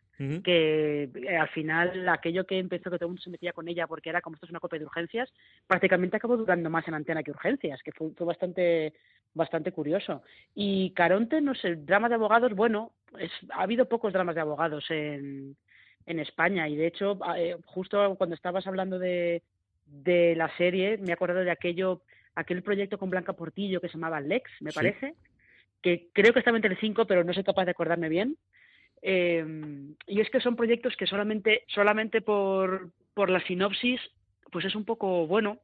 que 0.43 1.09
eh, 1.13 1.37
al 1.37 1.49
final 1.49 2.07
aquello 2.09 2.45
que 2.45 2.59
empezó 2.59 2.89
que 2.89 2.97
todo 2.97 3.05
el 3.07 3.11
mundo 3.11 3.21
se 3.21 3.29
metía 3.29 3.53
con 3.53 3.67
ella 3.67 3.87
porque 3.87 4.09
era 4.09 4.21
como 4.21 4.35
esto 4.35 4.45
es 4.45 4.51
una 4.51 4.59
copia 4.59 4.79
de 4.79 4.85
urgencias, 4.85 5.31
prácticamente 5.67 6.17
acabó 6.17 6.37
durando 6.37 6.69
más 6.69 6.87
en 6.87 6.95
antena 6.95 7.23
que 7.23 7.31
urgencias, 7.31 7.81
que 7.83 7.91
fue, 7.91 8.11
fue 8.15 8.27
bastante 8.27 8.93
bastante 9.33 9.73
curioso. 9.73 10.23
Y 10.53 10.91
Caronte, 10.91 11.41
no 11.41 11.55
sé, 11.55 11.67
el 11.67 11.85
drama 11.85 12.07
de 12.07 12.15
abogados, 12.15 12.53
bueno, 12.53 12.93
es, 13.19 13.31
ha 13.51 13.63
habido 13.63 13.89
pocos 13.89 14.13
dramas 14.13 14.33
de 14.33 14.41
abogados 14.41 14.85
en, 14.89 15.57
en 16.05 16.19
España 16.19 16.67
y 16.69 16.75
de 16.75 16.87
hecho 16.87 17.19
eh, 17.35 17.57
justo 17.65 18.15
cuando 18.15 18.35
estabas 18.35 18.65
hablando 18.67 18.99
de, 18.99 19.43
de 19.85 20.35
la 20.35 20.55
serie 20.57 20.97
me 20.97 21.09
he 21.09 21.13
acordado 21.13 21.43
de 21.43 21.51
aquello 21.51 22.01
aquel 22.35 22.63
proyecto 22.63 22.97
con 22.97 23.09
Blanca 23.09 23.33
Portillo 23.33 23.81
que 23.81 23.87
se 23.87 23.93
llamaba 23.93 24.21
Lex 24.21 24.49
me 24.61 24.71
parece 24.71 25.15
que 25.81 26.09
creo 26.13 26.33
que 26.33 26.39
estaba 26.39 26.57
en 26.57 26.63
Telecinco 26.63 27.05
pero 27.05 27.23
no 27.23 27.33
soy 27.33 27.43
capaz 27.43 27.65
de 27.65 27.71
acordarme 27.71 28.09
bien. 28.09 28.37
Eh, 29.01 29.45
y 30.07 30.19
es 30.19 30.29
que 30.29 30.39
son 30.39 30.55
proyectos 30.55 30.95
que 30.95 31.05
solamente 31.05 31.63
solamente 31.67 32.21
por 32.21 32.91
por 33.13 33.29
la 33.29 33.45
sinopsis 33.45 34.01
pues 34.51 34.65
es 34.65 34.75
un 34.75 34.85
poco 34.85 35.27
bueno. 35.27 35.59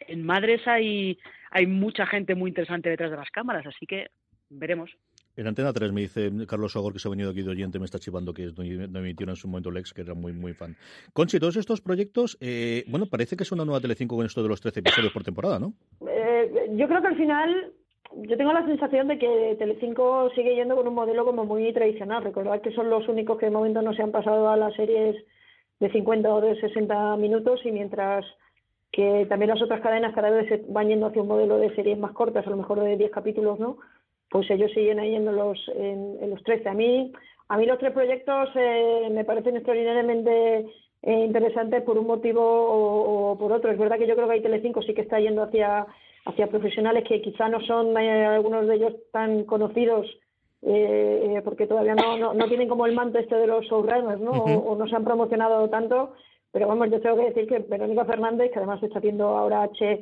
En 0.00 0.24
Madres 0.24 0.66
hay 0.66 1.18
hay 1.50 1.66
mucha 1.66 2.06
gente 2.06 2.34
muy 2.34 2.50
interesante 2.50 2.88
detrás 2.88 3.10
de 3.10 3.16
las 3.16 3.30
cámaras 3.30 3.66
así 3.66 3.86
que 3.86 4.10
veremos 4.48 4.90
en 5.36 5.46
Antena 5.46 5.72
3 5.72 5.92
me 5.92 6.02
dice 6.02 6.30
Carlos 6.46 6.72
Sogor, 6.72 6.92
que 6.92 6.98
se 6.98 7.08
ha 7.08 7.10
venido 7.10 7.30
aquí 7.30 7.42
de 7.42 7.50
oyente, 7.50 7.78
me 7.78 7.84
está 7.84 7.98
chivando 7.98 8.34
que 8.34 8.50
no 8.56 8.98
emitieron 8.98 9.30
en 9.30 9.36
su 9.36 9.48
momento 9.48 9.70
Lex, 9.70 9.92
que 9.92 10.02
era 10.02 10.14
muy 10.14 10.32
muy 10.32 10.52
fan. 10.52 10.76
Conchi, 11.12 11.38
todos 11.38 11.56
estos 11.56 11.80
proyectos, 11.80 12.36
eh, 12.40 12.84
bueno, 12.88 13.06
parece 13.06 13.36
que 13.36 13.44
es 13.44 13.52
una 13.52 13.64
nueva 13.64 13.80
Telecinco 13.80 14.16
con 14.16 14.26
esto 14.26 14.42
de 14.42 14.48
los 14.48 14.60
13 14.60 14.80
episodios 14.80 15.12
por 15.12 15.24
temporada, 15.24 15.58
¿no? 15.58 15.72
Eh, 16.06 16.70
yo 16.76 16.86
creo 16.88 17.00
que 17.00 17.08
al 17.08 17.16
final, 17.16 17.72
yo 18.16 18.36
tengo 18.36 18.52
la 18.52 18.66
sensación 18.66 19.08
de 19.08 19.18
que 19.18 19.56
Telecinco 19.58 20.30
sigue 20.34 20.54
yendo 20.54 20.76
con 20.76 20.86
un 20.86 20.94
modelo 20.94 21.24
como 21.24 21.44
muy 21.44 21.72
tradicional. 21.72 22.22
Recordad 22.22 22.60
que 22.60 22.72
son 22.72 22.90
los 22.90 23.08
únicos 23.08 23.38
que 23.38 23.46
de 23.46 23.52
momento 23.52 23.82
no 23.82 23.94
se 23.94 24.02
han 24.02 24.12
pasado 24.12 24.50
a 24.50 24.56
las 24.56 24.74
series 24.74 25.16
de 25.80 25.90
50 25.90 26.32
o 26.32 26.40
de 26.40 26.60
60 26.60 27.16
minutos 27.16 27.60
y 27.64 27.72
mientras 27.72 28.24
que 28.92 29.26
también 29.28 29.48
las 29.48 29.62
otras 29.62 29.80
cadenas 29.80 30.14
cada 30.14 30.30
vez 30.30 30.48
se 30.48 30.64
van 30.68 30.88
yendo 30.88 31.06
hacia 31.06 31.22
un 31.22 31.28
modelo 31.28 31.56
de 31.56 31.74
series 31.74 31.98
más 31.98 32.12
cortas, 32.12 32.46
a 32.46 32.50
lo 32.50 32.58
mejor 32.58 32.80
de 32.80 32.96
10 32.98 33.10
capítulos, 33.10 33.58
¿no? 33.58 33.78
Pues 34.32 34.50
ellos 34.50 34.72
siguen 34.72 34.98
ahí 34.98 35.14
en 35.14 35.26
los, 35.26 35.58
en, 35.76 36.30
los 36.30 36.42
13. 36.42 36.66
A 36.70 36.72
mí, 36.72 37.12
a 37.48 37.58
mí 37.58 37.66
los 37.66 37.78
tres 37.78 37.92
proyectos 37.92 38.48
eh, 38.54 39.08
me 39.12 39.24
parecen 39.24 39.56
extraordinariamente 39.56 40.66
eh, 41.02 41.24
interesantes 41.26 41.82
por 41.82 41.98
un 41.98 42.06
motivo 42.06 42.40
o, 42.42 43.38
por 43.38 43.52
otro. 43.52 43.70
Es 43.70 43.78
verdad 43.78 43.98
que 43.98 44.06
yo 44.06 44.14
creo 44.14 44.26
que 44.26 44.34
hay 44.34 44.42
Telecinco 44.42 44.80
sí 44.80 44.94
que 44.94 45.02
está 45.02 45.20
yendo 45.20 45.42
hacia, 45.42 45.86
hacia 46.24 46.46
profesionales 46.46 47.04
que 47.06 47.20
quizá 47.20 47.50
no 47.50 47.60
son 47.60 47.94
eh, 47.98 48.24
algunos 48.24 48.66
de 48.66 48.74
ellos 48.74 48.94
tan 49.12 49.44
conocidos 49.44 50.06
porque 51.44 51.66
todavía 51.66 51.96
no, 51.96 52.34
no, 52.34 52.46
tienen 52.46 52.68
como 52.68 52.86
el 52.86 52.94
manto 52.94 53.18
este 53.18 53.34
de 53.34 53.48
los 53.48 53.64
showrunners, 53.64 54.20
¿no? 54.20 54.30
o, 54.30 54.76
no 54.76 54.86
se 54.86 54.94
han 54.94 55.02
promocionado 55.02 55.68
tanto. 55.68 56.12
Pero 56.52 56.68
vamos, 56.68 56.88
yo 56.88 57.00
tengo 57.00 57.16
que 57.16 57.30
decir 57.30 57.48
que 57.48 57.58
Verónica 57.58 58.04
Fernández, 58.04 58.52
que 58.52 58.60
además 58.60 58.80
está 58.80 59.00
haciendo 59.00 59.26
ahora 59.26 59.64
H 59.64 60.00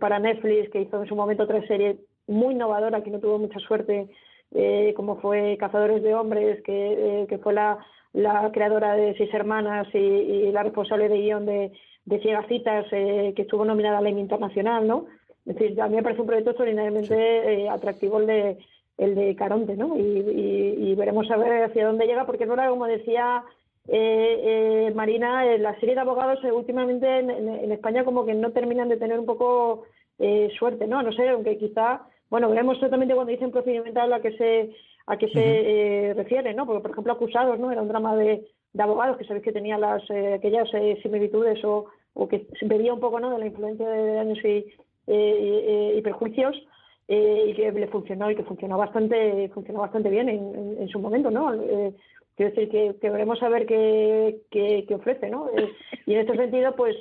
para 0.00 0.18
Netflix, 0.18 0.70
que 0.70 0.80
hizo 0.80 1.02
en 1.02 1.06
su 1.06 1.14
momento 1.14 1.46
tres 1.46 1.66
series 1.68 1.98
muy 2.26 2.54
innovadora, 2.54 3.02
que 3.02 3.10
no 3.10 3.20
tuvo 3.20 3.38
mucha 3.38 3.58
suerte, 3.60 4.08
eh, 4.52 4.94
como 4.96 5.16
fue 5.16 5.56
Cazadores 5.58 6.02
de 6.02 6.14
Hombres, 6.14 6.62
que, 6.62 7.22
eh, 7.22 7.26
que 7.28 7.38
fue 7.38 7.52
la, 7.52 7.78
la, 8.12 8.50
creadora 8.52 8.94
de 8.94 9.14
Seis 9.16 9.32
Hermanas 9.34 9.88
y, 9.92 10.52
la 10.52 10.62
responsable 10.62 11.08
de 11.08 11.18
guion 11.18 11.44
de, 11.44 11.72
de 12.04 12.20
Ciegacitas, 12.20 12.86
eh, 12.92 13.32
que 13.34 13.42
estuvo 13.42 13.64
nominada 13.64 13.98
al 13.98 14.06
Emmy 14.06 14.20
Internacional, 14.20 14.86
¿no? 14.86 15.06
Es 15.44 15.56
decir, 15.56 15.80
a 15.80 15.88
mí 15.88 15.96
me 15.96 16.02
parece 16.02 16.20
un 16.20 16.26
proyecto 16.26 16.50
extraordinariamente 16.50 17.68
atractivo 17.68 18.18
el 18.18 18.26
de, 18.26 18.58
el 18.96 19.14
de 19.14 19.36
Caronte, 19.36 19.76
¿no? 19.76 19.96
Y, 19.98 20.00
y, 20.78 20.94
veremos 20.94 21.30
a 21.30 21.36
ver 21.36 21.64
hacia 21.64 21.86
dónde 21.86 22.06
llega, 22.06 22.24
porque 22.24 22.46
no 22.46 22.54
era, 22.54 22.70
como 22.70 22.86
decía 22.86 23.42
eh, 23.88 24.90
Marina, 24.94 25.44
la 25.58 25.78
serie 25.80 25.96
de 25.96 26.00
abogados 26.00 26.38
últimamente 26.44 27.18
en, 27.18 27.28
en, 27.30 27.72
España 27.72 28.04
como 28.04 28.24
que 28.24 28.32
no 28.32 28.52
terminan 28.52 28.88
de 28.88 28.96
tener 28.96 29.18
un 29.18 29.26
poco 29.26 29.82
suerte, 30.58 30.86
¿no? 30.86 31.02
No 31.02 31.12
sé, 31.12 31.28
aunque 31.28 31.58
quizá 31.58 32.06
bueno, 32.30 32.48
veremos 32.48 32.74
exactamente 32.76 33.14
cuando 33.14 33.32
dicen 33.32 33.50
procedimental 33.50 34.12
a 34.12 34.20
qué 34.20 34.32
se 34.36 34.74
a 35.06 35.16
qué 35.16 35.28
se 35.28 35.40
eh, 35.40 36.14
refiere, 36.14 36.54
¿no? 36.54 36.66
Porque, 36.66 36.80
por 36.80 36.90
ejemplo, 36.90 37.12
acusados, 37.12 37.58
¿no? 37.58 37.70
Era 37.70 37.82
un 37.82 37.88
drama 37.88 38.16
de, 38.16 38.46
de 38.72 38.82
abogados 38.82 39.18
que 39.18 39.24
sabéis 39.24 39.44
que 39.44 39.52
tenía 39.52 39.76
las 39.76 40.02
eh, 40.10 40.34
aquellas 40.34 40.68
eh, 40.72 40.98
similitudes 41.02 41.62
o, 41.64 41.86
o 42.14 42.28
que 42.28 42.46
bebía 42.62 42.94
un 42.94 43.00
poco, 43.00 43.20
¿no? 43.20 43.30
De 43.30 43.38
la 43.38 43.46
influencia 43.46 43.86
de 43.86 44.14
daños 44.14 44.38
y, 44.44 44.66
y 45.06 46.00
prejuicios 46.02 46.56
y 47.06 47.52
que 47.52 47.70
le 47.70 47.88
funcionó 47.88 48.30
y 48.30 48.36
que 48.36 48.44
funcionó 48.44 48.78
bastante 48.78 49.50
funcionó 49.50 49.80
bastante 49.80 50.08
bien 50.08 50.30
en, 50.30 50.76
en, 50.80 50.88
su 50.88 50.98
momento, 50.98 51.30
¿no? 51.30 51.50
quiero 52.34 52.50
decir 52.50 52.70
que, 52.70 52.96
que, 52.98 53.10
veremos 53.10 53.42
a 53.42 53.50
ver 53.50 53.66
qué, 53.66 54.38
qué, 54.50 54.86
qué 54.88 54.94
ofrece, 54.94 55.28
¿no? 55.28 55.50
y 56.06 56.14
en 56.14 56.20
este 56.20 56.34
sentido, 56.34 56.74
pues 56.74 56.96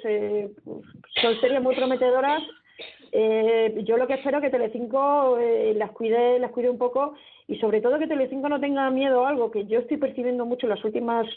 son 1.22 1.40
series 1.40 1.62
muy 1.62 1.74
prometedoras 1.74 2.44
eh, 3.16 3.84
yo 3.86 3.96
lo 3.98 4.08
que 4.08 4.16
espero 4.16 4.40
es 4.40 4.44
que 4.44 4.50
Telecinco 4.50 5.38
eh, 5.38 5.76
las 5.76 5.92
cuide 5.92 6.40
las 6.40 6.50
cuide 6.50 6.72
un 6.72 6.80
poco 6.80 7.14
y 7.48 7.58
sobre 7.60 7.80
todo 7.80 8.00
que 8.00 8.08
Telecinco 8.08 8.50
no 8.50 8.60
tenga 8.60 8.90
miedo 8.90 9.24
a 9.24 9.30
algo 9.30 9.52
que 9.52 9.68
yo 9.68 9.80
estoy 9.82 9.98
percibiendo 9.98 10.48
mucho 10.48 10.66
en 10.66 10.72
las 10.72 10.84
últimas 10.84 11.28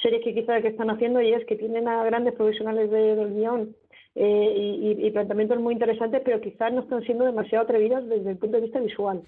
series 0.00 0.24
que 0.24 0.32
quizás 0.32 0.62
que 0.62 0.68
están 0.68 0.88
haciendo 0.88 1.20
y 1.20 1.34
es 1.34 1.44
que 1.44 1.56
tienen 1.56 1.86
a 1.86 2.02
grandes 2.04 2.32
profesionales 2.32 2.90
del 2.90 3.34
guion 3.34 3.76
eh, 4.14 4.54
y, 4.56 5.06
y, 5.06 5.10
planteamientos 5.10 5.60
muy 5.60 5.74
interesantes 5.74 6.22
pero 6.24 6.40
quizás 6.40 6.72
no 6.72 6.80
están 6.80 7.02
siendo 7.02 7.26
demasiado 7.26 7.64
atrevidos 7.64 8.08
desde 8.08 8.30
el 8.30 8.38
punto 8.38 8.56
de 8.56 8.62
vista 8.62 8.80
visual. 8.80 9.20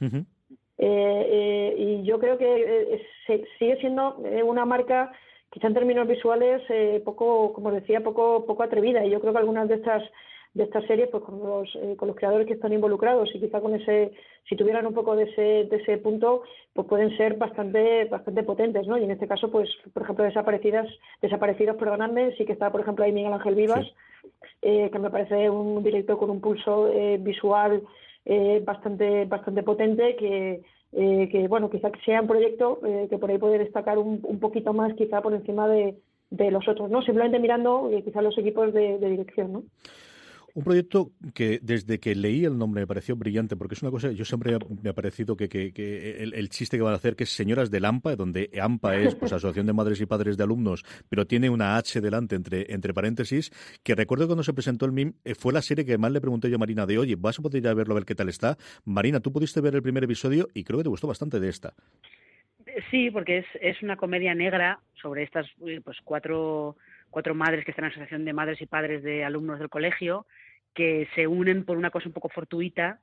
Eh, 0.79 1.75
y 1.77 2.03
yo 2.05 2.19
creo 2.19 2.39
que 2.39 3.05
sigue 3.59 3.77
siendo 3.77 4.17
una 4.47 4.65
marca 4.65 5.13
quizá 5.51 5.67
en 5.67 5.75
términos 5.75 6.09
visuales 6.09 6.63
poco 7.05 7.53
como 7.53 7.71
decía 7.71 8.01
poco 8.01 8.47
poco 8.47 8.63
atrevida. 8.63 9.05
Y 9.05 9.11
yo 9.11 9.21
creo 9.21 9.35
que 9.35 9.41
algunas 9.41 9.69
de 9.69 9.75
estas 9.75 10.03
de 10.55 10.65
esta 10.65 10.85
serie 10.87 11.07
pues 11.07 11.23
con 11.23 11.39
los, 11.39 11.69
eh, 11.77 11.95
con 11.97 12.09
los 12.09 12.17
creadores 12.17 12.47
que 12.47 12.55
están 12.55 12.73
involucrados 12.73 13.31
y 13.35 13.41
quizá 13.41 13.61
con 13.61 13.75
ese 13.75 14.13
si 14.49 14.57
tuvieran 14.57 14.87
un 14.87 14.95
poco 14.95 15.15
de 15.15 15.25
ese, 15.25 15.69
de 15.71 15.77
ese 15.77 15.99
punto 15.99 16.43
pues 16.73 16.89
pueden 16.89 17.17
ser 17.17 17.37
bastante 17.37 18.07
bastante 18.07 18.43
potentes 18.43 18.87
no 18.89 18.99
y 18.99 19.05
en 19.05 19.13
este 19.13 19.29
caso 19.29 19.51
pues 19.51 19.69
por 19.93 20.03
ejemplo 20.03 20.25
desaparecidas 20.25 20.89
desaparecidos 21.23 21.77
perdonadme 21.77 22.35
sí 22.37 22.45
que 22.45 22.53
está 22.53 22.71
por 22.73 22.81
ejemplo 22.81 23.05
ahí 23.05 23.13
Miguel 23.13 23.33
Ángel 23.33 23.55
Vivas 23.55 23.87
eh, 24.63 24.91
que 24.91 24.99
me 24.99 25.11
parece 25.11 25.49
un 25.49 25.85
director 25.85 26.19
con 26.19 26.31
un 26.31 26.41
pulso 26.41 26.89
eh, 26.89 27.19
visual 27.21 27.83
bastante 28.63 29.25
bastante 29.25 29.63
potente 29.63 30.15
que 30.17 30.63
que 30.93 31.47
bueno 31.49 31.71
quizá 31.71 31.91
que 31.91 32.01
sea 32.01 32.21
un 32.21 32.29
proyecto 32.29 32.81
que 33.09 33.19
por 33.19 33.31
ahí 33.31 33.39
puede 33.39 33.59
destacar 33.59 33.97
un, 33.99 34.21
un 34.23 34.39
poquito 34.39 34.73
más 34.75 34.93
quizá 34.95 35.23
por 35.23 35.33
encima 35.33 35.67
de, 35.69 35.97
de 36.29 36.51
los 36.51 36.69
otros 36.69 36.91
no 36.91 37.01
simplemente 37.03 37.39
mirando 37.39 37.91
quizá 38.05 38.21
los 38.21 38.37
equipos 38.37 38.75
de, 38.75 38.99
de 38.99 39.11
dirección 39.11 39.53
no 39.53 39.63
un 40.61 40.65
proyecto 40.65 41.13
que 41.35 41.59
desde 41.63 41.99
que 41.99 42.15
leí 42.15 42.45
el 42.45 42.59
nombre 42.59 42.83
me 42.83 42.87
pareció 42.87 43.17
brillante, 43.17 43.57
porque 43.57 43.75
es 43.75 43.83
una 43.83 43.91
cosa, 43.91 44.13
yo 44.13 44.27
siempre 44.27 44.59
me 44.83 44.91
ha 44.91 44.93
parecido 44.93 45.35
que, 45.35 45.49
el, 46.35 46.49
chiste 46.51 46.77
que 46.77 46.83
van 46.83 46.93
a 46.93 46.97
hacer, 46.97 47.17
que 47.17 47.25
es 47.25 47.31
Señoras 47.31 47.71
del 47.71 47.87
AMPA, 47.87 48.15
donde 48.15 48.51
AMPA 48.61 48.97
es 48.97 49.15
pues, 49.15 49.33
Asociación 49.33 49.67
de 49.67 49.73
Madres 49.73 50.01
y 50.03 50.07
Padres 50.07 50.37
de 50.37 50.45
Alumnos, 50.45 50.85
pero 51.09 51.27
tiene 51.27 51.49
una 51.49 51.77
H 51.79 52.01
delante 52.03 52.37
entre, 52.37 52.73
entre 52.73 52.93
paréntesis, 52.93 53.51
que 53.83 53.95
recuerdo 53.95 54.27
cuando 54.27 54.43
se 54.43 54.53
presentó 54.53 54.85
el 54.85 54.93
MIM, 54.93 55.15
eh, 55.25 55.35
fue 55.35 55.55
la 55.55 55.63
serie 55.63 55.87
que 55.87 55.97
más 55.97 56.13
le 56.13 56.21
pregunté 56.21 56.51
yo 56.51 56.57
a 56.57 56.59
Marina 56.59 56.85
de, 56.85 56.99
oye, 56.99 57.17
¿vas 57.19 57.39
a 57.39 57.43
poder 57.43 57.63
ir 57.63 57.69
a 57.69 57.75
verlo 57.75 57.95
a 57.95 57.97
ver 57.97 58.05
qué 58.05 58.15
tal 58.15 58.29
está? 58.29 58.59
Marina, 58.85 59.21
tú 59.21 59.33
pudiste 59.33 59.63
ver 59.63 59.75
el 59.75 59.83
primer 59.83 60.05
episodio 60.05 60.49
y 60.53 60.65
creo 60.65 60.79
que 60.79 60.85
te 60.85 60.91
gustó 60.91 61.09
bastante 61.09 61.41
de 61.41 61.49
esta. 61.49 61.73
Sí, 62.91 63.11
porque 63.11 63.39
es, 63.39 63.47
es 63.63 63.83
una 63.83 63.97
comedia 63.97 64.35
negra 64.35 64.81
sobre 65.01 65.23
estas 65.23 65.47
eh, 65.67 65.81
pues 65.83 65.97
cuatro 66.05 66.77
cuatro 67.11 67.35
madres 67.35 67.65
que 67.65 67.73
están 67.73 67.85
en 67.85 67.91
la 67.91 67.93
Asociación 67.93 68.25
de 68.25 68.33
Madres 68.33 68.61
y 68.63 68.67
Padres 68.67 69.03
de 69.03 69.25
Alumnos 69.25 69.59
del 69.59 69.69
Colegio, 69.69 70.27
que 70.75 71.09
se 71.15 71.27
unen 71.27 71.65
por 71.65 71.77
una 71.77 71.91
cosa 71.91 72.09
un 72.09 72.13
poco 72.13 72.29
fortuita, 72.29 73.01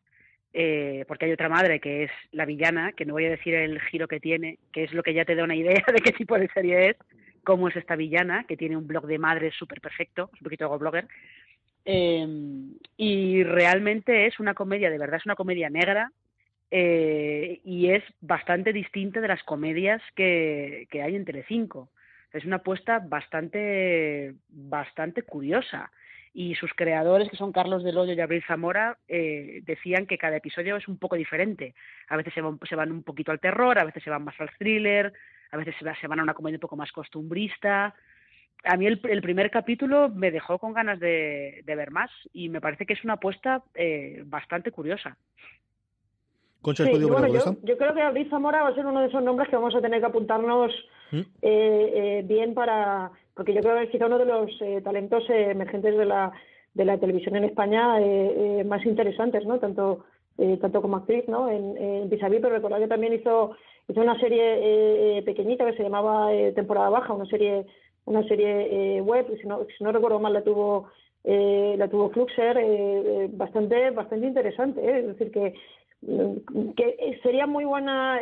eh, 0.53 1.05
porque 1.07 1.25
hay 1.25 1.31
otra 1.31 1.49
madre 1.49 1.79
que 1.79 2.03
es 2.03 2.11
la 2.31 2.45
villana, 2.45 2.93
que 2.93 3.05
no 3.05 3.13
voy 3.13 3.25
a 3.25 3.29
decir 3.29 3.53
el 3.53 3.79
giro 3.81 4.07
que 4.07 4.19
tiene, 4.19 4.59
que 4.71 4.83
es 4.85 4.93
lo 4.93 5.03
que 5.03 5.13
ya 5.13 5.25
te 5.25 5.35
da 5.35 5.43
una 5.43 5.55
idea 5.55 5.83
de 5.93 6.01
qué 6.01 6.11
tipo 6.11 6.37
de 6.37 6.47
serie 6.49 6.89
es, 6.89 6.97
cómo 7.43 7.67
es 7.67 7.75
esta 7.75 7.95
villana, 7.95 8.45
que 8.45 8.57
tiene 8.57 8.77
un 8.77 8.87
blog 8.87 9.05
de 9.05 9.19
madres 9.19 9.53
súper 9.55 9.81
perfecto, 9.81 10.29
es 10.33 10.41
un 10.41 10.45
poquito 10.45 10.65
hago 10.65 10.79
blogger, 10.79 11.07
eh, 11.85 12.27
y 12.97 13.43
realmente 13.43 14.25
es 14.25 14.39
una 14.39 14.53
comedia, 14.53 14.89
de 14.89 14.97
verdad 14.97 15.17
es 15.17 15.25
una 15.25 15.35
comedia 15.35 15.69
negra, 15.69 16.11
eh, 16.69 17.61
y 17.63 17.91
es 17.91 18.03
bastante 18.19 18.73
distinta 18.73 19.21
de 19.21 19.29
las 19.29 19.43
comedias 19.43 20.01
que, 20.15 20.87
que 20.91 21.01
hay 21.01 21.15
en 21.15 21.23
Telecinco. 21.23 21.89
Es 22.33 22.43
una 22.43 22.57
apuesta 22.57 22.99
bastante, 22.99 24.33
bastante 24.49 25.21
curiosa 25.21 25.89
y 26.39 26.53
sus 26.53 26.71
creadores, 26.75 27.31
que 27.31 27.35
son 27.35 27.51
Carlos 27.51 27.83
Del 27.83 27.97
Hoyo 27.97 28.13
y 28.13 28.21
Abril 28.21 28.43
Zamora, 28.45 28.99
eh, 29.07 29.61
decían 29.63 30.05
que 30.05 30.19
cada 30.19 30.37
episodio 30.37 30.75
es 30.75 30.87
un 30.87 30.99
poco 30.99 31.15
diferente. 31.15 31.73
A 32.09 32.15
veces 32.15 32.31
se 32.31 32.41
van, 32.41 32.59
se 32.69 32.75
van, 32.75 32.91
un 32.91 33.01
poquito 33.01 33.31
al 33.31 33.39
terror, 33.39 33.79
a 33.79 33.83
veces 33.83 34.03
se 34.03 34.11
van 34.11 34.23
más 34.23 34.39
al 34.39 34.51
thriller, 34.55 35.11
a 35.49 35.57
veces 35.57 35.73
se, 35.79 36.07
van 36.07 36.19
a 36.19 36.23
una 36.23 36.35
comedia 36.35 36.57
un 36.57 36.61
poco 36.61 36.75
más 36.75 36.91
costumbrista. 36.91 37.95
A 38.65 38.77
mí 38.77 38.85
el, 38.85 38.99
primer 38.99 39.49
capítulo 39.49 40.09
me 40.09 40.29
dejó 40.29 40.59
con 40.59 40.73
ganas 40.73 40.99
de, 40.99 41.63
ver 41.65 41.89
más 41.89 42.11
y 42.33 42.49
me 42.49 42.61
parece 42.61 42.85
que 42.85 42.93
es 42.93 43.03
una 43.03 43.13
apuesta 43.13 43.63
eh, 43.73 44.21
bastante 44.27 44.69
curiosa. 44.69 45.17
Concha, 46.61 46.85
sí, 46.85 46.91
bueno, 46.91 47.29
yo, 47.63 47.77
creo 47.77 47.95
que 47.95 48.01
Abril 48.03 48.29
Zamora 48.29 48.61
va 48.61 48.69
a 48.69 48.75
ser 48.75 48.85
uno 48.85 49.01
de 49.01 49.07
esos 49.07 49.23
nombres 49.23 49.49
que 49.49 49.55
vamos 49.55 49.73
a 49.73 49.81
tener 49.81 50.01
que 50.01 50.05
apuntarnos 50.05 50.71
¿Mm? 51.09 51.21
eh, 51.41 52.21
bien 52.25 52.53
para, 52.53 53.09
porque 53.37 53.53
yo 53.53 53.61
creo 53.61 53.75
que 53.75 53.83
es 53.83 53.89
quizá 53.91 54.07
uno 54.07 54.17
de 54.17 54.25
los 54.25 54.51
eh, 54.61 54.81
talentos 54.83 55.29
eh, 55.29 55.51
emergentes 55.51 55.95
de 55.95 56.05
la, 56.05 56.31
de 56.73 56.85
la 56.85 56.97
televisión 56.97 57.35
en 57.35 57.43
España 57.45 58.01
eh, 58.01 58.63
más 58.65 58.83
interesantes, 58.85 59.45
¿no? 59.45 59.59
Tanto, 59.59 60.05
tanto 60.59 60.81
como 60.81 60.97
actriz, 60.97 61.27
¿no? 61.27 61.49
En, 61.49 61.77
en 61.77 62.09
pero 62.09 62.49
recordad 62.49 62.79
que 62.79 62.87
también 62.87 63.13
hizo, 63.13 63.55
hizo 63.87 64.01
una 64.01 64.19
serie 64.19 65.23
pequeñita 65.23 65.65
que 65.65 65.75
se 65.75 65.83
llamaba 65.83 66.29
Temporada 66.53 66.89
Baja, 66.89 67.13
una 67.13 67.25
serie 67.25 67.65
una 68.05 68.23
serie 68.27 69.01
web, 69.01 69.25
si 69.41 69.47
no, 69.47 69.65
si 69.65 69.83
no 69.83 69.91
recuerdo 69.91 70.19
mal 70.19 70.33
la 70.33 70.43
tuvo 70.43 70.89
la 71.23 71.87
tuvo 71.89 72.11
Fluxer, 72.11 73.29
bastante 73.31 73.89
bastante 73.89 74.27
interesante, 74.27 74.99
es 74.99 75.07
decir 75.07 75.31
que 75.31 75.55
que 76.75 77.19
sería 77.23 77.47
muy 77.47 77.65
buena 77.65 78.21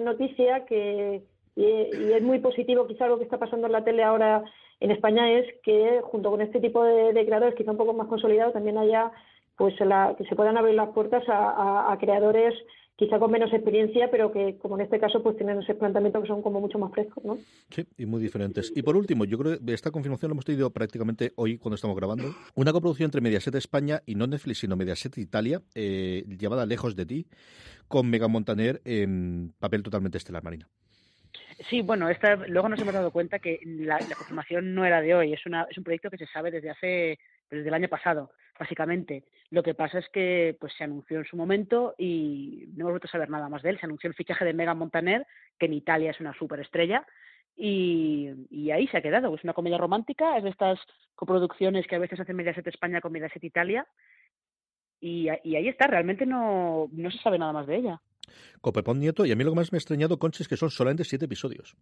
noticia 0.00 0.66
que 0.66 1.22
y, 1.56 2.12
es 2.12 2.22
muy 2.22 2.40
positivo, 2.40 2.86
quizá 2.86 3.06
lo 3.06 3.18
que 3.18 3.24
está 3.24 3.38
pasando 3.38 3.66
en 3.66 3.72
la 3.72 3.84
tele 3.84 4.02
ahora 4.02 4.44
en 4.80 4.90
España 4.90 5.30
es 5.30 5.46
que 5.62 6.00
junto 6.02 6.30
con 6.30 6.40
este 6.40 6.60
tipo 6.60 6.82
de, 6.84 7.12
creadores 7.24 7.54
quizá 7.54 7.70
un 7.70 7.76
poco 7.76 7.94
más 7.94 8.08
consolidados 8.08 8.54
también 8.54 8.78
haya 8.78 9.12
pues 9.56 9.78
la, 9.80 10.14
que 10.18 10.24
se 10.24 10.34
puedan 10.34 10.56
abrir 10.56 10.74
las 10.74 10.90
puertas 10.90 11.22
a, 11.28 11.96
creadores 12.00 12.54
quizá 12.96 13.18
con 13.18 13.30
menos 13.30 13.52
experiencia, 13.52 14.08
pero 14.08 14.30
que, 14.30 14.56
como 14.58 14.76
en 14.76 14.82
este 14.82 15.00
caso, 15.00 15.20
pues 15.20 15.36
tienen 15.36 15.60
ese 15.60 15.74
planteamiento 15.74 16.22
que 16.22 16.28
son 16.28 16.42
como 16.42 16.60
mucho 16.60 16.78
más 16.78 16.92
frescos, 16.92 17.24
¿no? 17.24 17.38
Sí, 17.70 17.84
y 17.98 18.06
muy 18.06 18.22
diferentes. 18.22 18.72
Y 18.74 18.82
por 18.82 18.96
último, 18.96 19.24
yo 19.24 19.36
creo 19.36 19.58
que 19.58 19.72
esta 19.72 19.90
confirmación 19.90 20.30
la 20.30 20.34
hemos 20.34 20.44
tenido 20.44 20.70
prácticamente 20.70 21.32
hoy 21.34 21.58
cuando 21.58 21.74
estamos 21.74 21.96
grabando. 21.96 22.32
Una 22.54 22.72
coproducción 22.72 23.08
entre 23.08 23.20
Mediaset 23.20 23.54
España 23.56 24.00
y 24.06 24.14
no 24.14 24.28
Netflix, 24.28 24.58
sino 24.58 24.76
Mediaset 24.76 25.18
Italia, 25.18 25.60
eh, 25.74 26.24
llamada 26.38 26.66
Lejos 26.66 26.94
de 26.94 27.04
ti, 27.04 27.26
con 27.88 28.08
Mega 28.08 28.28
Montaner 28.28 28.80
en 28.84 29.52
papel 29.58 29.82
totalmente 29.82 30.18
estelar, 30.18 30.44
Marina. 30.44 30.68
Sí, 31.68 31.82
bueno, 31.82 32.08
esta, 32.08 32.36
luego 32.36 32.68
nos 32.68 32.80
hemos 32.80 32.94
dado 32.94 33.10
cuenta 33.10 33.38
que 33.38 33.60
la, 33.64 33.98
confirmación 33.98 34.74
no 34.74 34.84
era 34.84 35.00
de 35.00 35.14
hoy, 35.14 35.32
es, 35.32 35.46
una, 35.46 35.66
es 35.70 35.78
un 35.78 35.84
proyecto 35.84 36.10
que 36.10 36.18
se 36.18 36.26
sabe 36.26 36.50
desde 36.50 36.70
hace, 36.70 37.18
desde 37.50 37.68
el 37.68 37.74
año 37.74 37.88
pasado, 37.88 38.32
básicamente. 38.58 39.24
Lo 39.50 39.62
que 39.62 39.74
pasa 39.74 39.98
es 39.98 40.08
que 40.08 40.56
pues 40.58 40.72
se 40.76 40.84
anunció 40.84 41.18
en 41.18 41.24
su 41.24 41.36
momento 41.36 41.94
y 41.96 42.64
no 42.74 42.82
hemos 42.82 42.92
vuelto 42.92 43.08
a 43.08 43.10
saber 43.10 43.30
nada 43.30 43.48
más 43.48 43.62
de 43.62 43.70
él. 43.70 43.78
Se 43.78 43.86
anunció 43.86 44.08
el 44.08 44.14
fichaje 44.14 44.44
de 44.44 44.52
Megan 44.52 44.78
Montaner, 44.78 45.26
que 45.58 45.66
en 45.66 45.74
Italia 45.74 46.10
es 46.10 46.20
una 46.20 46.34
superestrella, 46.34 47.06
y, 47.56 48.30
y 48.50 48.72
ahí 48.72 48.88
se 48.88 48.98
ha 48.98 49.02
quedado. 49.02 49.34
Es 49.34 49.44
una 49.44 49.52
comedia 49.52 49.78
romántica, 49.78 50.36
es 50.36 50.44
de 50.44 50.50
estas 50.50 50.80
coproducciones 51.14 51.86
que 51.86 51.94
a 51.94 52.00
veces 52.00 52.18
hacen 52.18 52.36
Mediaset 52.36 52.66
España 52.66 53.00
con 53.00 53.12
Mediaset 53.12 53.44
Italia, 53.44 53.86
y, 55.00 55.28
y 55.44 55.56
ahí 55.56 55.68
está, 55.68 55.86
realmente 55.86 56.24
no, 56.24 56.88
no 56.92 57.10
se 57.10 57.18
sabe 57.18 57.38
nada 57.38 57.52
más 57.52 57.66
de 57.66 57.76
ella. 57.76 58.00
Copepón 58.60 59.00
Nieto, 59.00 59.26
y 59.26 59.32
a 59.32 59.36
mí 59.36 59.44
lo 59.44 59.50
que 59.50 59.56
más 59.56 59.72
me 59.72 59.76
ha 59.76 59.80
extrañado, 59.80 60.18
Conchi, 60.18 60.42
es 60.42 60.48
que 60.48 60.56
son 60.56 60.70
solamente 60.70 61.04
siete 61.04 61.24
episodios. 61.26 61.76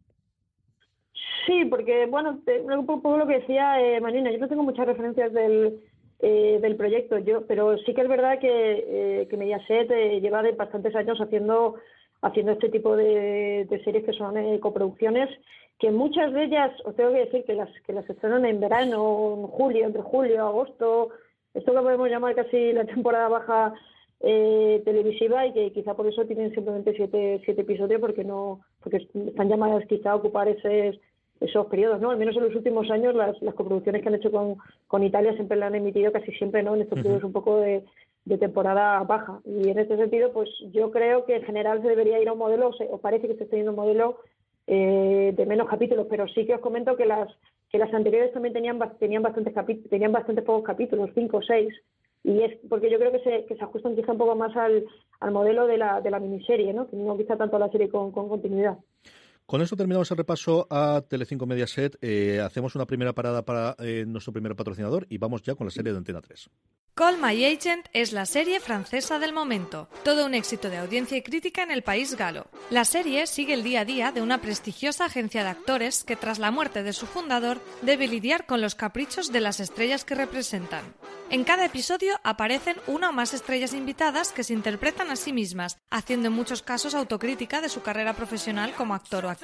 Sí, 1.46 1.64
porque, 1.64 2.06
bueno, 2.06 2.40
un 2.76 2.86
poco 2.86 3.16
lo 3.16 3.26
que 3.26 3.40
decía 3.40 3.80
eh, 3.80 4.00
Marina, 4.00 4.30
yo 4.30 4.38
no 4.38 4.48
tengo 4.48 4.62
muchas 4.62 4.86
referencias 4.86 5.32
del, 5.32 5.80
eh, 6.24 6.60
del 6.62 6.76
proyecto, 6.76 7.18
yo, 7.18 7.44
pero 7.48 7.76
sí 7.78 7.92
que 7.94 8.02
es 8.02 8.08
verdad 8.08 8.38
que, 8.38 8.84
eh, 9.22 9.26
que 9.28 9.36
Mediaset 9.36 9.90
eh, 9.90 10.20
lleva 10.20 10.40
de 10.40 10.52
bastantes 10.52 10.94
años 10.94 11.20
haciendo 11.20 11.74
haciendo 12.20 12.52
este 12.52 12.68
tipo 12.68 12.94
de, 12.94 13.66
series 13.84 14.04
que 14.04 14.12
son 14.12 14.36
coproducciones, 14.58 15.28
que 15.80 15.90
muchas 15.90 16.32
de 16.32 16.44
ellas, 16.44 16.70
os 16.84 16.94
tengo 16.94 17.10
que 17.10 17.24
decir 17.24 17.44
que 17.44 17.54
las 17.54 17.68
que 17.84 17.92
las 17.92 18.08
estrenan 18.08 18.44
en 18.44 18.60
verano, 18.60 19.34
en 19.36 19.46
julio, 19.48 19.84
entre 19.84 20.02
julio 20.02 20.46
agosto, 20.46 21.08
esto 21.54 21.72
que 21.72 21.80
podemos 21.80 22.08
llamar 22.08 22.36
casi 22.36 22.72
la 22.72 22.84
temporada 22.84 23.26
baja 23.26 23.74
eh, 24.22 24.80
televisiva 24.84 25.46
y 25.46 25.52
que 25.52 25.72
quizá 25.72 25.94
por 25.94 26.06
eso 26.06 26.24
tienen 26.24 26.54
simplemente 26.54 26.94
siete, 26.94 27.40
siete 27.44 27.62
episodios 27.62 28.00
porque 28.00 28.24
no 28.24 28.60
porque 28.82 29.08
están 29.26 29.48
llamadas 29.48 29.84
quizá 29.88 30.12
a 30.12 30.16
ocupar 30.16 30.48
ese, 30.48 31.00
esos 31.40 31.66
periodos, 31.66 32.00
¿no? 32.00 32.10
Al 32.10 32.18
menos 32.18 32.36
en 32.36 32.44
los 32.44 32.54
últimos 32.54 32.90
años 32.90 33.14
las, 33.14 33.40
las 33.42 33.54
coproducciones 33.54 34.02
que 34.02 34.08
han 34.08 34.14
hecho 34.14 34.30
con, 34.30 34.56
con 34.86 35.02
Italia 35.02 35.34
siempre 35.34 35.56
la 35.56 35.66
han 35.66 35.74
emitido 35.74 36.12
casi 36.12 36.32
siempre, 36.32 36.62
¿no? 36.62 36.74
En 36.74 36.82
estos 36.82 36.98
periodos 36.98 37.24
un 37.24 37.32
poco 37.32 37.58
de, 37.58 37.84
de 38.24 38.38
temporada 38.38 39.00
baja. 39.00 39.40
Y 39.44 39.68
en 39.68 39.78
este 39.78 39.96
sentido, 39.96 40.32
pues 40.32 40.48
yo 40.72 40.90
creo 40.90 41.24
que 41.24 41.36
en 41.36 41.42
general 41.42 41.82
se 41.82 41.88
debería 41.88 42.20
ir 42.20 42.28
a 42.28 42.32
un 42.32 42.38
modelo, 42.38 42.70
o, 42.90 42.98
parece 42.98 43.28
que 43.28 43.36
se 43.36 43.44
está 43.44 43.56
yendo 43.56 43.70
a 43.70 43.74
un 43.74 43.80
modelo 43.80 44.18
eh, 44.66 45.32
de 45.36 45.46
menos 45.46 45.68
capítulos, 45.68 46.06
pero 46.08 46.28
sí 46.28 46.46
que 46.46 46.54
os 46.54 46.60
comento 46.60 46.96
que 46.96 47.06
las 47.06 47.28
que 47.70 47.78
las 47.78 47.92
anteriores 47.94 48.32
también 48.34 48.52
tenían 48.52 48.78
tenían 48.98 49.22
bastantes 49.22 49.54
tenían 49.88 50.12
bastante 50.12 50.42
pocos 50.42 50.62
capítulos, 50.62 51.10
cinco 51.14 51.38
o 51.38 51.42
seis, 51.42 51.74
y 52.24 52.42
es 52.42 52.58
porque 52.68 52.90
yo 52.90 52.98
creo 52.98 53.12
que 53.12 53.20
se, 53.20 53.46
que 53.46 53.56
se 53.56 53.64
ajustan 53.64 53.96
quizá 53.96 54.12
un 54.12 54.18
poco 54.18 54.36
más 54.36 54.56
al, 54.56 54.84
al 55.20 55.30
modelo 55.32 55.66
de 55.66 55.78
la, 55.78 56.00
de 56.00 56.10
la 56.10 56.20
miniserie, 56.20 56.72
¿no? 56.72 56.88
que 56.88 56.96
no 56.96 57.16
quizá 57.16 57.36
tanto 57.36 57.56
a 57.56 57.60
la 57.60 57.70
serie 57.70 57.88
con, 57.88 58.12
con 58.12 58.28
continuidad. 58.28 58.78
Con 59.52 59.60
esto 59.60 59.76
terminamos 59.76 60.10
el 60.10 60.16
repaso 60.16 60.66
a 60.70 61.02
Telecinco 61.06 61.44
Mediaset. 61.44 61.98
Eh, 62.00 62.40
hacemos 62.40 62.74
una 62.74 62.86
primera 62.86 63.12
parada 63.12 63.44
para 63.44 63.76
eh, 63.80 64.06
nuestro 64.08 64.32
primer 64.32 64.56
patrocinador 64.56 65.06
y 65.10 65.18
vamos 65.18 65.42
ya 65.42 65.54
con 65.54 65.66
la 65.66 65.70
serie 65.70 65.92
de 65.92 65.98
Antena 65.98 66.22
3. 66.22 66.48
Call 66.94 67.18
My 67.18 67.44
Agent 67.44 67.86
es 67.92 68.12
la 68.12 68.24
serie 68.24 68.60
francesa 68.60 69.18
del 69.18 69.34
momento, 69.34 69.88
todo 70.04 70.24
un 70.24 70.32
éxito 70.32 70.70
de 70.70 70.78
audiencia 70.78 71.18
y 71.18 71.22
crítica 71.22 71.62
en 71.62 71.70
el 71.70 71.82
país 71.82 72.16
galo. 72.16 72.46
La 72.70 72.86
serie 72.86 73.26
sigue 73.26 73.52
el 73.52 73.62
día 73.62 73.80
a 73.80 73.84
día 73.84 74.12
de 74.12 74.22
una 74.22 74.40
prestigiosa 74.40 75.06
agencia 75.06 75.42
de 75.42 75.50
actores 75.50 76.02
que 76.02 76.16
tras 76.16 76.38
la 76.38 76.50
muerte 76.50 76.82
de 76.82 76.92
su 76.94 77.06
fundador 77.06 77.60
debe 77.82 78.08
lidiar 78.08 78.46
con 78.46 78.62
los 78.62 78.74
caprichos 78.74 79.32
de 79.32 79.40
las 79.40 79.60
estrellas 79.60 80.04
que 80.04 80.14
representan. 80.14 80.84
En 81.30 81.44
cada 81.44 81.64
episodio 81.64 82.20
aparecen 82.24 82.76
una 82.86 83.08
o 83.08 83.12
más 83.12 83.32
estrellas 83.32 83.72
invitadas 83.72 84.32
que 84.32 84.44
se 84.44 84.52
interpretan 84.52 85.10
a 85.10 85.16
sí 85.16 85.32
mismas, 85.32 85.78
haciendo 85.90 86.28
en 86.28 86.34
muchos 86.34 86.62
casos 86.62 86.94
autocrítica 86.94 87.62
de 87.62 87.70
su 87.70 87.80
carrera 87.80 88.12
profesional 88.12 88.74
como 88.74 88.94
actor 88.94 89.24
o 89.24 89.30
actriz. 89.30 89.41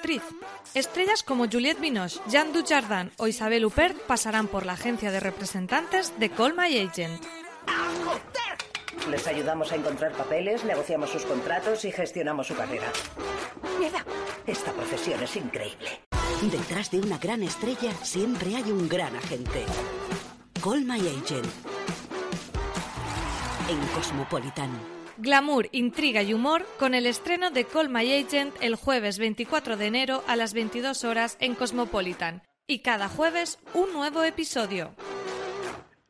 Estrellas 0.74 1.22
como 1.22 1.46
Juliette 1.50 1.80
Binoche, 1.80 2.20
Jean 2.28 2.52
Dujardin 2.52 3.10
o 3.16 3.26
Isabelle 3.26 3.66
Huppert 3.66 3.98
pasarán 4.02 4.46
por 4.46 4.64
la 4.66 4.72
agencia 4.72 5.10
de 5.10 5.20
representantes 5.20 6.12
de 6.18 6.30
Call 6.30 6.54
My 6.54 6.78
Agent. 6.78 7.24
Les 9.10 9.26
ayudamos 9.26 9.72
a 9.72 9.76
encontrar 9.76 10.12
papeles, 10.12 10.64
negociamos 10.64 11.10
sus 11.10 11.24
contratos 11.24 11.84
y 11.84 11.92
gestionamos 11.92 12.46
su 12.46 12.54
carrera. 12.54 12.92
Mierda. 13.78 14.04
Esta 14.46 14.72
profesión 14.72 15.22
es 15.22 15.36
increíble. 15.36 16.00
Detrás 16.42 16.90
de 16.90 17.00
una 17.00 17.18
gran 17.18 17.42
estrella 17.42 17.92
siempre 18.02 18.54
hay 18.54 18.70
un 18.70 18.88
gran 18.88 19.14
agente. 19.16 19.64
Call 20.62 20.84
My 20.84 21.00
Agent. 21.00 21.46
En 23.68 23.86
Cosmopolitan. 23.94 24.97
Glamour, 25.20 25.68
intriga 25.72 26.22
y 26.22 26.32
humor 26.32 26.64
con 26.78 26.94
el 26.94 27.04
estreno 27.04 27.50
de 27.50 27.64
Call 27.64 27.88
My 27.88 28.12
Agent 28.12 28.54
el 28.60 28.76
jueves 28.76 29.18
24 29.18 29.76
de 29.76 29.86
enero 29.86 30.22
a 30.28 30.36
las 30.36 30.54
22 30.54 31.02
horas 31.02 31.36
en 31.40 31.56
Cosmopolitan. 31.56 32.44
Y 32.68 32.80
cada 32.80 33.08
jueves 33.08 33.58
un 33.74 33.92
nuevo 33.92 34.22
episodio. 34.22 34.94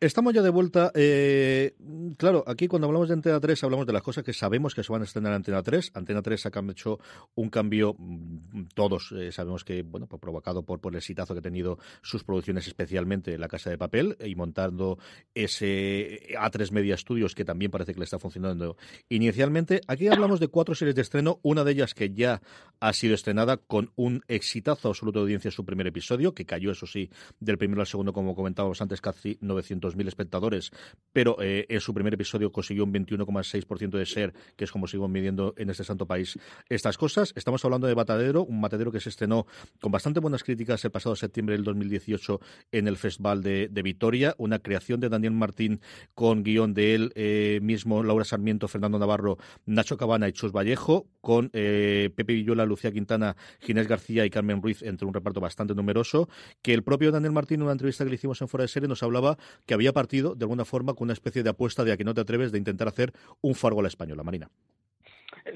Estamos 0.01 0.33
ya 0.33 0.43
de 0.43 0.51
vuelta. 0.51 0.93
Eh, 0.95 1.75
claro, 2.19 2.45
aquí 2.47 2.69
cuando 2.69 2.87
hablamos 2.87 3.09
de 3.09 3.15
Antena 3.15 3.41
3 3.41 3.65
hablamos 3.65 3.85
de 3.85 3.93
las 3.93 4.03
cosas 4.03 4.23
que 4.23 4.33
sabemos 4.33 4.73
que 4.73 4.85
se 4.85 4.93
van 4.93 5.03
a 5.03 5.05
estrenar 5.05 5.33
en 5.33 5.37
Antena 5.37 5.61
3. 5.61 5.91
Antena 5.95 6.23
3 6.23 6.47
ha 6.47 6.51
hecho 6.71 7.01
un 7.35 7.51
cambio, 7.51 7.97
mm, 7.99 8.69
todos 8.77 9.13
eh, 9.19 9.33
sabemos 9.33 9.65
que, 9.65 9.83
bueno, 9.83 10.07
pues 10.07 10.21
provocado 10.21 10.63
por, 10.63 10.79
el 10.89 10.95
exitazo 10.95 11.35
que 11.35 11.41
ha 11.41 11.43
tenido 11.43 11.81
sus 12.01 12.23
producciones, 12.23 12.69
especialmente 12.69 13.37
La 13.39 13.49
Casa 13.49 13.71
de 13.71 13.79
Papel, 13.79 14.17
y 14.25 14.37
montando 14.37 14.99
ese 15.35 16.29
A3 16.39 16.71
Media 16.71 16.97
Studios 16.97 17.35
que 17.35 17.45
también 17.45 17.73
parece 17.73 17.93
que 17.93 17.99
le 17.99 18.05
está 18.05 18.21
funcionando 18.21 18.77
inicialmente. 19.09 19.81
Aquí 19.89 20.07
hablamos 20.07 20.39
de 20.39 20.47
cuatro 20.47 20.77
series 20.77 20.95
de 20.95 21.03
estreno, 21.03 21.41
una 21.43 21.65
de 21.65 21.73
ellas 21.73 21.95
que 21.95 22.15
ya 22.15 22.41
ha 22.79 22.93
sido 22.93 23.17
estrenada 23.17 23.57
con 23.57 23.91
un 23.97 24.23
exitazo 24.29 24.91
absoluto 24.91 25.19
de 25.19 25.23
audiencia 25.25 25.49
en 25.49 25.53
su 25.53 25.65
primer 25.65 25.89
episodio, 25.89 26.35
que 26.35 26.47
cayó, 26.47 26.71
eso 26.71 26.87
sí, 26.87 27.11
del 27.41 27.59
primero 27.59 27.81
al 27.81 27.89
segundo, 27.89 28.13
como 28.13 28.37
comentábamos 28.37 28.81
antes, 28.81 29.01
casi 29.01 29.39
900 29.41 29.88
mil 29.97 30.09
espectadores, 30.09 30.71
pero 31.13 31.37
eh, 31.41 31.67
en 31.69 31.81
su 31.81 31.95
primer 31.95 32.15
episodio 32.15 32.51
consiguió 32.51 32.85
un 32.85 32.93
21,6% 32.93 33.91
de 33.91 34.07
ser, 34.07 34.35
que 34.57 34.65
es 34.65 34.73
como 34.73 34.87
sigo 34.87 35.09
midiendo 35.09 35.55
en 35.57 35.71
este 35.71 35.85
santo 35.85 36.07
país 36.07 36.39
estas 36.69 36.99
cosas. 36.99 37.33
Estamos 37.37 37.65
hablando 37.65 37.87
de 37.87 37.95
Batadero, 37.95 38.45
un 38.45 38.61
matadero 38.61 38.93
que 38.93 39.01
se 39.01 39.09
estrenó 39.09 39.47
con 39.81 39.93
bastante 39.93 40.21
buenas 40.21 40.43
críticas 40.43 40.85
el 40.85 40.91
pasado 40.91 41.17
septiembre 41.17 41.57
del 41.57 41.65
2018 41.65 42.41
en 42.73 42.89
el 42.89 42.97
Festival 42.97 43.43
de, 43.43 43.69
Vitoria, 43.83 44.35
una 44.39 44.59
creación 44.59 45.01
de 45.01 45.09
Daniel 45.09 45.33
Martín 45.33 45.81
con 46.15 46.43
guion 46.43 46.75
de 46.75 46.95
él 46.95 47.13
eh, 47.15 47.61
mismo, 47.63 48.03
Laura 48.03 48.25
Sarmiento, 48.25 48.69
Fernando 48.69 48.99
Navarro, 48.99 49.39
Nacho 49.67 49.97
Cabana 49.97 50.29
y 50.29 50.33
Chus 50.33 50.53
Vallejo, 50.53 51.07
con 51.21 51.51
eh, 51.53 52.11
Pepe 52.15 52.35
Villola, 52.35 52.65
Lucía 52.67 52.93
Quintana, 52.93 53.37
Ginés 53.61 53.87
García 53.87 54.25
y 54.25 54.31
Carmen 54.31 54.63
Ruiz 54.63 54.83
entre 54.83 55.07
un 55.07 55.15
reparto 55.15 55.41
bastante 55.41 55.75
numeroso, 55.75 56.29
que 56.63 56.75
el 56.75 56.83
propio 56.83 57.13
Daniel 57.13 57.33
Martín 57.33 57.59
en 57.61 57.63
una 57.63 57.73
entrevista 57.73 58.05
que 58.05 58.11
le 58.11 58.17
hicimos 58.17 58.41
en 58.41 58.49
Fuera 58.49 58.63
de 58.63 58.69
Serie 58.69 58.89
nos 58.89 59.03
hablaba 59.03 59.39
que 59.67 59.75
había 59.79 59.93
partido 59.93 60.35
de 60.35 60.45
alguna 60.45 60.65
forma 60.65 60.95
con 60.95 61.07
una 61.07 61.13
especie 61.13 61.43
de 61.43 61.51
apuesta 61.51 61.85
de 61.85 61.93
a 61.93 61.97
que 61.97 62.05
no 62.05 62.15
te 62.15 62.21
atreves 62.21 62.53
de 62.53 62.59
intentar 62.59 62.89
hacer 62.89 63.13
un 63.41 63.55
Fargo 63.55 63.81
a 63.81 63.83
la 63.83 63.89
española, 63.89 64.23
Marina. 64.23 64.49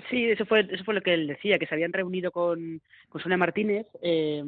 Sí, 0.08 0.24
eso 0.30 0.46
fue, 0.46 0.66
eso 0.70 0.84
fue 0.84 0.94
lo 0.94 1.02
que 1.02 1.14
él 1.14 1.26
decía, 1.26 1.58
que 1.58 1.66
se 1.66 1.74
habían 1.74 1.92
reunido 1.92 2.30
con, 2.30 2.80
con 3.08 3.20
Sonia 3.20 3.36
Martínez, 3.36 3.86
eh, 4.00 4.42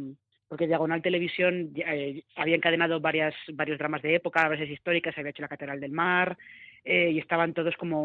porque 0.49 0.67
Diagonal 0.67 1.03
Televisión 1.03 1.73
eh, 1.77 2.23
había 2.37 2.57
encadenado 2.57 3.01
varias, 3.01 3.35
varios 3.53 3.79
dramas 3.79 4.03
de 4.03 4.15
época, 4.15 4.49
varias 4.49 4.71
históricas, 4.71 5.17
había 5.17 5.31
hecho 5.31 5.43
La 5.43 5.49
Catedral 5.49 5.81
del 5.81 5.93
Mar, 5.93 6.37
eh, 6.85 7.11
y 7.11 7.19
estaban 7.19 7.53
todos 7.55 7.75
como... 7.77 8.05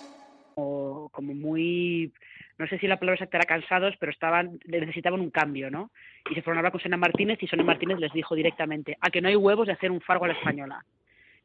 como 1.11 1.33
muy, 1.33 2.11
no 2.57 2.67
sé 2.67 2.79
si 2.79 2.87
la 2.87 2.97
palabra 2.97 3.15
exacta 3.15 3.37
era 3.37 3.45
cansados, 3.45 3.95
pero 3.99 4.11
estaban, 4.11 4.59
necesitaban 4.65 5.21
un 5.21 5.29
cambio, 5.29 5.69
¿no? 5.69 5.91
Y 6.29 6.35
se 6.35 6.41
fueron 6.41 6.57
a 6.57 6.59
hablar 6.59 6.71
con 6.71 6.81
Sonia 6.81 6.97
Martínez 6.97 7.41
y 7.41 7.47
Sonia 7.47 7.65
Martínez 7.65 7.99
les 7.99 8.13
dijo 8.13 8.35
directamente, 8.35 8.97
a 8.99 9.09
que 9.09 9.21
no 9.21 9.27
hay 9.27 9.35
huevos 9.35 9.67
de 9.67 9.73
hacer 9.73 9.91
un 9.91 10.01
Fargo 10.01 10.25
a 10.25 10.29
la 10.29 10.33
española. 10.33 10.83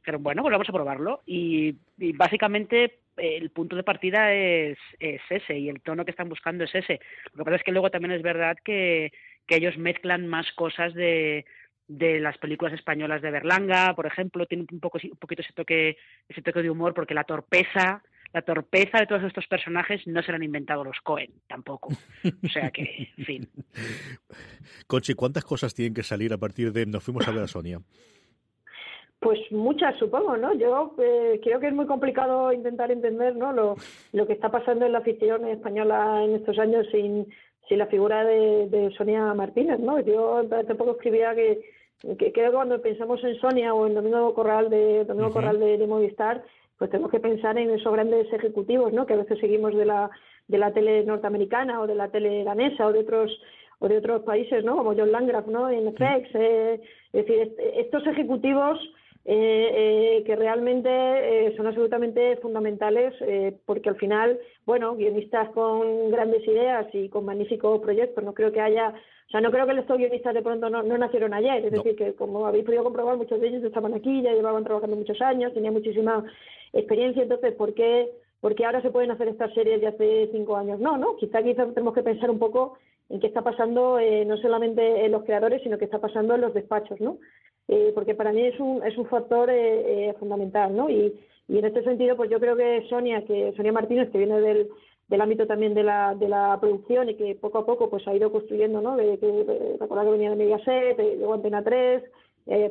Pero 0.04 0.18
bueno, 0.20 0.42
pues 0.42 0.52
vamos 0.52 0.68
a 0.68 0.72
probarlo. 0.72 1.22
Y, 1.26 1.74
básicamente 2.14 2.98
el 3.16 3.50
punto 3.50 3.76
de 3.76 3.82
partida 3.82 4.32
es, 4.32 4.78
es, 5.00 5.22
ese 5.30 5.58
y 5.58 5.70
el 5.70 5.80
tono 5.80 6.04
que 6.04 6.10
están 6.10 6.28
buscando 6.28 6.64
es 6.64 6.74
ese. 6.74 7.00
Lo 7.32 7.38
que 7.38 7.44
pasa 7.44 7.56
es 7.56 7.62
que 7.62 7.72
luego 7.72 7.90
también 7.90 8.12
es 8.12 8.22
verdad 8.22 8.56
que, 8.62 9.10
que 9.46 9.56
ellos 9.56 9.78
mezclan 9.78 10.26
más 10.26 10.52
cosas 10.52 10.92
de, 10.92 11.46
de 11.88 12.18
las 12.20 12.36
películas 12.38 12.74
españolas 12.74 13.22
de 13.22 13.30
Berlanga, 13.30 13.94
por 13.94 14.06
ejemplo, 14.06 14.46
tiene 14.46 14.66
un 14.70 14.80
poco 14.80 14.98
un 15.02 15.18
poquito 15.18 15.42
ese 15.42 15.52
toque 15.52 15.96
ese 16.28 16.42
toque 16.42 16.62
de 16.62 16.70
humor 16.70 16.94
porque 16.94 17.14
la 17.14 17.24
torpeza 17.24 18.02
la 18.36 18.42
torpeza 18.42 18.98
de 18.98 19.06
todos 19.06 19.22
estos 19.22 19.46
personajes 19.46 20.06
no 20.06 20.22
se 20.22 20.30
la 20.30 20.36
han 20.36 20.42
inventado 20.42 20.84
los 20.84 21.00
Cohen, 21.00 21.30
tampoco. 21.48 21.88
O 22.44 22.48
sea 22.48 22.70
que, 22.70 23.08
en 23.16 23.24
fin. 23.24 23.48
Conchi, 24.86 25.14
¿cuántas 25.14 25.42
cosas 25.42 25.74
tienen 25.74 25.94
que 25.94 26.02
salir 26.02 26.34
a 26.34 26.36
partir 26.36 26.70
de 26.70 26.84
Nos 26.84 27.02
fuimos 27.02 27.26
a 27.26 27.30
ver 27.30 27.44
a 27.44 27.48
Sonia? 27.48 27.80
Pues 29.20 29.38
muchas, 29.50 29.98
supongo, 29.98 30.36
¿no? 30.36 30.52
Yo 30.52 30.94
eh, 30.98 31.40
creo 31.42 31.58
que 31.60 31.68
es 31.68 31.72
muy 31.72 31.86
complicado 31.86 32.52
intentar 32.52 32.90
entender, 32.90 33.34
¿no? 33.34 33.54
Lo, 33.54 33.76
lo 34.12 34.26
que 34.26 34.34
está 34.34 34.50
pasando 34.50 34.84
en 34.84 34.92
la 34.92 34.98
afición 34.98 35.48
española 35.48 36.22
en 36.22 36.34
estos 36.34 36.58
años 36.58 36.86
sin, 36.92 37.26
sin 37.66 37.78
la 37.78 37.86
figura 37.86 38.22
de, 38.22 38.92
Sonia 38.98 39.32
Martínez, 39.32 39.80
¿no? 39.80 39.98
Yo 40.00 40.40
hace 40.40 40.74
poco 40.74 40.90
escribía 40.90 41.34
que, 41.34 41.62
que 42.18 42.32
creo 42.32 42.50
que 42.50 42.56
cuando 42.56 42.82
pensamos 42.82 43.24
en 43.24 43.40
Sonia 43.40 43.72
o 43.72 43.86
en 43.86 43.94
Domingo 43.94 44.34
Corral 44.34 44.68
de 44.68 45.06
Domingo 45.06 45.30
Corral 45.30 45.58
de 45.58 45.86
Movistar, 45.86 46.44
pues 46.78 46.90
tenemos 46.90 47.10
que 47.10 47.20
pensar 47.20 47.56
en 47.58 47.70
esos 47.70 47.92
grandes 47.92 48.32
ejecutivos, 48.32 48.92
¿no? 48.92 49.06
Que 49.06 49.14
a 49.14 49.18
veces 49.18 49.38
seguimos 49.38 49.74
de 49.74 49.86
la 49.86 50.10
de 50.48 50.58
la 50.58 50.72
tele 50.72 51.04
norteamericana 51.04 51.80
o 51.80 51.86
de 51.86 51.94
la 51.94 52.08
tele 52.08 52.44
danesa 52.44 52.86
o 52.86 52.92
de 52.92 53.00
otros 53.00 53.40
o 53.78 53.88
de 53.88 53.98
otros 53.98 54.22
países, 54.22 54.64
¿no? 54.64 54.76
Como 54.76 54.94
John 54.94 55.12
Landgraf, 55.12 55.46
¿no? 55.46 55.68
En 55.68 55.92
FX. 55.92 56.34
Eh, 56.34 56.80
es 57.12 57.26
decir, 57.26 57.54
estos 57.74 58.06
ejecutivos 58.06 58.78
eh, 59.28 60.18
eh, 60.18 60.24
que 60.24 60.36
realmente 60.36 60.88
eh, 60.88 61.56
son 61.56 61.66
absolutamente 61.66 62.36
fundamentales 62.36 63.12
eh, 63.22 63.56
porque 63.66 63.88
al 63.88 63.96
final, 63.96 64.38
bueno, 64.64 64.94
guionistas 64.94 65.50
con 65.50 66.12
grandes 66.12 66.46
ideas 66.46 66.86
y 66.92 67.08
con 67.08 67.24
magníficos 67.24 67.80
proyectos, 67.80 68.22
no 68.22 68.34
creo 68.34 68.52
que 68.52 68.60
haya, 68.60 68.90
o 68.90 69.30
sea, 69.30 69.40
no 69.40 69.50
creo 69.50 69.66
que 69.66 69.72
estos 69.72 69.98
guionistas 69.98 70.32
de 70.32 70.42
pronto 70.42 70.70
no, 70.70 70.84
no 70.84 70.96
nacieron 70.96 71.34
ayer, 71.34 71.64
es 71.64 71.72
decir, 71.72 71.96
que 71.96 72.14
como 72.14 72.46
habéis 72.46 72.64
podido 72.64 72.84
comprobar, 72.84 73.16
muchos 73.16 73.40
de 73.40 73.48
ellos 73.48 73.64
estaban 73.64 73.94
aquí, 73.94 74.22
ya 74.22 74.32
llevaban 74.32 74.62
trabajando 74.62 74.94
muchos 74.94 75.20
años, 75.20 75.52
tenían 75.52 75.74
muchísima 75.74 76.24
experiencia, 76.72 77.24
entonces, 77.24 77.52
¿por 77.54 77.74
qué, 77.74 78.08
porque 78.40 78.64
ahora 78.64 78.80
se 78.80 78.90
pueden 78.90 79.10
hacer 79.10 79.26
estas 79.26 79.52
series 79.54 79.80
de 79.80 79.88
hace 79.88 80.28
cinco 80.30 80.56
años? 80.56 80.78
No, 80.78 80.98
¿no? 80.98 81.16
Quizá, 81.16 81.42
quizá 81.42 81.66
tenemos 81.66 81.94
que 81.94 82.04
pensar 82.04 82.30
un 82.30 82.38
poco 82.38 82.78
en 83.08 83.18
qué 83.18 83.26
está 83.26 83.42
pasando 83.42 83.98
eh, 83.98 84.24
no 84.24 84.36
solamente 84.36 85.04
en 85.04 85.10
los 85.10 85.24
creadores, 85.24 85.62
sino 85.62 85.78
qué 85.78 85.84
está 85.84 86.00
pasando 86.00 86.36
en 86.36 86.42
los 86.42 86.54
despachos, 86.54 87.00
¿no? 87.00 87.18
Eh, 87.68 87.92
porque 87.94 88.14
para 88.14 88.32
mí 88.32 88.42
es 88.42 88.58
un, 88.60 88.84
es 88.84 88.96
un 88.96 89.06
factor 89.06 89.50
eh, 89.50 90.14
fundamental, 90.18 90.74
¿no? 90.74 90.88
Y, 90.88 91.14
y 91.48 91.58
en 91.58 91.64
este 91.64 91.82
sentido, 91.82 92.16
pues 92.16 92.30
yo 92.30 92.38
creo 92.38 92.56
que 92.56 92.86
Sonia, 92.88 93.24
que 93.24 93.52
Sonia 93.56 93.72
Martínez, 93.72 94.10
que 94.10 94.18
viene 94.18 94.40
del, 94.40 94.68
del 95.08 95.20
ámbito 95.20 95.46
también 95.46 95.74
de 95.74 95.82
la, 95.82 96.14
de 96.14 96.28
la 96.28 96.58
producción 96.60 97.08
y 97.08 97.14
que 97.14 97.34
poco 97.34 97.58
a 97.58 97.66
poco 97.66 97.90
pues 97.90 98.06
ha 98.06 98.14
ido 98.14 98.30
construyendo, 98.30 98.80
¿no? 98.80 98.96
De, 98.96 99.18
que, 99.18 99.76
recordar 99.80 100.04
que 100.04 100.12
venía 100.12 100.30
de 100.30 100.36
Mediaset, 100.36 100.98
luego 101.18 101.34
Antena 101.34 101.62
3, 101.62 102.02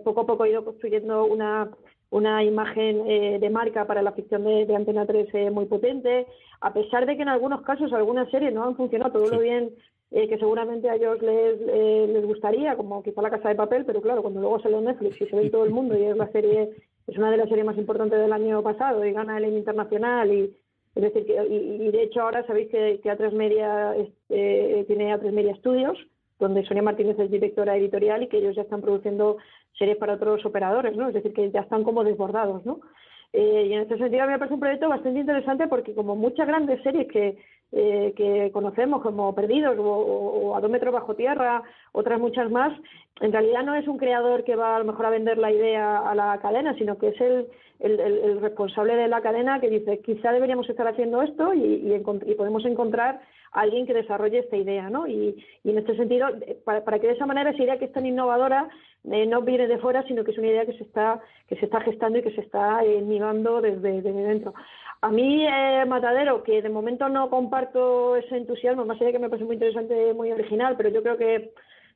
poco 0.03 0.21
a 0.21 0.25
poco 0.25 0.43
ha 0.43 0.49
ido 0.49 0.63
construyendo 0.63 1.25
una 1.25 1.69
una 2.15 2.43
imagen 2.43 3.03
eh, 3.07 3.39
de 3.39 3.49
marca 3.49 3.85
para 3.85 4.01
la 4.01 4.13
ficción 4.13 4.43
de, 4.43 4.73
Antena 4.73 5.05
3 5.05 5.27
eh, 5.33 5.51
muy 5.51 5.65
potente, 5.65 6.27
a 6.61 6.73
pesar 6.73 7.05
de 7.05 7.15
que 7.15 7.23
en 7.23 7.29
algunos 7.29 7.61
casos 7.63 7.91
algunas 7.93 8.29
series 8.31 8.53
no 8.53 8.63
han 8.63 8.75
funcionado 8.75 9.11
todo 9.11 9.27
lo 9.27 9.39
bien 9.39 9.71
eh, 10.15 10.27
que 10.27 10.37
seguramente 10.37 10.89
a 10.89 10.95
ellos 10.95 11.21
les, 11.21 11.59
les 11.59 12.25
gustaría, 12.25 12.75
como 12.75 13.03
quizá 13.03 13.21
La 13.21 13.29
Casa 13.29 13.49
de 13.49 13.55
Papel, 13.55 13.85
pero 13.85 14.01
claro, 14.01 14.21
cuando 14.21 14.39
luego 14.39 14.59
sale 14.61 14.77
en 14.77 14.85
Netflix 14.85 15.21
y 15.21 15.25
se 15.25 15.35
ve 15.35 15.49
todo 15.49 15.65
el 15.65 15.71
mundo 15.71 15.97
y 15.97 16.03
es 16.03 16.15
la 16.15 16.31
serie, 16.31 16.71
es 17.05 17.17
una 17.17 17.29
de 17.29 17.37
las 17.37 17.49
series 17.49 17.65
más 17.65 17.77
importantes 17.77 18.19
del 18.19 18.31
año 18.31 18.63
pasado 18.63 19.05
y 19.05 19.11
gana 19.11 19.37
el 19.37 19.43
Emmy 19.43 19.57
Internacional 19.57 20.33
y 20.33 20.55
es 20.95 21.03
decir, 21.03 21.25
que, 21.25 21.33
y, 21.33 21.91
de 21.91 22.03
hecho 22.03 22.21
ahora 22.21 22.47
sabéis 22.47 22.69
que, 22.69 23.01
que 23.03 23.11
A3 23.11 23.33
Media 23.33 23.93
tiene 24.29 25.13
A3 25.13 25.31
Media 25.33 25.55
Studios, 25.57 25.97
donde 26.39 26.65
Sonia 26.65 26.81
Martínez 26.81 27.19
es 27.19 27.29
directora 27.29 27.75
editorial 27.75 28.23
y 28.23 28.27
que 28.27 28.37
ellos 28.37 28.55
ya 28.55 28.61
están 28.61 28.81
produciendo 28.81 29.37
series 29.77 29.97
para 29.97 30.13
otros 30.13 30.45
operadores, 30.45 30.95
¿no? 30.95 31.09
Es 31.09 31.13
decir, 31.13 31.33
que 31.33 31.51
ya 31.51 31.61
están 31.61 31.83
como 31.83 32.05
desbordados, 32.05 32.65
¿no? 32.65 32.79
Eh, 33.33 33.67
y 33.69 33.73
en 33.73 33.81
este 33.81 33.97
sentido 33.97 34.23
a 34.23 34.27
mí 34.27 34.31
me 34.31 34.39
parece 34.39 34.53
un 34.53 34.61
proyecto 34.61 34.87
bastante 34.87 35.19
interesante 35.19 35.67
porque 35.67 35.93
como 35.93 36.15
muchas 36.15 36.47
grandes 36.47 36.81
series 36.83 37.07
que, 37.09 37.37
eh, 37.71 38.13
que 38.15 38.51
conocemos 38.51 39.01
como 39.01 39.33
Perdidos 39.35 39.75
o, 39.79 40.55
A 40.55 40.61
dos 40.61 40.71
metros 40.71 40.93
bajo 40.93 41.15
tierra, 41.15 41.63
otras 41.91 42.19
muchas 42.19 42.49
más, 42.49 42.71
en 43.21 43.31
realidad 43.31 43.63
no 43.63 43.75
es 43.75 43.87
un 43.87 43.97
creador 43.97 44.43
que 44.43 44.55
va 44.55 44.75
a 44.75 44.79
lo 44.79 44.85
mejor 44.85 45.05
a 45.05 45.09
vender 45.09 45.37
la 45.37 45.51
idea 45.51 45.97
a 45.99 46.15
la 46.15 46.39
cadena, 46.41 46.73
sino 46.77 46.97
que 46.97 47.09
es 47.09 47.21
el, 47.21 47.47
el, 47.79 48.41
responsable 48.41 48.95
de 48.95 49.07
la 49.07 49.21
cadena 49.21 49.59
que 49.59 49.69
dice 49.69 49.99
quizá 49.99 50.31
deberíamos 50.31 50.69
estar 50.69 50.87
haciendo 50.87 51.21
esto 51.21 51.53
y, 51.53 52.01
podemos 52.37 52.65
encontrar 52.65 53.21
a 53.51 53.61
alguien 53.61 53.85
que 53.85 53.93
desarrolle 53.93 54.39
esta 54.39 54.57
idea, 54.57 54.89
¿no? 54.89 55.07
Y, 55.07 55.43
y 55.63 55.69
en 55.69 55.77
este 55.77 55.95
sentido, 55.95 56.27
eh, 56.41 56.57
para, 56.63 56.83
para, 56.83 56.99
que 56.99 57.07
de 57.07 57.13
esa 57.13 57.25
manera 57.25 57.51
esa 57.51 57.63
idea 57.63 57.79
que 57.79 57.85
es 57.85 57.93
tan 57.93 58.05
innovadora 58.05 58.69
eh, 59.11 59.25
no 59.25 59.41
viene 59.41 59.67
de 59.67 59.77
fuera, 59.77 60.03
sino 60.07 60.23
que 60.23 60.31
es 60.31 60.37
una 60.37 60.47
idea 60.47 60.65
que 60.65 60.73
se 60.73 60.83
está 60.83 61.21
que 61.47 61.55
se 61.57 61.65
está 61.65 61.79
gestando 61.81 62.19
y 62.19 62.23
que 62.23 62.31
se 62.31 62.41
está 62.41 62.83
eh, 62.83 63.01
desde, 63.01 64.01
desde 64.01 64.23
dentro. 64.23 64.53
A 65.01 65.11
mí, 65.11 65.45
eh, 65.45 65.85
Matadero, 65.87 66.43
que 66.43 66.61
de 66.61 66.69
momento 66.69 67.07
no 67.09 67.29
comparto 67.29 68.15
ese 68.15 68.37
entusiasmo, 68.37 68.85
más 68.85 68.97
allá 68.97 69.07
de 69.07 69.13
que 69.13 69.19
me 69.19 69.29
parece 69.29 69.45
muy 69.45 69.55
interesante, 69.55 70.13
muy 70.13 70.31
original, 70.31 70.75
pero 70.77 70.89
yo 70.89 71.03
creo 71.03 71.17
que 71.17 71.51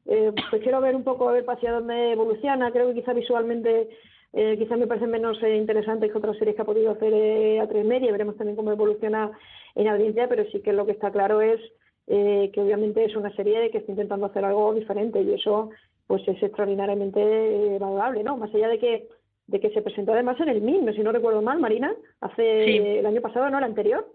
eh, 0.06 0.32
pues 0.50 0.82
ver 0.82 0.96
un 0.96 1.04
poco 1.04 1.30
a 1.30 1.34
ver 1.34 1.46
hacia 1.48 1.72
dónde 1.72 2.12
evoluciona. 2.12 2.72
Creo 2.72 2.88
que 2.88 2.96
quizá 2.96 3.14
visualmente 3.14 3.90
eh, 4.34 4.58
quizá 4.58 4.76
me 4.78 4.88
parece 4.88 5.08
menos 5.08 5.42
eh, 5.42 5.56
interesante 5.56 6.10
que 6.10 6.18
otras 6.18 6.38
series 6.38 6.56
que 6.56 6.62
ha 6.62 6.66
podido 6.66 6.92
hacer 6.92 7.14
eh, 7.14 7.60
a 7.60 7.68
tres 7.68 7.86
media. 7.86 8.12
Veremos 8.12 8.38
también 8.38 8.56
cómo 8.56 8.72
evoluciona 8.72 9.32
en 9.76 9.88
audiencia, 9.88 10.28
pero 10.28 10.46
sí 10.52 10.62
que 10.62 10.74
lo 10.74 10.86
que 10.86 10.92
está 10.92 11.12
claro 11.12 11.42
es 11.42 11.60
eh, 12.08 12.50
que 12.54 12.62
obviamente 12.62 13.06
es 13.06 13.16
una 13.16 13.34
serie 13.36 13.70
que 13.72 13.80
está 13.80 13.92
intentando 13.92 14.26
hacer 14.26 14.46
algo 14.46 14.74
diferente 14.74 15.22
y 15.22 15.34
eso 15.34 15.70
pues 16.08 16.28
es 16.28 16.42
extraordinariamente 16.42 17.20
eh, 17.22 17.78
valorable, 17.80 18.24
¿no? 18.24 18.36
Más 18.36 18.54
allá 18.54 18.68
de 18.68 18.80
que 18.80 19.08
de 19.50 19.60
que 19.60 19.72
se 19.72 19.82
presentó 19.82 20.14
además 20.14 20.40
en 20.40 20.50
el 20.50 20.62
MIM, 20.62 20.94
si 20.94 21.02
no 21.02 21.12
recuerdo 21.12 21.42
mal, 21.42 21.60
Marina, 21.60 21.94
hace 22.22 23.00
el 23.00 23.06
año 23.06 23.22
pasado, 23.22 23.50
¿no? 23.50 23.58
El 23.58 23.64
anterior. 23.64 24.08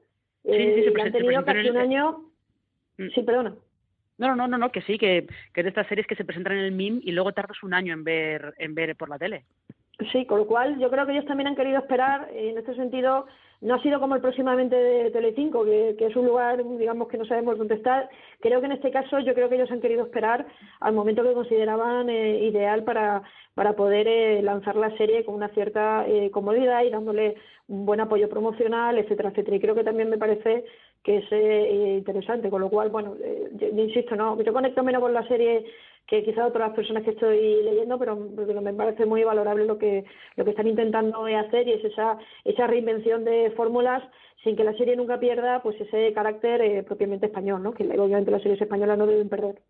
Sí, 0.45 0.53
sí, 0.53 0.83
se 0.85 0.89
eh, 0.89 0.95
han 1.01 1.13
tenido 1.13 1.45
casi 1.45 1.71
un 1.71 1.77
año. 1.77 2.21
Mm. 2.99 3.09
Sí, 3.15 3.23
perdona. 3.23 3.55
No, 4.17 4.37
no, 4.37 4.47
no, 4.47 4.59
no, 4.59 4.71
que 4.71 4.83
sí, 4.83 4.97
que, 4.97 5.27
que 5.53 5.61
es 5.61 5.65
de 5.65 5.71
estas 5.71 5.89
series 5.89 6.07
que 6.07 6.15
se 6.15 6.25
presentan 6.25 6.53
en 6.53 6.65
el 6.65 6.73
MIM 6.73 7.01
y 7.03 7.11
luego 7.11 7.33
tardas 7.33 7.61
un 7.65 7.75
año 7.75 7.93
en 7.93 8.05
ver 8.05 8.55
en 8.59 8.75
ver 8.75 8.95
por 8.95 9.09
la 9.09 9.19
tele. 9.19 9.45
Sí, 10.11 10.27
con 10.27 10.39
lo 10.41 10.47
cual 10.47 10.79
yo 10.79 10.91
creo 10.91 11.07
que 11.07 11.13
ellos 11.13 11.27
también 11.27 11.47
han 11.47 11.55
querido 11.55 11.79
esperar, 11.79 12.29
en 12.33 12.59
este 12.59 12.75
sentido, 12.75 13.27
no 13.61 13.75
ha 13.75 13.83
sido 13.83 14.01
como 14.01 14.17
el 14.17 14.21
próximamente 14.21 14.75
de 14.75 15.11
Telecinco, 15.11 15.65
que, 15.65 15.95
que 15.97 16.07
es 16.07 16.17
un 16.17 16.27
lugar, 16.27 16.63
digamos, 16.79 17.09
que 17.09 17.17
no 17.17 17.25
sabemos 17.25 17.57
dónde 17.57 17.77
está. 17.77 18.09
Creo 18.41 18.61
que 18.61 18.67
en 18.67 18.73
este 18.73 18.91
caso 18.91 19.21
yo 19.21 19.35
creo 19.35 19.49
que 19.49 19.55
ellos 19.55 19.71
han 19.71 19.81
querido 19.81 20.05
esperar 20.05 20.47
al 20.81 20.95
momento 20.95 21.23
que 21.23 21.33
consideraban 21.33 22.11
eh, 22.11 22.41
ideal 22.45 22.83
para, 22.83 23.23
para 23.55 23.75
poder 23.75 24.09
eh, 24.09 24.43
lanzar 24.43 24.77
la 24.77 24.95
serie 24.97 25.25
con 25.25 25.37
una 25.37 25.49
cierta 25.49 26.05
eh, 26.07 26.31
comodidad 26.31 26.83
y 26.83 26.91
dándole 26.91 27.37
un 27.69 27.87
buen 27.87 28.01
apoyo 28.01 28.29
promocional, 28.29 28.99
etcétera, 28.99 29.31
etcétera. 29.31 29.57
Y 29.57 29.61
creo 29.61 29.75
que 29.75 29.85
también 29.85 30.11
me 30.11 30.19
parece 30.19 30.65
que 31.03 31.19
es 31.19 31.33
interesante, 31.99 32.51
con 32.51 32.63
lo 32.63 32.71
cual, 32.71 32.89
bueno, 32.89 33.15
yo, 33.53 33.69
insisto, 33.69 34.17
no, 34.17 34.41
yo 34.43 34.53
conecto 34.55 34.83
menos 34.83 35.03
con 35.03 35.13
la 35.13 35.27
serie 35.29 35.67
que 36.07 36.23
quizás 36.23 36.49
otras 36.49 36.73
personas 36.75 37.03
que 37.03 37.11
estoy 37.11 37.63
leyendo, 37.63 37.99
pero, 37.99 38.17
me 38.17 38.75
parece 38.75 39.07
muy 39.07 39.25
valorable 39.25 39.65
lo 39.65 39.79
que, 39.79 40.05
lo 40.37 40.45
que 40.45 40.51
están 40.51 40.67
intentando 40.67 41.25
hacer 41.25 41.67
y 41.69 41.73
es 41.73 41.85
esa, 41.85 42.19
esa 42.45 42.67
reinvención 42.67 43.25
de 43.25 43.53
fórmulas 43.57 44.03
sin 44.43 44.57
que 44.57 44.65
la 44.65 44.77
serie 44.77 44.97
nunca 44.97 45.19
pierda 45.19 45.63
pues 45.63 45.81
ese 45.81 46.13
carácter 46.13 46.61
eh, 46.61 46.83
propiamente 46.83 47.27
español, 47.27 47.63
¿no? 47.63 47.73
que 47.73 47.85
obviamente 47.85 48.31
las 48.31 48.43
series 48.43 48.61
españolas 48.61 48.99
no 48.99 49.07
deben 49.07 49.29
perder. 49.29 49.63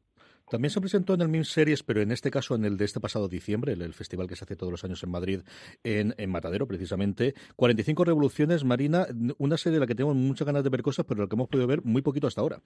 También 0.50 0.70
se 0.70 0.80
presentó 0.80 1.14
en 1.14 1.22
el 1.22 1.28
MIM 1.28 1.44
Series, 1.44 1.82
pero 1.82 2.02
en 2.02 2.12
este 2.12 2.30
caso 2.30 2.54
en 2.54 2.66
el 2.66 2.76
de 2.76 2.84
este 2.84 3.00
pasado 3.00 3.28
diciembre, 3.28 3.72
el, 3.72 3.94
festival 3.94 4.28
que 4.28 4.36
se 4.36 4.44
hace 4.44 4.56
todos 4.56 4.70
los 4.70 4.84
años 4.84 5.02
en 5.02 5.10
Madrid, 5.10 5.40
en, 5.82 6.14
en, 6.18 6.30
Matadero 6.30 6.66
precisamente. 6.66 7.34
45 7.56 8.04
Revoluciones, 8.04 8.62
Marina, 8.62 9.06
una 9.38 9.56
serie 9.56 9.76
de 9.76 9.80
la 9.80 9.86
que 9.86 9.94
tenemos 9.94 10.16
muchas 10.16 10.46
ganas 10.46 10.62
de 10.62 10.68
ver 10.68 10.82
cosas, 10.82 11.06
pero 11.08 11.22
la 11.22 11.28
que 11.28 11.34
hemos 11.34 11.48
podido 11.48 11.66
ver 11.66 11.82
muy 11.82 12.02
poquito 12.02 12.26
hasta 12.26 12.42
ahora. 12.42 12.60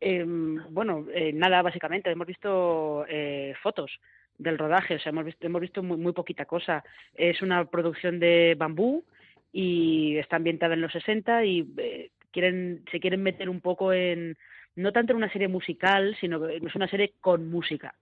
Eh, 0.00 0.24
bueno, 0.26 1.06
nada, 1.34 1.62
básicamente. 1.62 2.10
Hemos 2.10 2.26
visto 2.26 3.04
eh, 3.08 3.54
fotos 3.62 3.90
del 4.38 4.58
rodaje, 4.58 4.94
o 4.94 4.98
sea, 4.98 5.10
hemos 5.10 5.26
visto, 5.26 5.46
hemos 5.46 5.60
visto 5.60 5.82
muy, 5.82 5.98
muy, 5.98 6.12
poquita 6.12 6.46
cosa. 6.46 6.82
Es 7.14 7.42
una 7.42 7.66
producción 7.66 8.18
de 8.18 8.56
bambú 8.58 9.04
y 9.52 10.16
está 10.16 10.36
ambientada 10.36 10.74
en 10.74 10.80
los 10.80 10.92
60 10.92 11.44
y 11.44 11.68
eh, 11.76 12.10
quieren, 12.30 12.84
se 12.90 13.00
quieren 13.00 13.22
meter 13.22 13.48
un 13.50 13.60
poco 13.60 13.92
en, 13.92 14.38
no 14.76 14.92
tanto 14.92 15.12
en 15.12 15.18
una 15.18 15.32
serie 15.32 15.48
musical, 15.48 16.16
sino 16.20 16.40
que 16.40 16.56
es 16.56 16.74
una 16.74 16.88
serie 16.88 17.14
con 17.20 17.50
música 17.50 17.94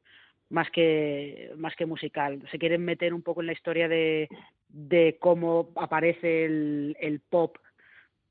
más 0.50 0.70
que 0.70 1.52
más 1.56 1.74
que 1.76 1.86
musical. 1.86 2.40
Se 2.50 2.58
quieren 2.58 2.84
meter 2.84 3.12
un 3.12 3.22
poco 3.22 3.40
en 3.40 3.48
la 3.48 3.52
historia 3.52 3.88
de, 3.88 4.28
de 4.68 5.16
cómo 5.20 5.72
aparece 5.76 6.44
el, 6.44 6.96
el 7.00 7.20
pop, 7.20 7.58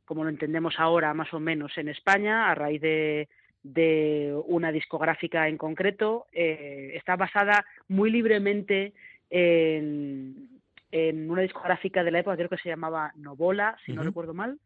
como 0.05 0.23
lo 0.23 0.29
entendemos 0.29 0.75
ahora 0.79 1.13
más 1.13 1.33
o 1.33 1.39
menos 1.39 1.77
en 1.77 1.89
España, 1.89 2.49
a 2.49 2.55
raíz 2.55 2.81
de, 2.81 3.27
de 3.73 4.35
una 4.45 4.71
discográfica 4.71 5.47
en 5.47 5.57
concreto. 5.57 6.27
Eh, 6.31 6.91
está 6.95 7.15
basada 7.15 7.65
muy 7.87 8.09
libremente 8.11 8.93
en, 9.29 10.49
en, 10.91 11.29
una 11.29 11.41
discográfica 11.41 12.03
de 12.03 12.11
la 12.11 12.19
época, 12.19 12.37
creo 12.37 12.49
que 12.49 12.57
se 12.57 12.69
llamaba 12.69 13.11
Novola, 13.15 13.77
si 13.85 13.93
no 13.93 14.03
recuerdo 14.03 14.33
mal. 14.33 14.59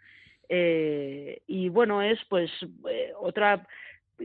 Eh, 0.49 1.41
y 1.47 1.69
bueno, 1.69 2.01
es 2.01 2.19
pues 2.29 2.51
eh, 2.89 3.13
otra 3.17 3.65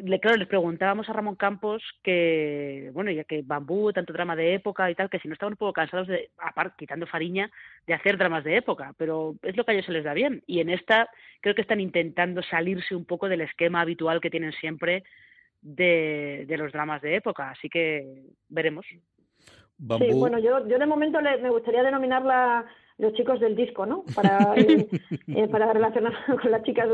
le, 0.03 0.21
claro, 0.21 0.37
les 0.37 0.49
preguntábamos 0.49 1.09
a 1.09 1.13
Ramón 1.13 1.37
Campos 1.37 1.83
que, 2.03 2.91
bueno, 2.93 3.11
ya 3.11 3.25
que 3.25 3.43
Bambú, 3.43 3.93
tanto 3.93 4.13
drama 4.13 4.37
de 4.37 4.55
época 4.55 4.91
y 4.91 4.95
tal, 4.95 5.11
que 5.11 5.19
si 5.19 5.29
no 5.29 5.35
estaban 5.35 5.55
un 5.55 5.59
poco 5.59 5.73
cansados 5.73 6.09
de, 6.09 6.31
aparte, 6.39 6.77
quitando 6.79 7.07
Fariña, 7.07 7.51
de 7.87 7.95
hacer 7.95 8.17
dramas 8.19 8.45
de 8.45 8.57
época, 8.57 8.95
pero 8.97 9.35
es 9.43 9.57
lo 9.57 9.65
que 9.65 9.73
a 9.73 9.75
ellos 9.75 9.87
se 9.87 9.93
les 9.93 10.05
da 10.05 10.15
bien. 10.15 10.43
Y 10.47 10.61
en 10.61 10.71
esta 10.71 11.09
creo 11.41 11.55
que 11.55 11.63
están 11.63 11.81
intentando 11.81 12.43
salirse 12.43 12.95
un 12.95 13.05
poco 13.05 13.29
del 13.29 13.41
esquema 13.41 13.81
habitual 13.81 14.21
que 14.21 14.31
tienen 14.31 14.53
siempre 14.53 15.05
de, 15.63 16.45
de 16.47 16.57
los 16.57 16.73
dramas 16.73 17.03
de 17.03 17.17
época, 17.17 17.51
así 17.51 17.69
que 17.69 18.23
veremos. 18.49 18.87
Sí, 18.87 20.13
bueno, 20.15 20.39
yo, 20.39 20.67
yo 20.69 20.79
de 20.79 20.87
momento 20.87 21.21
le, 21.21 21.39
me 21.39 21.51
gustaría 21.51 21.83
denominarla 21.83 22.65
los 22.99 23.13
chicos 23.13 23.41
del 23.41 23.57
disco, 23.57 23.87
¿no? 23.87 24.05
Para, 24.15 24.55
eh, 24.57 24.89
eh, 25.29 25.49
para 25.49 25.73
relacionar 25.73 26.15
con 26.43 26.51
las 26.51 26.63
chicas 26.63 26.89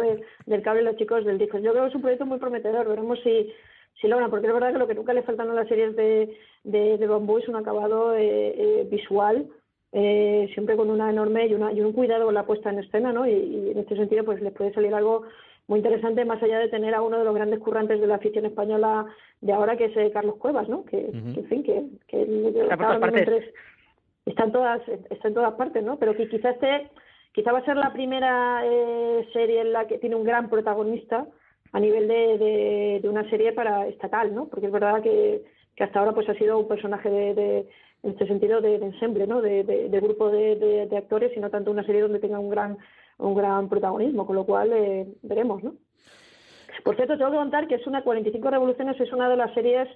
del 0.46 0.62
cable 0.62 0.82
y 0.82 0.84
los 0.84 0.96
chicos 0.96 1.24
del 1.24 1.38
disco. 1.38 1.59
Yo 1.59 1.72
creo 1.72 1.84
que 1.84 1.90
es 1.90 1.94
un 1.94 2.03
proyecto 2.03 2.26
muy 2.26 2.38
prometedor, 2.38 2.88
veremos 2.88 3.18
si, 3.22 3.53
si 4.00 4.09
logran, 4.09 4.30
porque 4.30 4.46
es 4.46 4.53
verdad 4.53 4.72
que 4.72 4.78
lo 4.78 4.86
que 4.86 4.94
nunca 4.94 5.12
le 5.12 5.22
faltan 5.22 5.50
a 5.50 5.55
las 5.55 5.68
series 5.68 5.94
de, 5.96 6.36
de, 6.64 6.98
de 6.98 7.07
bambú 7.07 7.38
es 7.38 7.48
un 7.48 7.57
acabado 7.57 8.14
eh, 8.16 8.86
visual, 8.90 9.46
siempre 9.92 10.74
con 10.76 10.88
una 10.88 11.11
enorme 11.11 11.46
y, 11.46 11.55
una, 11.55 11.70
y 11.70 11.82
un 11.82 11.92
cuidado 11.92 12.24
con 12.24 12.34
la 12.34 12.46
puesta 12.46 12.70
en 12.70 12.78
escena, 12.78 13.12
¿no? 13.12 13.26
Y, 13.26 13.70
en 13.72 13.78
este 13.78 13.94
sentido, 13.94 14.24
pues 14.24 14.40
les 14.40 14.53
puede 14.55 14.72
salir 14.72 14.94
algo 14.94 15.24
muy 15.68 15.78
interesante, 15.78 16.24
más 16.24 16.42
allá 16.42 16.59
de 16.59 16.68
tener 16.68 16.94
a 16.94 17.03
uno 17.03 17.18
de 17.18 17.24
los 17.24 17.34
grandes 17.34 17.61
currantes 17.61 18.00
de 18.00 18.07
la 18.07 18.14
afición 18.14 18.46
española 18.46 19.07
de 19.42 19.53
ahora, 19.53 19.76
que 19.76 19.84
es 19.84 20.12
Carlos 20.12 20.36
Cuevas, 20.36 20.66
¿no? 20.68 20.84
Que, 20.86 21.11
en 21.11 21.46
fin, 21.46 21.62
que, 21.62 21.84
que, 22.09 22.24
que 22.24 22.66
está 24.27 24.45
en 24.45 24.53
todas 24.53 24.81
está 25.11 25.29
en 25.29 25.35
todas 25.35 25.55
partes 25.55 25.83
no 25.83 25.99
pero 25.99 26.14
que 26.14 26.29
quizás 26.29 26.57
quizá 27.33 27.53
va 27.53 27.59
a 27.59 27.64
ser 27.64 27.77
la 27.77 27.93
primera 27.93 28.62
eh, 28.64 29.29
serie 29.33 29.61
en 29.62 29.73
la 29.73 29.87
que 29.87 29.99
tiene 29.99 30.16
un 30.16 30.25
gran 30.25 30.49
protagonista 30.49 31.27
a 31.73 31.81
nivel 31.81 32.07
de, 32.07 33.01
de, 33.03 33.09
una 33.09 33.29
serie 33.31 33.53
para 33.53 33.87
estatal 33.89 34.35
no 34.35 34.49
porque 34.49 34.66
es 34.66 34.73
verdad 34.73 35.03
que, 35.03 35.43
que 35.75 35.85
hasta 35.85 35.99
ahora 35.99 36.12
pues 36.12 36.29
ha 36.29 36.35
sido 36.35 36.59
un 36.59 36.68
personaje 36.68 37.11
de, 37.11 37.35
de 37.35 37.68
en 38.03 38.11
este 38.11 38.27
sentido 38.27 38.61
de, 38.61 38.77
ensemble 38.77 39.27
no 39.27 39.41
de, 39.41 39.64
de, 39.64 40.01
grupo 40.01 40.31
de, 40.31 40.87
de, 40.89 40.97
actores 40.97 41.37
y 41.37 41.41
no 41.41 41.51
tanto 41.51 41.70
una 41.70 41.85
serie 41.85 42.03
donde 42.03 42.18
tenga 42.18 42.39
un 42.39 42.51
gran 42.51 42.77
un 43.18 43.35
gran 43.35 43.68
protagonismo 43.68 44.27
con 44.27 44.37
lo 44.37 44.45
cual 44.45 44.73
eh, 44.73 45.07
veremos 45.23 45.62
no 45.62 45.75
por 46.85 46.97
cierto 46.97 47.16
tengo 47.16 47.31
que 47.31 47.37
contar 47.37 47.66
que 47.68 47.77
es 47.77 47.87
una 47.87 48.03
45 48.03 48.51
revoluciones 48.51 49.01
es 49.01 49.12
una 49.12 49.29
de 49.29 49.37
las 49.37 49.55
series 49.55 49.89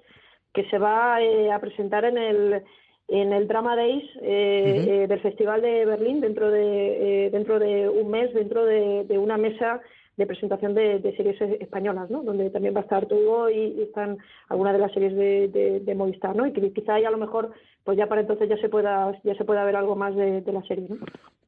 que 0.54 0.64
se 0.70 0.78
va 0.78 1.20
eh, 1.20 1.52
a 1.52 1.58
presentar 1.60 2.04
en 2.04 2.16
el 2.16 2.62
en 3.08 3.32
el 3.32 3.46
Drama 3.46 3.76
Days 3.76 4.04
eh, 4.20 4.84
eh, 4.88 5.06
del 5.06 5.20
Festival 5.20 5.62
de 5.62 5.84
Berlín 5.84 6.20
dentro 6.20 6.50
de 6.50 7.26
eh, 7.26 7.30
dentro 7.30 7.58
de 7.58 7.88
un 7.88 8.10
mes 8.10 8.34
dentro 8.34 8.64
de, 8.64 9.04
de 9.04 9.18
una 9.18 9.36
mesa 9.36 9.80
de 10.16 10.26
presentación 10.26 10.74
de, 10.74 10.98
de, 10.98 11.14
series 11.16 11.40
españolas, 11.60 12.10
¿no? 12.10 12.22
Donde 12.22 12.48
también 12.50 12.74
va 12.74 12.80
a 12.80 12.84
estar 12.84 13.06
todo 13.06 13.50
y, 13.50 13.82
están 13.82 14.16
algunas 14.48 14.72
de 14.72 14.78
las 14.78 14.92
series 14.92 15.14
de, 15.14 15.94
Movistar, 15.94 16.34
¿no? 16.34 16.46
Y 16.46 16.52
que 16.52 16.72
quizá 16.72 16.94
ahí 16.94 17.04
a 17.04 17.10
lo 17.10 17.18
mejor, 17.18 17.52
pues 17.84 17.96
ya 17.96 18.06
para 18.06 18.22
entonces 18.22 18.48
ya 18.48 18.56
se 18.58 18.68
pueda 18.68 19.18
ya 19.24 19.34
se 19.34 19.44
pueda 19.44 19.64
ver 19.64 19.76
algo 19.76 19.96
más 19.96 20.14
de, 20.14 20.42
la 20.46 20.62
serie, 20.62 20.86
¿no? 20.88 20.96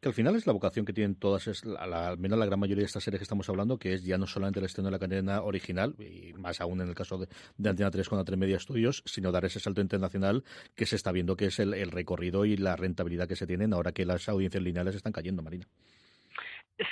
Que 0.01 0.09
al 0.09 0.15
final 0.15 0.37
es 0.37 0.47
la 0.47 0.53
vocación 0.53 0.87
que 0.87 0.93
tienen 0.93 1.17
todas, 1.17 1.49
es 1.49 1.65
al 1.65 2.19
menos 2.19 2.39
la 2.39 2.47
gran 2.47 2.61
mayoría 2.61 2.83
de 2.83 2.87
estas 2.87 3.03
series 3.03 3.19
que 3.19 3.25
estamos 3.25 3.49
hablando, 3.49 3.79
que 3.79 3.95
es 3.95 4.05
ya 4.05 4.17
no 4.17 4.27
solamente 4.27 4.61
el 4.61 4.67
estreno 4.67 4.89
de 4.89 4.93
la 4.93 4.99
cadena 4.99 5.43
original, 5.43 5.95
y 5.99 6.35
más 6.35 6.61
aún 6.61 6.81
en 6.81 6.89
el 6.89 6.95
caso 6.95 7.19
de, 7.19 7.27
Antena 7.69 7.91
3 7.91 8.09
con 8.09 8.19
A3 8.21 8.37
Media 8.37 8.59
Studios, 8.61 9.03
sino 9.07 9.33
dar 9.33 9.45
ese 9.45 9.61
salto 9.61 9.81
internacional 9.81 10.45
que 10.77 10.87
se 10.87 10.95
está 10.95 11.11
viendo 11.11 11.37
que 11.37 11.47
es 11.47 11.59
el, 11.59 11.75
el 11.75 11.91
recorrido 11.91 12.45
y 12.45 12.57
la 12.57 12.77
rentabilidad 12.77 13.27
que 13.27 13.37
se 13.37 13.47
tienen 13.47 13.73
ahora 13.73 13.93
que 13.93 14.05
las 14.05 14.29
audiencias 14.29 14.63
lineales 14.63 14.95
están 14.95 15.13
cayendo, 15.13 15.43
Marina. 15.43 15.67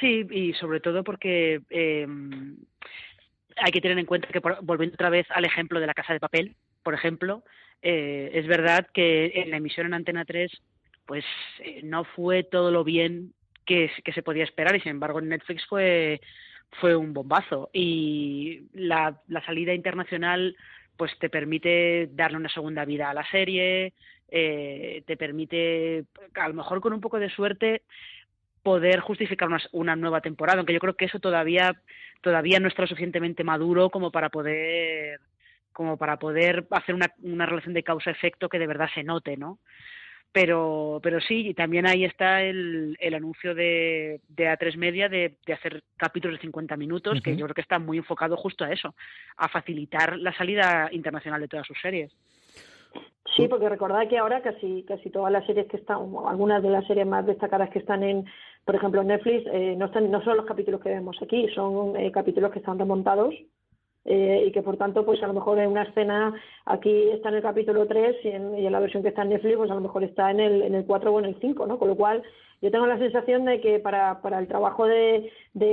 Sí, 0.00 0.26
y 0.30 0.52
sobre 0.54 0.80
todo 0.80 1.04
porque 1.04 1.60
eh, 1.70 2.06
hay 3.56 3.72
que 3.72 3.80
tener 3.80 3.98
en 3.98 4.06
cuenta 4.06 4.28
que, 4.28 4.40
volviendo 4.62 4.94
otra 4.94 5.10
vez 5.10 5.26
al 5.30 5.44
ejemplo 5.44 5.78
de 5.78 5.86
la 5.86 5.94
casa 5.94 6.12
de 6.12 6.20
papel, 6.20 6.56
por 6.82 6.94
ejemplo, 6.94 7.44
eh, 7.82 8.30
es 8.34 8.46
verdad 8.46 8.88
que 8.92 9.32
en 9.34 9.50
la 9.50 9.58
emisión 9.58 9.86
en 9.86 9.94
Antena 9.94 10.24
3 10.24 10.50
pues 11.06 11.24
eh, 11.60 11.82
no 11.84 12.02
fue 12.02 12.42
todo 12.42 12.72
lo 12.72 12.82
bien 12.82 13.32
que, 13.64 13.90
que, 14.04 14.12
se 14.12 14.22
podía 14.22 14.42
esperar 14.42 14.74
y 14.74 14.80
sin 14.80 14.90
embargo 14.90 15.20
en 15.20 15.28
Netflix 15.28 15.64
fue 15.66 16.20
fue 16.80 16.96
un 16.96 17.12
bombazo. 17.12 17.70
Y 17.72 18.62
la, 18.72 19.20
la 19.28 19.44
salida 19.44 19.72
internacional 19.72 20.56
pues 20.96 21.16
te 21.20 21.30
permite 21.30 22.08
darle 22.12 22.38
una 22.38 22.48
segunda 22.48 22.84
vida 22.84 23.08
a 23.08 23.14
la 23.14 23.28
serie 23.30 23.94
eh, 24.28 25.04
te 25.06 25.16
permite 25.16 26.04
a 26.34 26.48
lo 26.48 26.54
mejor 26.54 26.80
con 26.80 26.92
un 26.92 27.00
poco 27.00 27.20
de 27.20 27.30
suerte 27.30 27.82
poder 28.66 28.98
justificar 28.98 29.46
una, 29.46 29.60
una, 29.70 29.94
nueva 29.94 30.20
temporada, 30.20 30.58
aunque 30.58 30.72
yo 30.72 30.80
creo 30.80 30.96
que 30.96 31.04
eso 31.04 31.20
todavía 31.20 31.80
todavía 32.20 32.58
no 32.58 32.66
está 32.66 32.82
lo 32.82 32.88
suficientemente 32.88 33.44
maduro 33.44 33.90
como 33.90 34.10
para 34.10 34.28
poder 34.28 35.20
como 35.72 35.96
para 35.96 36.18
poder 36.18 36.66
hacer 36.72 36.96
una, 36.96 37.12
una 37.22 37.46
relación 37.46 37.74
de 37.74 37.84
causa-efecto 37.84 38.48
que 38.48 38.58
de 38.58 38.66
verdad 38.66 38.88
se 38.92 39.04
note, 39.04 39.36
¿no? 39.36 39.60
Pero, 40.32 40.98
pero 41.00 41.20
sí, 41.20 41.46
y 41.46 41.54
también 41.54 41.86
ahí 41.86 42.04
está 42.04 42.42
el, 42.42 42.96
el 42.98 43.14
anuncio 43.14 43.54
de, 43.54 44.20
de 44.30 44.48
A3 44.48 44.76
Media 44.76 45.08
de, 45.08 45.36
de 45.46 45.52
hacer 45.52 45.84
capítulos 45.96 46.38
de 46.38 46.42
50 46.42 46.76
minutos, 46.76 47.14
uh 47.14 47.20
-huh. 47.20 47.22
que 47.22 47.36
yo 47.36 47.46
creo 47.46 47.54
que 47.54 47.60
está 47.60 47.78
muy 47.78 47.98
enfocado 47.98 48.36
justo 48.36 48.64
a 48.64 48.72
eso, 48.72 48.96
a 49.36 49.48
facilitar 49.48 50.18
la 50.18 50.32
salida 50.32 50.88
internacional 50.90 51.40
de 51.40 51.46
todas 51.46 51.68
sus 51.68 51.80
series. 51.80 52.10
Sí, 53.36 53.48
porque 53.48 53.68
recordad 53.68 54.08
que 54.08 54.18
ahora 54.18 54.40
casi 54.40 54.84
casi 54.84 55.10
todas 55.10 55.32
las 55.32 55.44
series 55.46 55.66
que 55.66 55.76
están, 55.76 55.98
algunas 56.26 56.62
de 56.62 56.70
las 56.70 56.86
series 56.86 57.06
más 57.06 57.26
destacadas 57.26 57.70
que 57.70 57.80
están 57.80 58.02
en, 58.02 58.24
por 58.64 58.74
ejemplo, 58.74 59.02
Netflix, 59.02 59.46
eh, 59.52 59.74
no 59.76 59.86
están 59.86 60.10
no 60.10 60.22
son 60.22 60.36
los 60.38 60.46
capítulos 60.46 60.80
que 60.80 60.88
vemos 60.88 61.16
aquí, 61.20 61.48
son 61.54 61.96
eh, 61.96 62.10
capítulos 62.12 62.50
que 62.50 62.60
están 62.60 62.78
remontados 62.78 63.34
eh, 64.04 64.44
y 64.46 64.52
que 64.52 64.62
por 64.62 64.76
tanto 64.76 65.04
pues 65.04 65.22
a 65.22 65.26
lo 65.26 65.34
mejor 65.34 65.58
en 65.58 65.70
una 65.70 65.82
escena 65.82 66.32
aquí 66.64 67.10
está 67.10 67.28
en 67.28 67.34
el 67.34 67.42
capítulo 67.42 67.86
3 67.86 68.16
y 68.24 68.28
en, 68.28 68.58
y 68.58 68.66
en, 68.66 68.72
la 68.72 68.80
versión 68.80 69.02
que 69.02 69.08
está 69.10 69.22
en 69.22 69.30
Netflix 69.30 69.56
pues 69.56 69.70
a 69.70 69.74
lo 69.74 69.80
mejor 69.80 70.04
está 70.04 70.30
en 70.30 70.40
el, 70.40 70.62
en 70.62 70.74
el 70.74 70.86
4 70.86 71.12
o 71.12 71.18
en 71.18 71.24
el 71.26 71.36
5, 71.40 71.66
¿no? 71.66 71.78
Con 71.78 71.88
lo 71.88 71.96
cual 71.96 72.22
yo 72.62 72.70
tengo 72.70 72.86
la 72.86 72.98
sensación 72.98 73.44
de 73.44 73.60
que 73.60 73.78
para, 73.78 74.22
para 74.22 74.38
el 74.38 74.48
trabajo 74.48 74.86
de, 74.86 75.30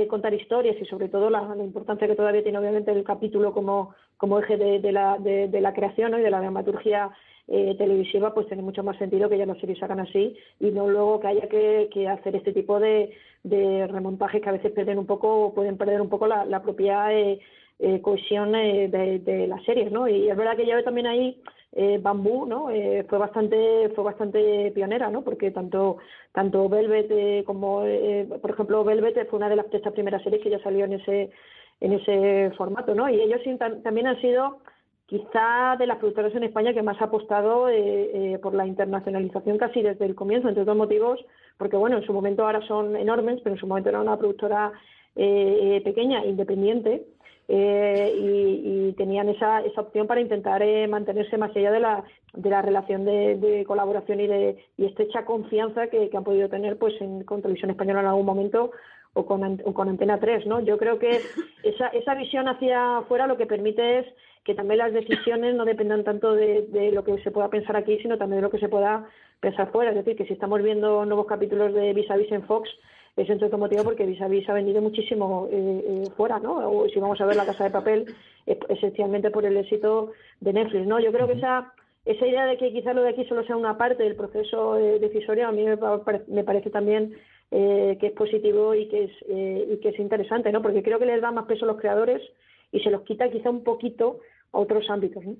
contar 0.08 0.34
historias 0.34 0.76
y 0.80 0.84
sobre 0.84 1.08
todo 1.08 1.30
la, 1.30 1.40
importancia 1.58 2.06
que 2.06 2.16
todavía 2.16 2.42
tiene 2.42 2.58
obviamente 2.58 2.90
el 2.92 3.04
capítulo 3.04 3.52
como, 3.52 3.94
como 4.24 4.38
eje 4.38 4.56
de, 4.56 4.80
de 4.80 4.90
la, 4.90 5.18
de, 5.18 5.60
la 5.60 5.74
creación 5.74 6.18
y 6.18 6.22
de 6.22 6.30
la 6.30 6.40
dramaturgia 6.40 7.10
eh, 7.46 7.74
televisiva, 7.76 8.32
pues 8.32 8.46
tiene 8.46 8.62
mucho 8.62 8.82
más 8.82 8.96
sentido 8.96 9.28
que 9.28 9.36
ya 9.36 9.44
las 9.44 9.58
series 9.58 9.82
hagan 9.82 10.00
así 10.00 10.34
y 10.58 10.70
no 10.70 10.88
luego 10.88 11.20
que 11.20 11.26
haya 11.26 11.46
que, 11.46 11.90
que 11.92 12.08
hacer 12.08 12.34
este 12.34 12.54
tipo 12.54 12.80
de, 12.80 13.12
de 13.42 13.86
remontajes 13.86 14.40
que 14.40 14.48
a 14.48 14.52
veces 14.52 14.72
pierden 14.72 14.98
un 14.98 15.04
poco, 15.04 15.52
pueden 15.54 15.76
perder 15.76 16.00
un 16.00 16.08
poco 16.08 16.26
la, 16.26 16.62
propia 16.62 17.12
eh, 17.12 17.38
eh, 17.80 18.00
cohesión 18.00 18.54
eh, 18.54 18.88
de, 18.88 19.18
de, 19.18 19.46
las 19.46 19.62
series, 19.64 19.92
¿no? 19.92 20.08
Y 20.08 20.30
es 20.30 20.36
verdad 20.38 20.56
que 20.56 20.66
yo 20.66 20.82
también 20.82 21.06
ahí 21.06 21.38
eh, 21.72 21.98
Bambú, 22.00 22.46
¿no? 22.46 22.68
Fue 23.08 23.18
bastante 23.18 23.90
fue 23.94 24.04
bastante 24.04 24.72
pionera, 24.74 25.10
¿no? 25.10 25.20
Porque 25.20 25.50
tanto 25.50 25.98
tanto 26.32 26.70
Velvet 26.70 27.44
como 27.44 27.82
por 28.40 28.50
ejemplo 28.52 28.84
Velvet 28.84 29.28
fue 29.28 29.36
una 29.36 29.50
de 29.50 29.56
las 29.56 29.70
de 29.70 29.76
estas 29.76 29.92
primeras 29.92 30.22
series 30.22 30.42
que 30.42 30.48
ya 30.48 30.60
salió 30.60 30.86
en 30.86 30.94
ese 30.94 31.30
en 31.80 31.92
ese 31.92 32.52
formato, 32.56 32.94
¿no? 32.94 33.08
Y 33.08 33.20
ellos 33.20 33.40
también 33.82 34.06
han 34.06 34.20
sido 34.20 34.58
quizá 35.06 35.76
de 35.78 35.86
las 35.86 35.98
productoras 35.98 36.34
en 36.34 36.44
España 36.44 36.72
que 36.72 36.82
más 36.82 37.00
ha 37.00 37.06
apostado 37.06 37.68
eh, 37.68 38.34
eh, 38.34 38.38
por 38.38 38.54
la 38.54 38.66
internacionalización 38.66 39.58
casi 39.58 39.82
desde 39.82 40.06
el 40.06 40.14
comienzo, 40.14 40.48
entre 40.48 40.62
otros 40.62 40.76
motivos, 40.76 41.24
porque 41.58 41.76
bueno, 41.76 41.98
en 41.98 42.04
su 42.04 42.12
momento 42.12 42.44
ahora 42.44 42.66
son 42.66 42.96
enormes, 42.96 43.40
pero 43.42 43.54
en 43.54 43.60
su 43.60 43.66
momento 43.66 43.90
era 43.90 44.00
una 44.00 44.16
productora 44.16 44.72
eh, 45.14 45.80
pequeña, 45.84 46.24
independiente, 46.24 47.06
eh, 47.46 48.14
y, 48.16 48.88
y, 48.88 48.92
tenían 48.94 49.28
esa, 49.28 49.60
esa 49.60 49.82
opción 49.82 50.06
para 50.06 50.22
intentar 50.22 50.62
eh, 50.62 50.88
mantenerse 50.88 51.36
más 51.36 51.54
allá 51.54 51.70
de 51.72 51.80
la, 51.80 52.02
de 52.32 52.48
la 52.48 52.62
relación 52.62 53.04
de, 53.04 53.36
de 53.36 53.64
colaboración 53.66 54.20
y 54.20 54.26
de 54.26 54.64
y 54.78 54.86
estrecha 54.86 55.26
confianza 55.26 55.88
que, 55.88 56.08
que 56.08 56.16
han 56.16 56.24
podido 56.24 56.48
tener 56.48 56.78
pues 56.78 56.98
en, 57.02 57.22
con 57.24 57.42
Televisión 57.42 57.70
Española 57.70 58.00
en 58.00 58.06
algún 58.06 58.24
momento 58.24 58.70
o 59.14 59.24
con, 59.26 59.60
o 59.64 59.72
con 59.72 59.88
Antena 59.88 60.20
3, 60.20 60.46
¿no? 60.46 60.60
Yo 60.60 60.76
creo 60.76 60.98
que 60.98 61.20
esa, 61.62 61.88
esa 61.88 62.14
visión 62.14 62.48
hacia 62.48 62.98
afuera 62.98 63.26
lo 63.26 63.36
que 63.36 63.46
permite 63.46 64.00
es 64.00 64.06
que 64.44 64.54
también 64.54 64.78
las 64.78 64.92
decisiones 64.92 65.54
no 65.54 65.64
dependan 65.64 66.04
tanto 66.04 66.34
de, 66.34 66.66
de 66.68 66.92
lo 66.92 67.02
que 67.02 67.16
se 67.22 67.30
pueda 67.30 67.48
pensar 67.48 67.76
aquí, 67.76 67.98
sino 68.00 68.18
también 68.18 68.38
de 68.38 68.42
lo 68.42 68.50
que 68.50 68.58
se 68.58 68.68
pueda 68.68 69.06
pensar 69.40 69.72
fuera. 69.72 69.90
Es 69.90 69.96
decir, 69.96 70.16
que 70.16 70.26
si 70.26 70.34
estamos 70.34 70.62
viendo 70.62 71.04
nuevos 71.06 71.26
capítulos 71.26 71.72
de 71.72 71.94
Vis 71.94 72.10
a 72.10 72.16
Vis 72.16 72.30
en 72.30 72.42
Fox, 72.42 72.68
es 73.16 73.30
entre 73.30 73.46
otro 73.46 73.58
motivo 73.58 73.84
porque 73.84 74.04
Vis 74.04 74.20
a 74.20 74.28
Vis 74.28 74.48
ha 74.50 74.54
vendido 74.54 74.82
muchísimo 74.82 75.48
eh, 75.50 75.84
eh, 75.86 76.10
fuera, 76.16 76.40
¿no? 76.40 76.68
O 76.68 76.88
si 76.88 76.98
vamos 76.98 77.20
a 77.20 77.26
ver 77.26 77.36
La 77.36 77.46
Casa 77.46 77.64
de 77.64 77.70
Papel, 77.70 78.14
esencialmente 78.44 79.30
por 79.30 79.46
el 79.46 79.56
éxito 79.56 80.12
de 80.40 80.52
Netflix, 80.52 80.86
¿no? 80.86 81.00
Yo 81.00 81.12
creo 81.12 81.26
que 81.26 81.34
esa 81.34 81.72
esa 82.04 82.26
idea 82.26 82.44
de 82.44 82.58
que 82.58 82.70
quizá 82.70 82.92
lo 82.92 83.02
de 83.02 83.10
aquí 83.10 83.24
solo 83.24 83.44
sea 83.44 83.56
una 83.56 83.78
parte 83.78 84.02
del 84.02 84.14
proceso 84.14 84.76
eh, 84.76 84.98
decisorio 84.98 85.48
a 85.48 85.52
mí 85.52 85.64
me, 85.64 85.78
me 86.26 86.44
parece 86.44 86.68
también 86.68 87.14
eh, 87.50 87.96
que 88.00 88.08
es 88.08 88.12
positivo 88.12 88.74
y 88.74 88.88
que 88.88 89.04
es 89.04 89.10
eh, 89.28 89.68
y 89.72 89.76
que 89.80 89.90
es 89.90 89.98
interesante, 89.98 90.50
¿no? 90.52 90.62
Porque 90.62 90.82
creo 90.82 90.98
que 90.98 91.06
les 91.06 91.20
da 91.20 91.30
más 91.30 91.46
peso 91.46 91.64
a 91.64 91.68
los 91.68 91.80
creadores 91.80 92.22
y 92.72 92.80
se 92.80 92.90
los 92.90 93.02
quita 93.02 93.30
quizá 93.30 93.50
un 93.50 93.62
poquito 93.62 94.20
a 94.52 94.58
otros 94.58 94.88
ámbitos, 94.90 95.24
¿no? 95.24 95.36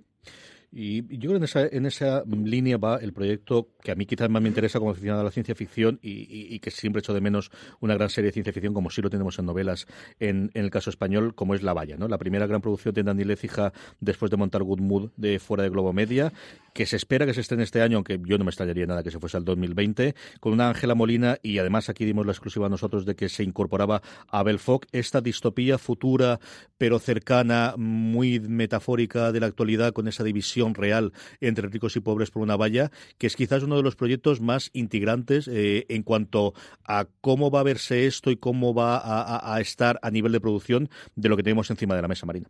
Y 0.77 1.19
yo 1.19 1.31
creo 1.31 1.33
que 1.33 1.37
en 1.37 1.45
esa, 1.45 1.67
en 1.67 1.87
esa 1.87 2.25
línea 2.27 2.77
va 2.79 2.97
el 2.97 3.13
proyecto 3.13 3.69
que 3.81 3.93
a 3.93 3.95
mí 3.95 4.07
quizás 4.07 4.29
más 4.29 4.43
me 4.43 4.49
interesa 4.49 4.81
como 4.81 4.91
aficionado 4.91 5.21
a 5.21 5.25
la 5.25 5.31
ciencia 5.31 5.55
ficción 5.55 6.01
y, 6.03 6.27
y, 6.53 6.59
que 6.59 6.73
siempre 6.73 6.99
echo 6.99 7.15
de 7.15 7.21
menos 7.21 7.53
una 7.79 7.95
gran 7.95 8.11
serie 8.11 8.31
de 8.31 8.33
ciencia 8.33 8.53
ficción 8.53 8.75
como 8.75 8.91
sí 8.91 9.01
lo 9.01 9.09
tenemos 9.09 9.39
en 9.39 9.47
novelas 9.47 9.87
en, 10.19 10.51
en 10.55 10.65
el 10.65 10.71
caso 10.71 10.91
español, 10.91 11.37
como 11.37 11.55
es 11.55 11.63
La 11.63 11.75
Valla, 11.75 11.97
¿no? 11.97 12.09
La 12.09 12.19
primera 12.19 12.49
gran 12.49 12.61
producción 12.61 12.93
de 12.93 13.05
Dani 13.05 13.23
Lecija 13.23 13.73
después 14.01 14.33
de 14.33 14.37
montar 14.37 14.65
Good 14.65 14.81
Mood 14.81 15.11
de 15.17 15.39
fuera 15.39 15.63
de 15.63 15.69
Globo 15.69 15.93
Media, 15.93 16.33
que 16.73 16.87
se 16.87 16.97
espera 16.97 17.25
que 17.25 17.35
se 17.35 17.43
esté 17.43 17.55
en 17.55 17.61
este 17.61 17.81
año, 17.81 17.99
aunque 17.99 18.21
yo 18.25 18.37
no 18.37 18.45
me 18.45 18.51
extrañaría 18.51 18.87
nada 18.87 19.05
que 19.05 19.13
se 19.13 19.21
fuese 19.21 19.37
al 19.37 19.45
2020, 19.45 20.17
con 20.41 20.53
una 20.53 20.69
Ángela 20.69 20.97
Molina 20.97 21.39
y 21.41 21.59
además 21.59 21.89
aquí 21.89 22.05
dimos 22.05 22.27
la 22.27 22.33
exclusiva 22.33 22.67
a 22.67 22.71
nosotros 22.71 23.07
de 23.07 23.15
que 23.15 23.29
se 23.29 23.45
incorporaba 23.45 24.03
a 24.29 24.41
Abel 24.41 24.59
Fock, 24.59 24.87
esta 24.91 25.21
distopía 25.21 25.79
futura 25.79 26.41
pero 26.79 26.99
cercana, 26.99 27.75
muy 27.77 28.41
metafórica 28.41 29.31
de 29.31 29.39
la 29.39 29.47
actualidad 29.47 29.93
con 29.93 30.09
esa 30.09 30.25
división 30.25 30.64
real 30.73 31.13
entre 31.41 31.69
ricos 31.69 31.97
y 31.97 32.01
pobres 32.01 32.31
por 32.31 32.43
una 32.43 32.57
valla, 32.57 32.91
que 33.19 33.27
es 33.27 33.37
quizás 33.37 33.63
uno 33.65 33.77
de 33.77 33.83
los 33.83 33.97
proyectos 33.97 34.41
más 34.41 34.71
integrantes 34.73 35.49
eh, 35.49 35.85
en 35.89 36.03
cuanto 36.05 36.55
a 36.87 37.07
cómo 37.21 37.51
va 37.51 37.61
a 37.61 37.65
verse 37.65 38.07
esto 38.07 38.31
y 38.31 38.37
cómo 38.37 38.73
va 38.73 39.01
a, 39.03 39.61
estar 39.61 39.99
a 40.03 40.11
nivel 40.11 40.33
de 40.33 40.41
producción 40.41 40.89
de 41.17 41.29
lo 41.29 41.37
que 41.37 41.43
tenemos 41.43 41.71
encima 41.71 41.97
de 41.97 42.03
la 42.03 42.09
mesa, 42.09 42.25
Marina. 42.25 42.49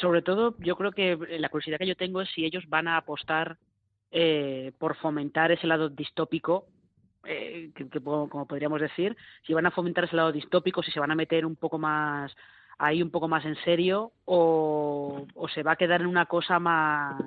Sobre 0.00 0.22
todo 0.22 0.56
yo 0.58 0.74
creo 0.76 0.90
que 0.90 1.16
la 1.38 1.48
curiosidad 1.48 1.78
que 1.78 1.86
yo 1.86 1.96
tengo 1.96 2.22
es 2.22 2.30
si 2.34 2.44
ellos 2.44 2.64
van 2.68 2.88
a 2.88 2.96
apostar 2.96 3.58
eh, 4.10 4.72
por 4.78 4.96
fomentar 4.96 5.52
ese 5.52 5.66
lado 5.66 5.88
distópico 5.88 6.66
eh, 7.24 7.70
que, 7.74 8.00
como 8.00 8.46
podríamos 8.46 8.80
decir 8.80 9.16
si 9.44 9.52
van 9.52 9.66
a 9.66 9.72
fomentar 9.72 10.04
ese 10.04 10.14
lado 10.14 10.30
distópico 10.30 10.82
si 10.82 10.92
se 10.92 11.00
van 11.00 11.10
a 11.10 11.16
meter 11.16 11.44
un 11.44 11.56
poco 11.56 11.76
más 11.76 12.32
ahí 12.78 13.02
un 13.02 13.10
poco 13.10 13.28
más 13.28 13.44
en 13.44 13.56
serio 13.64 14.12
o, 14.24 15.26
o 15.34 15.48
se 15.48 15.62
va 15.62 15.72
a 15.72 15.76
quedar 15.76 16.00
en 16.00 16.06
una 16.06 16.26
cosa 16.26 16.58
más 16.58 17.22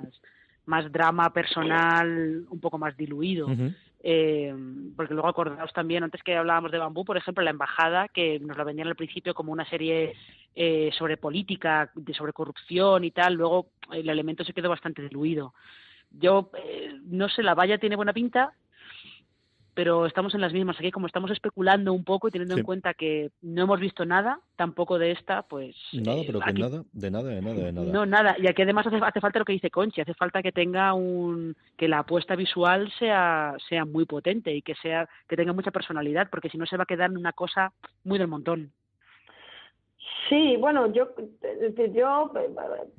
más 0.66 0.90
drama 0.92 1.32
personal 1.32 2.44
un 2.48 2.60
poco 2.60 2.78
más 2.78 2.96
diluido 2.96 3.46
uh 3.46 3.50
-huh. 3.50 3.74
eh, 4.02 4.54
porque 4.96 5.14
luego 5.14 5.28
acordaos 5.28 5.72
también 5.72 6.04
antes 6.04 6.22
que 6.22 6.36
hablábamos 6.36 6.70
de 6.70 6.78
bambú 6.78 7.04
por 7.04 7.16
ejemplo 7.16 7.42
la 7.42 7.50
embajada 7.50 8.08
que 8.08 8.38
nos 8.38 8.56
la 8.56 8.64
vendían 8.64 8.88
al 8.88 8.96
principio 8.96 9.34
como 9.34 9.52
una 9.52 9.64
serie 9.68 10.14
eh, 10.54 10.90
sobre 10.96 11.16
política 11.16 11.90
de 11.94 12.14
sobre 12.14 12.32
corrupción 12.32 13.04
y 13.04 13.10
tal 13.10 13.34
luego 13.34 13.66
el 13.92 14.08
elemento 14.08 14.44
se 14.44 14.52
quedó 14.52 14.68
bastante 14.68 15.02
diluido 15.02 15.54
yo 16.10 16.50
eh, 16.64 16.92
no 17.04 17.28
sé 17.28 17.42
la 17.42 17.54
valla 17.54 17.78
tiene 17.78 17.96
buena 17.96 18.12
pinta 18.12 18.52
pero 19.80 20.04
estamos 20.04 20.34
en 20.34 20.42
las 20.42 20.52
mismas. 20.52 20.78
Aquí, 20.78 20.90
como 20.90 21.06
estamos 21.06 21.30
especulando 21.30 21.94
un 21.94 22.04
poco 22.04 22.28
y 22.28 22.30
teniendo 22.30 22.54
sí. 22.54 22.60
en 22.60 22.66
cuenta 22.66 22.92
que 22.92 23.30
no 23.40 23.62
hemos 23.62 23.80
visto 23.80 24.04
nada, 24.04 24.38
tampoco 24.54 24.98
de 24.98 25.12
esta, 25.12 25.40
pues. 25.40 25.74
Nada, 25.94 26.20
pero 26.26 26.40
aquí, 26.44 26.60
nada, 26.60 26.84
de 26.92 27.10
nada, 27.10 27.30
de 27.30 27.40
nada, 27.40 27.54
de 27.54 27.72
nada. 27.72 27.86
No, 27.90 28.04
nada. 28.04 28.36
Y 28.38 28.46
aquí 28.46 28.60
además 28.60 28.86
hace, 28.86 28.98
hace 29.02 29.20
falta 29.22 29.38
lo 29.38 29.46
que 29.46 29.54
dice 29.54 29.70
Conchi, 29.70 30.02
hace 30.02 30.12
falta 30.12 30.42
que 30.42 30.52
tenga 30.52 30.92
un. 30.92 31.56
que 31.78 31.88
la 31.88 32.00
apuesta 32.00 32.36
visual 32.36 32.92
sea, 32.98 33.56
sea 33.70 33.86
muy 33.86 34.04
potente 34.04 34.54
y 34.54 34.60
que, 34.60 34.74
sea, 34.74 35.08
que 35.26 35.36
tenga 35.36 35.54
mucha 35.54 35.70
personalidad, 35.70 36.28
porque 36.30 36.50
si 36.50 36.58
no 36.58 36.66
se 36.66 36.76
va 36.76 36.82
a 36.82 36.86
quedar 36.86 37.10
en 37.10 37.16
una 37.16 37.32
cosa 37.32 37.72
muy 38.04 38.18
del 38.18 38.28
montón. 38.28 38.72
Sí, 40.28 40.58
bueno, 40.58 40.92
yo, 40.92 41.08
yo 41.94 42.30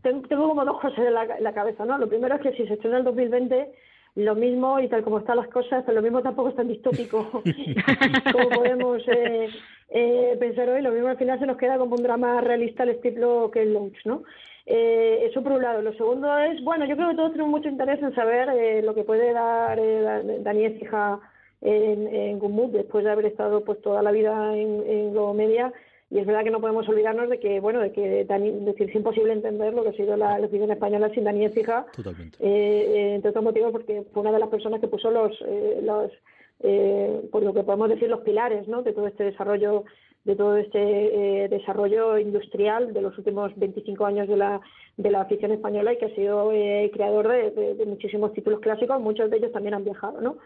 tengo 0.01 0.49
como 0.49 0.65
dos 0.65 0.81
cosas 0.81 0.97
en 0.97 1.13
la, 1.13 1.25
en 1.25 1.43
la 1.43 1.53
cabeza, 1.53 1.85
¿no? 1.85 1.99
Lo 1.99 2.09
primero 2.09 2.37
es 2.37 2.41
que 2.41 2.53
si 2.53 2.65
se 2.65 2.73
estrena 2.73 2.97
el 2.97 3.03
2020 3.03 3.71
lo 4.15 4.35
mismo 4.35 4.79
y 4.79 4.87
tal 4.87 5.03
como 5.03 5.19
están 5.19 5.37
las 5.37 5.47
cosas, 5.47 5.83
pero 5.85 5.95
lo 5.95 6.01
mismo 6.01 6.21
tampoco 6.21 6.49
es 6.49 6.55
tan 6.55 6.67
distópico 6.67 7.41
como 8.33 8.49
podemos 8.49 9.01
eh, 9.07 9.49
eh, 9.89 10.35
pensar 10.39 10.69
hoy. 10.69 10.81
Lo 10.81 10.91
mismo 10.91 11.07
al 11.07 11.17
final 11.17 11.39
se 11.39 11.45
nos 11.45 11.57
queda 11.57 11.77
como 11.77 11.95
un 11.95 12.03
drama 12.03 12.41
realista 12.41 12.83
al 12.83 12.89
estilo 12.89 13.49
que 13.51 13.61
el 13.61 13.73
Launch, 13.73 14.05
¿no? 14.05 14.23
Eh, 14.65 15.25
eso 15.29 15.41
por 15.41 15.53
un 15.53 15.61
lado. 15.61 15.81
Lo 15.81 15.93
segundo 15.93 16.37
es, 16.39 16.63
bueno, 16.63 16.85
yo 16.85 16.95
creo 16.95 17.09
que 17.09 17.15
todos 17.15 17.31
tenemos 17.31 17.51
mucho 17.51 17.69
interés 17.69 18.01
en 18.01 18.13
saber 18.13 18.49
eh, 18.49 18.81
lo 18.81 18.93
que 18.93 19.03
puede 19.03 19.33
dar 19.33 19.79
eh, 19.79 20.39
Daniel 20.41 20.77
Fija 20.79 21.19
en, 21.61 22.07
en 22.07 22.39
Gumut 22.39 22.71
después 22.71 23.03
de 23.03 23.11
haber 23.11 23.25
estado 23.25 23.63
pues 23.63 23.81
toda 23.81 24.01
la 24.01 24.11
vida 24.11 24.55
en, 24.55 24.83
en 24.87 25.11
Globo 25.11 25.33
Media 25.33 25.73
y 26.11 26.19
es 26.19 26.25
verdad 26.25 26.43
que 26.43 26.51
no 26.51 26.59
podemos 26.59 26.87
olvidarnos 26.89 27.29
de 27.29 27.39
que 27.39 27.59
bueno 27.61 27.79
de 27.79 27.93
que 27.93 28.25
Dani, 28.25 28.51
decir 28.65 28.89
es 28.89 28.95
imposible 28.95 29.31
entender 29.31 29.73
lo 29.73 29.83
que 29.83 29.89
ha 29.89 29.93
sido 29.93 30.17
la 30.17 30.37
elección 30.37 30.69
española 30.69 31.09
sin 31.13 31.23
Daniel 31.23 31.51
Fija 31.51 31.85
Totalmente. 31.95 32.37
Eh, 32.41 33.15
entre 33.15 33.29
otros 33.29 33.43
motivos 33.43 33.71
porque 33.71 34.03
fue 34.13 34.21
una 34.21 34.33
de 34.33 34.39
las 34.39 34.49
personas 34.49 34.81
que 34.81 34.89
puso 34.89 35.09
los 35.09 35.31
eh, 35.47 35.79
los 35.81 36.11
eh, 36.59 37.21
por 37.31 37.43
lo 37.43 37.53
que 37.53 37.63
podemos 37.63 37.89
decir 37.89 38.09
los 38.09 38.21
pilares 38.21 38.67
¿no? 38.67 38.83
de 38.83 38.91
todo 38.91 39.07
este 39.07 39.23
desarrollo 39.23 39.85
de 40.25 40.35
todo 40.35 40.57
este 40.57 41.45
eh, 41.45 41.47
desarrollo 41.47 42.17
industrial 42.17 42.93
de 42.93 43.01
los 43.01 43.17
últimos 43.17 43.53
25 43.55 44.05
años 44.05 44.27
de 44.27 44.35
la 44.35 44.59
de 44.97 45.11
la 45.11 45.21
afición 45.21 45.51
española 45.51 45.93
y 45.93 45.97
que 45.97 46.05
ha 46.05 46.15
sido 46.15 46.51
eh, 46.51 46.91
creador 46.93 47.29
de, 47.29 47.51
de, 47.51 47.75
de 47.75 47.85
muchísimos 47.85 48.33
títulos 48.33 48.59
clásicos 48.59 49.01
muchos 49.01 49.31
de 49.31 49.37
ellos 49.37 49.53
también 49.53 49.75
han 49.75 49.85
viajado 49.85 50.19
no 50.19 50.37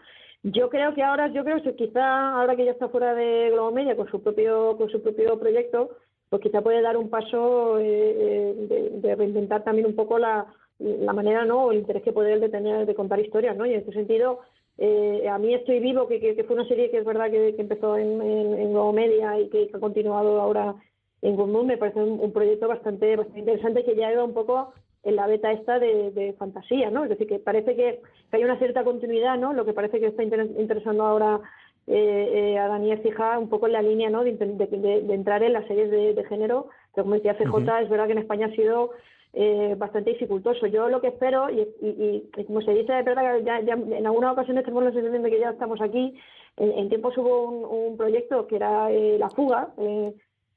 yo 0.42 0.70
creo 0.70 0.94
que 0.94 1.02
ahora, 1.02 1.28
yo 1.28 1.44
creo 1.44 1.62
que 1.62 1.74
quizá 1.74 2.38
ahora 2.38 2.56
que 2.56 2.64
ya 2.64 2.72
está 2.72 2.88
fuera 2.88 3.14
de 3.14 3.50
Globo 3.50 3.72
Media 3.72 3.96
con 3.96 4.08
su 4.08 4.22
propio, 4.22 4.76
con 4.76 4.88
su 4.90 5.02
propio 5.02 5.38
proyecto, 5.38 5.90
pues 6.28 6.42
quizá 6.42 6.62
puede 6.62 6.82
dar 6.82 6.96
un 6.96 7.10
paso 7.10 7.78
eh, 7.78 8.54
de, 8.68 8.90
de, 8.90 9.14
reinventar 9.14 9.64
también 9.64 9.86
un 9.86 9.94
poco 9.94 10.18
la, 10.18 10.46
la 10.78 11.12
manera, 11.12 11.44
¿no? 11.44 11.64
O 11.64 11.72
el 11.72 11.78
interés 11.78 12.02
que 12.02 12.12
puede 12.12 12.32
él 12.32 12.40
de 12.40 12.48
tener 12.48 12.86
de 12.86 12.94
contar 12.94 13.20
historias, 13.20 13.56
¿no? 13.56 13.66
Y 13.66 13.72
en 13.72 13.80
este 13.80 13.92
sentido, 13.92 14.40
eh, 14.78 15.28
a 15.28 15.38
mí 15.38 15.54
Estoy 15.54 15.80
Vivo, 15.80 16.06
que, 16.06 16.20
que, 16.20 16.44
fue 16.44 16.56
una 16.56 16.68
serie 16.68 16.90
que 16.90 16.98
es 16.98 17.04
verdad 17.04 17.30
que, 17.30 17.54
empezó 17.58 17.96
en, 17.96 18.20
en, 18.20 18.72
Globo 18.72 18.92
Media 18.92 19.38
y 19.40 19.48
que, 19.48 19.70
ha 19.72 19.78
continuado 19.78 20.40
ahora 20.40 20.74
en 21.22 21.34
Good 21.34 21.64
me 21.64 21.78
parece 21.78 22.00
un, 22.00 22.20
un, 22.20 22.32
proyecto 22.32 22.68
bastante, 22.68 23.16
bastante 23.16 23.40
interesante 23.40 23.84
que 23.84 23.96
ya 23.96 24.12
iba 24.12 24.22
un 24.22 24.34
poco 24.34 24.74
en 25.02 25.16
la 25.16 25.26
beta 25.26 25.52
esta 25.52 25.78
de, 25.78 26.10
de 26.10 26.32
fantasía, 26.34 26.90
¿no? 26.90 27.04
Es 27.04 27.10
decir, 27.10 27.26
que 27.26 27.38
parece 27.38 27.76
que, 27.76 28.00
que, 28.30 28.36
hay 28.36 28.44
una 28.44 28.58
cierta 28.58 28.84
continuidad, 28.84 29.38
¿no? 29.38 29.52
Lo 29.52 29.64
que 29.64 29.72
parece 29.72 30.00
que 30.00 30.06
está 30.06 30.22
inter 30.22 30.48
interesando 30.58 31.04
ahora 31.04 31.40
eh, 31.86 32.54
eh, 32.54 32.58
a 32.58 32.66
Daniel 32.66 32.98
Fija 32.98 33.38
un 33.38 33.48
poco 33.48 33.66
en 33.66 33.74
la 33.74 33.82
línea, 33.82 34.10
¿no? 34.10 34.24
De, 34.24 34.32
de, 34.32 35.02
de, 35.02 35.14
entrar 35.14 35.42
en 35.44 35.52
las 35.52 35.66
series 35.66 35.90
de, 35.90 36.24
género, 36.24 36.68
como 36.92 37.14
decía 37.14 37.36
CJ, 37.36 37.82
es 37.82 37.88
verdad 37.88 38.06
que 38.06 38.12
en 38.12 38.18
España 38.18 38.46
ha 38.46 38.56
sido 38.56 38.90
eh, 39.32 39.74
bastante 39.78 40.10
dificultoso. 40.10 40.66
Yo 40.66 40.88
lo 40.88 41.00
que 41.00 41.08
espero, 41.08 41.50
y, 41.50 41.60
y, 41.80 42.44
como 42.46 42.60
se 42.62 42.72
dice, 42.72 42.98
es 42.98 43.04
verdad 43.04 43.36
que 43.36 43.44
ya, 43.44 43.58
en 43.58 44.06
algunas 44.06 44.32
ocasiones 44.32 44.64
tenemos 44.64 44.82
la 44.82 44.92
sensación 44.92 45.22
de 45.22 45.30
que 45.30 45.38
ya 45.38 45.50
estamos 45.50 45.80
aquí. 45.80 46.18
En, 46.56 46.88
tiempos 46.88 47.16
hubo 47.18 47.50
un, 47.68 47.96
proyecto 47.98 48.46
que 48.46 48.56
era 48.56 48.90
eh, 48.90 49.18
La 49.18 49.28
Fuga, 49.28 49.74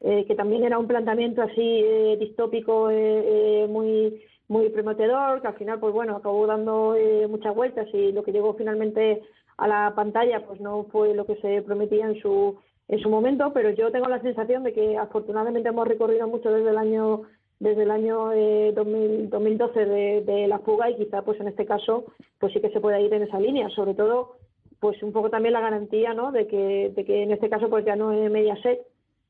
eh, 0.01 0.25
que 0.25 0.35
también 0.35 0.63
era 0.63 0.79
un 0.79 0.87
planteamiento 0.87 1.41
así 1.41 1.83
distópico 2.19 2.89
muy 3.67 4.21
muy 4.47 4.69
prometedor, 4.69 5.41
que 5.41 5.47
al 5.47 5.53
final, 5.55 5.79
pues 5.79 5.93
bueno, 5.93 6.15
acabó 6.15 6.47
dando 6.47 6.95
muchas 7.27 7.53
vueltas 7.53 7.87
y 7.93 8.11
lo 8.11 8.23
que 8.23 8.31
llegó 8.31 8.55
finalmente 8.55 9.21
a 9.57 9.67
la 9.67 9.93
pantalla, 9.95 10.43
pues 10.47 10.59
no 10.59 10.85
fue 10.85 11.13
lo 11.13 11.25
que 11.27 11.35
se 11.35 11.61
prometía 11.61 12.07
en 12.07 12.19
su 12.19 12.57
en 12.89 12.99
su 12.99 13.09
momento, 13.09 13.53
pero 13.53 13.69
yo 13.69 13.91
tengo 13.91 14.07
la 14.07 14.19
sensación 14.21 14.63
de 14.63 14.73
que 14.73 14.97
afortunadamente 14.97 15.69
hemos 15.69 15.87
recorrido 15.87 16.27
mucho 16.27 16.51
desde 16.51 16.71
el 16.71 16.77
año 16.77 17.21
desde 17.59 17.83
el 17.83 17.91
año 17.91 18.31
2012 18.73 19.81
eh, 19.81 20.23
de, 20.25 20.47
la 20.47 20.59
fuga 20.59 20.89
y 20.89 20.95
quizá 20.95 21.21
pues 21.21 21.39
en 21.39 21.49
este 21.49 21.65
caso 21.65 22.05
pues 22.39 22.53
sí 22.53 22.61
que 22.61 22.71
se 22.71 22.79
pueda 22.79 22.99
ir 22.99 23.13
en 23.13 23.23
esa 23.23 23.39
línea 23.39 23.69
sobre 23.69 23.93
todo 23.93 24.37
pues 24.79 25.03
un 25.03 25.11
poco 25.11 25.29
también 25.29 25.53
la 25.53 25.59
garantía 25.59 26.13
no 26.13 26.31
de 26.31 26.47
que, 26.47 26.93
de 26.95 27.03
que 27.03 27.23
en 27.23 27.31
este 27.31 27.49
caso 27.49 27.69
pues 27.69 27.83
ya 27.83 27.97
no 27.97 28.13
es 28.13 28.31
Mediaset 28.31 28.79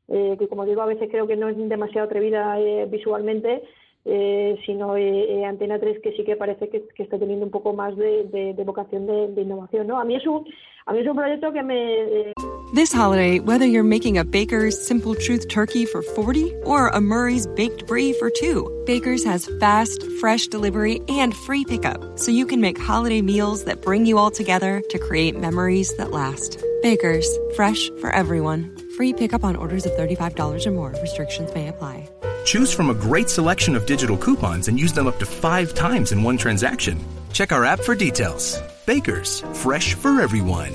eh, 0.10 0.36
que 0.38 0.48
como 0.48 0.66
digo 0.66 0.82
a 0.82 0.86
veces 0.86 1.10
creo 1.10 1.28
que 1.28 1.36
no 1.36 1.50
es 1.50 1.58
demasiado 1.58 2.08
atrevida 2.08 2.60
eh, 2.60 2.88
visualmente 2.90 3.64
eh, 4.06 4.58
sino 4.66 4.96
eh, 4.98 5.46
Antena 5.46 5.80
3 5.80 6.00
que 6.02 6.14
sí 6.14 6.24
que 6.24 6.36
parece 6.36 6.70
que, 6.70 6.88
que 6.96 7.04
está 7.04 7.20
teniendo 7.20 7.46
un 7.46 7.52
poco 7.52 7.74
más 7.74 7.96
de, 7.98 8.24
de, 8.26 8.54
de 8.54 8.64
vocación 8.64 9.06
de, 9.06 9.28
de, 9.28 9.42
innovación, 9.42 9.88
¿no? 9.88 10.00
A 10.00 10.06
mí 10.06 10.16
es 10.16 10.26
un, 10.26 10.46
a 10.86 10.94
mí 10.94 11.00
es 11.00 11.08
un 11.08 11.16
proyecto 11.16 11.52
que 11.52 11.62
me... 11.62 12.02
Eh... 12.02 12.34
This 12.74 12.94
holiday, 12.94 13.40
whether 13.40 13.66
you're 13.66 13.84
making 13.84 14.18
a 14.18 14.24
Baker's 14.24 14.80
Simple 14.88 15.16
Truth 15.16 15.50
turkey 15.50 15.86
for 15.86 16.02
40 16.02 16.54
or 16.64 16.88
a 16.90 17.02
Murray's 17.02 17.46
Baked 17.48 17.88
Brie 17.88 18.14
for 18.14 18.30
2, 18.30 18.84
Baker's 18.86 19.24
has 19.26 19.50
fast, 19.60 20.04
fresh 20.20 20.48
delivery 20.48 21.02
and 21.10 21.36
free 21.36 21.66
pickup, 21.66 22.18
so 22.18 22.32
you 22.32 22.46
can 22.46 22.62
make 22.62 22.80
holiday 22.80 23.22
meals 23.22 23.66
that 23.66 23.82
bring 23.82 24.06
you 24.06 24.18
all 24.18 24.32
together 24.32 24.82
to 24.90 25.00
create 25.00 25.38
memories 25.38 25.96
that 25.98 26.12
last. 26.12 26.64
Baker's, 26.82 27.28
fresh 27.56 27.90
for 28.00 28.12
everyone. 28.12 28.79
Free 29.00 29.14
pickup 29.14 29.46
on 29.46 29.56
orders 29.56 29.86
of 29.86 29.94
$35 29.94 30.66
or 30.66 30.72
more. 30.72 30.94
Restrictions 31.02 31.50
may 31.56 31.70
apply. 31.70 32.10
Choose 32.44 32.74
from 32.74 32.90
a 32.90 32.94
great 32.94 33.30
selection 33.30 33.74
of 33.78 33.86
digital 33.86 34.18
coupons 34.18 34.68
and 34.68 34.78
use 34.78 34.92
them 34.92 35.08
up 35.08 35.18
to 35.20 35.26
five 35.26 35.74
times 35.74 36.12
in 36.12 36.22
one 36.22 36.36
transaction. 36.36 37.00
Check 37.32 37.54
our 37.54 37.64
app 37.64 37.80
for 37.80 37.96
details. 37.96 38.62
Bakers, 38.86 39.40
fresh 39.54 39.94
for 39.94 40.20
everyone. 40.20 40.74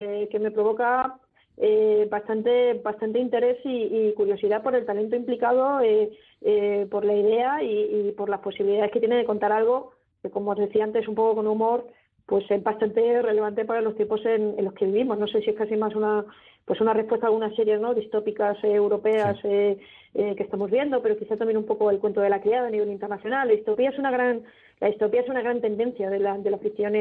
Eh, 0.00 0.28
que 0.30 0.38
me 0.38 0.50
provoca 0.50 1.18
eh, 1.58 2.08
bastante, 2.10 2.80
bastante 2.82 3.18
interés 3.18 3.58
y, 3.62 3.90
y, 3.92 4.14
curiosidad 4.14 4.62
por 4.62 4.74
el 4.74 4.86
talento 4.86 5.14
implicado, 5.14 5.80
eh, 5.82 6.08
eh, 6.40 6.86
por 6.90 7.04
la 7.04 7.12
idea 7.12 7.62
y, 7.62 8.08
y, 8.08 8.12
por 8.12 8.30
las 8.30 8.40
posibilidades 8.40 8.92
que 8.92 9.00
tiene 9.00 9.16
de 9.16 9.26
contar 9.26 9.52
algo 9.52 9.92
que, 10.22 10.30
como 10.30 10.52
os 10.52 10.56
decía 10.56 10.84
antes, 10.84 11.06
un 11.06 11.16
poco 11.16 11.34
con 11.34 11.48
humor, 11.48 11.86
pues 12.26 12.44
es 12.50 12.62
bastante 12.62 13.22
relevante 13.22 13.64
para 13.64 13.80
los 13.80 13.94
tiempos 13.96 14.24
en, 14.26 14.58
en 14.58 14.64
los 14.64 14.74
que 14.74 14.86
vivimos. 14.86 15.18
No 15.18 15.28
sé 15.28 15.40
si 15.42 15.50
es 15.50 15.56
casi 15.56 15.76
más 15.76 15.94
una 15.94 16.24
pues 16.64 16.80
una 16.80 16.92
respuesta 16.92 17.26
a 17.26 17.28
algunas 17.28 17.54
series 17.54 17.80
no 17.80 17.94
distópicas 17.94 18.56
eh, 18.64 18.74
europeas 18.74 19.38
eh, 19.44 19.78
eh, 20.14 20.34
que 20.36 20.42
estamos 20.42 20.68
viendo 20.68 21.00
pero 21.00 21.16
quizá 21.16 21.36
también 21.36 21.58
un 21.58 21.64
poco 21.64 21.90
el 21.90 22.00
cuento 22.00 22.20
de 22.20 22.28
la 22.28 22.40
criada 22.40 22.66
a 22.66 22.70
nivel 22.70 22.90
internacional. 22.90 23.46
La 23.46 23.54
distopía 23.54 23.90
es 23.90 23.98
una 23.98 24.10
gran 24.10 24.42
la 24.80 24.88
distopía 24.88 25.20
es 25.20 25.28
una 25.28 25.42
gran 25.42 25.60
tendencia 25.60 26.10
de 26.10 26.18
la 26.18 26.36
de 26.38 26.50
la 26.50 26.58
ficción 26.58 26.94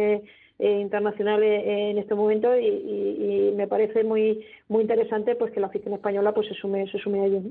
eh, 0.57 0.79
internacionales 0.79 1.63
en 1.65 1.97
este 1.97 2.15
momento 2.15 2.57
y, 2.57 2.65
y, 2.65 3.49
y, 3.49 3.55
me 3.55 3.67
parece 3.67 4.03
muy 4.03 4.45
muy 4.69 4.83
interesante 4.83 5.35
pues 5.35 5.51
que 5.51 5.59
la 5.59 5.67
afición 5.67 5.93
española 5.93 6.33
pues 6.33 6.47
se 6.47 6.53
sume 6.53 6.89
se 6.89 6.97
sume 6.97 7.19
a 7.19 7.25
ello. 7.25 7.41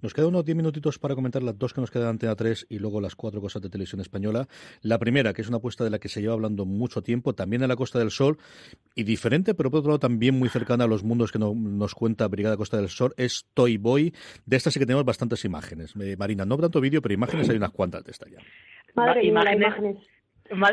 Nos 0.00 0.14
quedan 0.14 0.28
unos 0.28 0.44
10 0.44 0.56
minutitos 0.56 0.98
para 0.98 1.14
comentar 1.14 1.42
las 1.42 1.58
dos 1.58 1.74
que 1.74 1.80
nos 1.80 1.90
quedan 1.90 2.08
ante 2.08 2.26
a 2.26 2.34
3 2.34 2.66
y 2.70 2.78
luego 2.78 3.00
las 3.00 3.16
cuatro 3.16 3.40
cosas 3.40 3.60
de 3.60 3.68
televisión 3.68 4.00
española. 4.00 4.46
La 4.80 4.98
primera, 4.98 5.34
que 5.34 5.42
es 5.42 5.48
una 5.48 5.58
apuesta 5.58 5.84
de 5.84 5.90
la 5.90 5.98
que 5.98 6.08
se 6.08 6.22
lleva 6.22 6.34
hablando 6.34 6.64
mucho 6.64 7.02
tiempo, 7.02 7.34
también 7.34 7.62
en 7.62 7.68
la 7.68 7.76
Costa 7.76 7.98
del 7.98 8.10
Sol 8.10 8.38
y 8.94 9.04
diferente, 9.04 9.54
pero 9.54 9.70
por 9.70 9.80
otro 9.80 9.90
lado 9.90 9.98
también 9.98 10.38
muy 10.38 10.48
cercana 10.48 10.84
a 10.84 10.86
los 10.86 11.04
mundos 11.04 11.32
que 11.32 11.38
no, 11.38 11.54
nos 11.54 11.94
cuenta 11.94 12.26
Brigada 12.28 12.56
Costa 12.56 12.78
del 12.78 12.88
Sol, 12.88 13.12
es 13.16 13.46
Toy 13.54 13.76
Boy. 13.76 14.14
De 14.46 14.56
esta 14.56 14.70
sí 14.70 14.78
que 14.78 14.86
tenemos 14.86 15.04
bastantes 15.04 15.44
imágenes. 15.44 15.94
Eh, 16.00 16.16
Marina, 16.16 16.44
no 16.44 16.56
tanto 16.56 16.80
vídeo, 16.80 17.02
pero 17.02 17.14
imágenes 17.14 17.50
hay 17.50 17.56
unas 17.56 17.72
cuantas 17.72 18.04
de 18.04 18.10
esta 18.10 18.28
ya. 18.28 18.38
Madre 18.94 19.24
imágenes, 19.24 19.66
imágenes. 19.66 19.96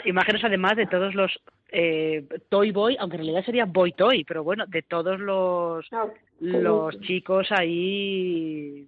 Imágenes 0.05 0.43
además 0.43 0.75
de 0.75 0.85
todos 0.85 1.15
los 1.15 1.31
eh, 1.71 2.25
Toy 2.49 2.71
Boy, 2.71 2.97
aunque 2.99 3.15
en 3.15 3.23
realidad 3.23 3.45
sería 3.45 3.65
Boy 3.65 3.93
Toy, 3.93 4.23
pero 4.25 4.43
bueno, 4.43 4.65
de 4.67 4.81
todos 4.81 5.19
los, 5.19 5.85
no, 5.91 6.11
los 6.39 6.99
chicos 7.01 7.47
ahí 7.51 8.87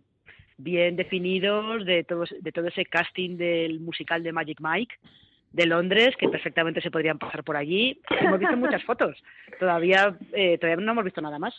bien 0.57 0.95
definidos, 0.95 1.86
de 1.86 2.03
todo, 2.03 2.25
de 2.39 2.51
todo 2.51 2.67
ese 2.67 2.86
casting 2.86 3.38
del 3.38 3.79
musical 3.79 4.21
de 4.21 4.34
Magic 4.34 4.59
Mike 4.61 4.95
de 5.53 5.67
Londres, 5.67 6.15
que 6.17 6.29
perfectamente 6.29 6.81
se 6.81 6.89
podrían 6.91 7.19
pasar 7.19 7.43
por 7.43 7.55
allí. 7.55 8.01
Hemos 8.19 8.39
visto 8.39 8.57
muchas 8.57 8.84
fotos, 8.84 9.15
todavía, 9.59 10.17
eh, 10.34 10.57
todavía 10.57 10.84
no 10.84 10.91
hemos 10.91 11.05
visto 11.05 11.21
nada 11.21 11.39
más. 11.39 11.53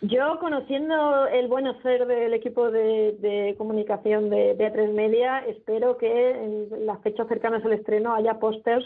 Yo, 0.00 0.38
conociendo 0.38 1.26
el 1.28 1.48
buen 1.48 1.66
hacer 1.66 2.06
del 2.06 2.34
equipo 2.34 2.70
de, 2.70 3.12
de 3.18 3.54
comunicación 3.56 4.28
de, 4.28 4.54
de 4.54 4.72
A3 4.72 4.92
Media, 4.92 5.38
espero 5.46 5.96
que 5.98 6.30
en 6.30 6.86
las 6.86 7.00
fechas 7.02 7.26
cercanas 7.28 7.64
al 7.64 7.72
estreno 7.72 8.14
haya 8.14 8.38
pósters 8.38 8.84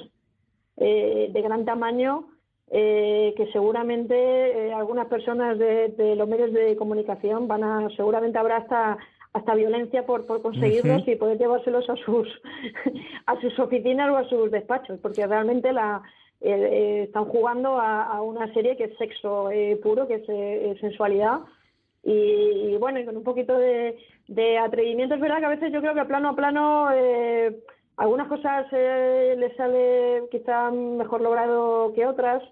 eh, 0.76 1.30
de 1.32 1.42
gran 1.42 1.64
tamaño 1.64 2.28
eh, 2.74 3.34
que 3.36 3.52
seguramente 3.52 4.14
eh, 4.14 4.72
algunas 4.72 5.06
personas 5.06 5.58
de, 5.58 5.88
de, 5.88 6.16
los 6.16 6.26
medios 6.26 6.52
de 6.52 6.74
comunicación 6.76 7.46
van 7.46 7.64
a 7.64 7.88
seguramente 7.96 8.38
habrá 8.38 8.58
hasta 8.58 8.98
hasta 9.34 9.54
violencia 9.54 10.04
por, 10.04 10.26
por 10.26 10.42
conseguirlos 10.42 11.02
uh 11.02 11.04
-huh. 11.04 11.12
y 11.12 11.16
poder 11.16 11.38
llevárselos 11.38 11.88
a 11.90 11.96
sus 11.96 12.28
a 13.26 13.40
sus 13.40 13.58
oficinas 13.58 14.10
o 14.10 14.16
a 14.16 14.28
sus 14.28 14.50
despachos 14.50 14.98
porque 15.00 15.26
realmente 15.26 15.72
la 15.72 16.02
eh, 16.40 17.04
están 17.04 17.26
jugando 17.26 17.78
a, 17.78 18.04
a, 18.04 18.22
una 18.22 18.52
serie 18.52 18.76
que 18.76 18.84
es 18.84 18.96
sexo 18.96 19.50
eh, 19.50 19.78
puro 19.82 20.08
que 20.08 20.14
es 20.14 20.28
eh, 20.28 20.76
sensualidad 20.80 21.40
y, 22.02 22.12
y, 22.12 22.76
bueno 22.78 22.98
y 23.00 23.04
con 23.04 23.16
un 23.16 23.22
poquito 23.22 23.56
de, 23.58 23.96
de 24.28 24.58
atrevimiento 24.58 25.14
es 25.14 25.20
verdad 25.20 25.38
que 25.38 25.46
a 25.46 25.56
veces 25.56 25.72
yo 25.72 25.80
creo 25.80 25.94
que 25.94 26.04
plano 26.04 26.30
a 26.30 26.36
plano 26.36 26.88
eh, 26.92 27.58
algunas 27.96 28.28
cosas 28.28 28.66
eh, 28.72 29.34
le 29.38 29.54
sale 29.56 30.24
quizá 30.30 30.70
mejor 30.70 31.20
logrado 31.20 31.92
que 31.94 32.06
otras, 32.06 32.42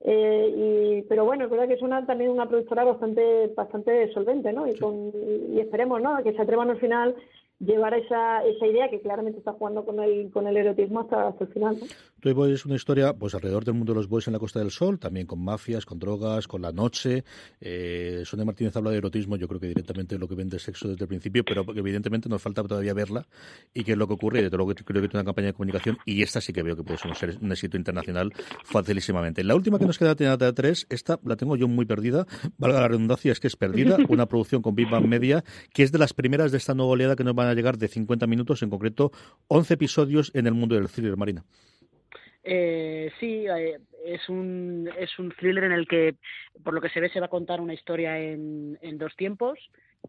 eh, 0.00 0.52
y, 0.54 1.02
pero 1.08 1.24
bueno, 1.24 1.44
es 1.44 1.50
verdad 1.50 1.66
que 1.66 1.74
es 1.74 1.82
una, 1.82 2.04
también 2.04 2.30
una 2.30 2.48
productora 2.48 2.84
bastante 2.84 3.48
bastante 3.56 4.12
solvente, 4.12 4.52
¿no? 4.52 4.66
Y, 4.66 4.78
con, 4.78 5.10
y, 5.14 5.56
y 5.56 5.60
esperemos, 5.60 6.02
¿no? 6.02 6.22
Que 6.22 6.32
se 6.34 6.42
atrevan 6.42 6.70
al 6.70 6.78
final 6.78 7.14
llevar 7.58 7.94
esa, 7.94 8.44
esa 8.44 8.66
idea 8.66 8.90
que 8.90 9.00
claramente 9.00 9.38
está 9.38 9.52
jugando 9.52 9.84
con 9.84 9.98
el, 10.00 10.30
con 10.30 10.46
el 10.46 10.56
erotismo 10.56 11.00
hasta, 11.00 11.28
hasta 11.28 11.44
el 11.44 11.52
final. 11.52 11.76
¿no? 11.80 11.86
Toy 12.20 12.32
Boy 12.32 12.52
es 12.52 12.66
una 12.66 12.74
historia 12.76 13.14
pues 13.14 13.34
alrededor 13.34 13.64
del 13.64 13.74
mundo 13.74 13.92
de 13.92 13.98
los 13.98 14.08
boys 14.08 14.26
en 14.26 14.34
la 14.34 14.38
Costa 14.38 14.58
del 14.58 14.70
Sol, 14.70 14.98
también 14.98 15.26
con 15.26 15.42
mafias, 15.42 15.86
con 15.86 15.98
drogas, 15.98 16.48
con 16.48 16.62
la 16.62 16.72
noche. 16.72 17.24
Eh, 17.60 18.22
Sonia 18.24 18.44
Martínez 18.44 18.76
habla 18.76 18.90
de 18.90 18.98
erotismo, 18.98 19.36
yo 19.36 19.48
creo 19.48 19.60
que 19.60 19.68
directamente 19.68 20.18
lo 20.18 20.28
que 20.28 20.34
vende 20.34 20.58
sexo 20.58 20.88
desde 20.88 21.04
el 21.04 21.08
principio, 21.08 21.44
pero 21.44 21.64
evidentemente 21.74 22.28
nos 22.28 22.42
falta 22.42 22.62
todavía 22.62 22.94
verla 22.94 23.26
y 23.72 23.84
qué 23.84 23.92
es 23.92 23.98
lo 23.98 24.06
que 24.06 24.14
ocurre. 24.14 24.40
Y 24.40 24.42
desde 24.44 24.56
luego 24.56 24.74
creo 24.74 25.02
que 25.02 25.08
tiene 25.08 25.20
una 25.20 25.24
campaña 25.24 25.48
de 25.48 25.52
comunicación 25.54 25.98
y 26.04 26.22
esta 26.22 26.40
sí 26.40 26.52
que 26.52 26.62
veo 26.62 26.76
que 26.76 26.82
puede 26.82 26.98
ser 26.98 27.38
un 27.40 27.52
éxito 27.52 27.76
internacional 27.76 28.32
facilísimamente. 28.64 29.44
La 29.44 29.54
última 29.54 29.78
que 29.78 29.86
nos 29.86 29.98
queda 29.98 30.14
de 30.14 30.52
3, 30.52 30.86
esta 30.90 31.18
la 31.24 31.36
tengo 31.36 31.56
yo 31.56 31.68
muy 31.68 31.86
perdida, 31.86 32.26
valga 32.58 32.80
la 32.80 32.88
redundancia, 32.88 33.32
es 33.32 33.40
que 33.40 33.46
es 33.46 33.56
perdida, 33.56 33.96
una 34.08 34.26
producción 34.26 34.62
con 34.62 34.74
Big 34.74 34.90
Bang 34.90 35.06
Media, 35.06 35.44
que 35.72 35.82
es 35.82 35.92
de 35.92 35.98
las 35.98 36.12
primeras 36.12 36.52
de 36.52 36.58
esta 36.58 36.74
nueva 36.74 36.92
oleada 36.92 37.16
que 37.16 37.24
nos 37.24 37.34
van 37.34 37.45
a 37.46 37.54
llegar 37.54 37.78
de 37.78 37.88
50 37.88 38.26
minutos, 38.26 38.62
en 38.62 38.70
concreto 38.70 39.12
11 39.48 39.74
episodios 39.74 40.30
en 40.34 40.46
el 40.46 40.54
mundo 40.54 40.74
del 40.74 40.88
thriller, 40.88 41.16
Marina. 41.16 41.44
Eh, 42.48 43.10
sí, 43.18 43.44
eh, 43.48 43.78
es 44.04 44.28
un 44.28 44.88
es 44.96 45.18
un 45.18 45.32
thriller 45.32 45.64
en 45.64 45.72
el 45.72 45.88
que, 45.88 46.14
por 46.62 46.74
lo 46.74 46.80
que 46.80 46.88
se 46.90 47.00
ve, 47.00 47.08
se 47.08 47.18
va 47.18 47.26
a 47.26 47.30
contar 47.30 47.60
una 47.60 47.74
historia 47.74 48.18
en, 48.20 48.78
en 48.80 48.98
dos 48.98 49.16
tiempos. 49.16 49.58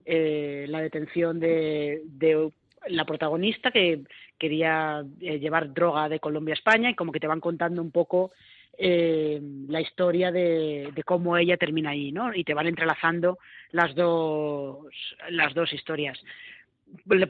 Eh, 0.06 0.68
la 0.70 0.82
detención 0.82 1.40
de, 1.40 2.04
de 2.06 2.52
la 2.90 3.06
protagonista 3.06 3.72
que 3.72 4.04
quería 4.38 5.04
eh, 5.20 5.40
llevar 5.40 5.74
droga 5.74 6.08
de 6.10 6.20
Colombia 6.20 6.54
a 6.54 6.60
España 6.60 6.92
y 6.92 6.96
como 6.96 7.12
que 7.12 7.20
te 7.20 7.26
van 7.26 7.42
contando 7.42 7.82
un 7.82 7.92
poco 7.92 8.32
la 8.80 9.82
historia 9.82 10.32
de, 10.32 10.92
de, 10.94 11.04
cómo 11.04 11.36
ella 11.36 11.58
termina 11.58 11.90
ahí, 11.90 12.12
¿no? 12.12 12.32
Y 12.36 12.44
te 12.44 12.54
van 12.54 12.68
entrelazando 12.68 13.40
las 13.72 13.96
dos 13.96 14.86
las 15.32 15.56
dos 15.56 15.74
historias 15.74 16.22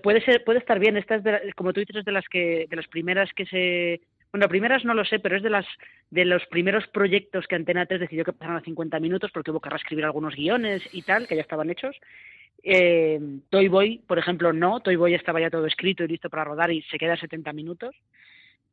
puede 0.02 0.22
ser 0.22 0.44
puede 0.44 0.60
estar 0.60 0.80
bien. 0.80 0.98
Esta 0.98 1.16
es 1.16 1.24
de, 1.24 1.54
como 1.56 1.74
tú 1.74 1.80
dices 1.80 1.98
es 1.98 2.06
de 2.06 2.12
las 2.12 2.28
que 2.28 2.68
de 2.70 2.76
las 2.76 2.88
primeras 2.88 3.32
que 3.34 3.46
se 3.46 4.02
bueno 4.32 4.48
primeras 4.50 4.84
no 4.84 4.94
lo 4.94 5.06
sé 5.06 5.20
pero 5.20 5.38
es 5.38 5.44
de 5.44 5.50
las 5.50 5.66
de 6.10 6.26
los 6.26 6.46
primeros 6.48 6.88
proyectos 6.88 7.48
que 7.48 7.56
Antena 7.56 7.86
3 7.86 8.02
decidió 8.02 8.26
que 8.26 8.34
pasaran 8.34 8.58
a 8.58 8.66
50 8.66 9.00
minutos 9.00 9.32
porque 9.34 9.52
hubo 9.52 9.60
que 9.60 9.70
reescribir 9.70 10.06
algunos 10.06 10.36
guiones 10.36 10.84
y 10.92 11.02
tal 11.04 11.28
que 11.28 11.36
ya 11.36 11.42
estaban 11.42 11.70
hechos. 11.70 11.96
Eh, 12.64 13.20
Toy 13.50 13.68
Boy 13.68 14.02
por 14.08 14.20
ejemplo 14.20 14.54
no. 14.54 14.80
Toy 14.80 14.96
Boy 14.96 15.14
estaba 15.14 15.40
ya 15.40 15.50
todo 15.50 15.66
escrito 15.66 16.04
y 16.04 16.08
listo 16.08 16.30
para 16.30 16.44
rodar 16.44 16.72
y 16.72 16.82
se 16.84 16.98
queda 16.98 17.14
a 17.14 17.18
70 17.18 17.54
minutos. 17.54 17.96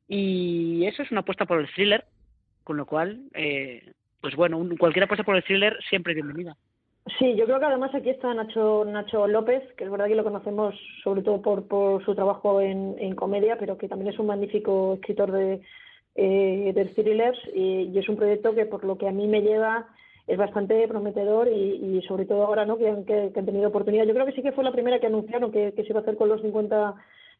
Y 0.06 0.84
eso 0.86 1.02
es 1.02 1.10
una 1.10 1.20
apuesta 1.20 1.46
por 1.46 1.60
el 1.60 1.68
thriller 1.72 2.04
con 2.62 2.76
lo 2.76 2.86
cual 2.86 3.20
eh, 3.34 3.92
pues 4.20 4.34
bueno 4.34 4.58
un, 4.58 4.76
cualquier 4.76 5.04
apuesta 5.04 5.24
por 5.24 5.36
el 5.36 5.44
thriller 5.44 5.78
siempre 5.88 6.14
bienvenida 6.14 6.56
Sí, 7.18 7.36
yo 7.36 7.44
creo 7.44 7.58
que 7.58 7.66
además 7.66 7.94
aquí 7.94 8.08
está 8.08 8.32
Nacho 8.32 8.84
Nacho 8.86 9.26
López, 9.26 9.62
que 9.76 9.84
es 9.84 9.90
verdad 9.90 10.06
que 10.06 10.14
lo 10.14 10.24
conocemos 10.24 10.74
sobre 11.02 11.22
todo 11.22 11.42
por, 11.42 11.68
por 11.68 12.02
su 12.04 12.14
trabajo 12.14 12.62
en, 12.62 12.96
en 12.98 13.14
comedia, 13.14 13.58
pero 13.58 13.76
que 13.76 13.88
también 13.88 14.12
es 14.12 14.18
un 14.18 14.26
magnífico 14.26 14.94
escritor 14.94 15.30
de, 15.30 15.60
eh, 16.14 16.72
de 16.74 16.84
thrillers 16.86 17.38
y, 17.54 17.96
es 17.98 18.08
un 18.08 18.16
proyecto 18.16 18.54
que 18.54 18.64
por 18.64 18.84
lo 18.84 18.96
que 18.96 19.06
a 19.06 19.12
mí 19.12 19.26
me 19.26 19.42
lleva 19.42 19.86
es 20.26 20.38
bastante 20.38 20.88
prometedor 20.88 21.48
y, 21.48 22.00
sobre 22.08 22.24
todo 22.24 22.46
ahora 22.46 22.64
no 22.64 22.78
que 22.78 22.88
han, 22.88 23.04
que, 23.04 23.30
han 23.36 23.44
tenido 23.44 23.68
oportunidad. 23.68 24.06
Yo 24.06 24.14
creo 24.14 24.24
que 24.24 24.32
sí 24.32 24.42
que 24.42 24.52
fue 24.52 24.64
la 24.64 24.72
primera 24.72 24.98
que 24.98 25.08
anunciaron 25.08 25.52
que, 25.52 25.72
se 25.76 25.82
iba 25.82 26.00
a 26.00 26.02
hacer 26.02 26.16
con 26.16 26.30
los 26.30 26.40
50 26.40 26.94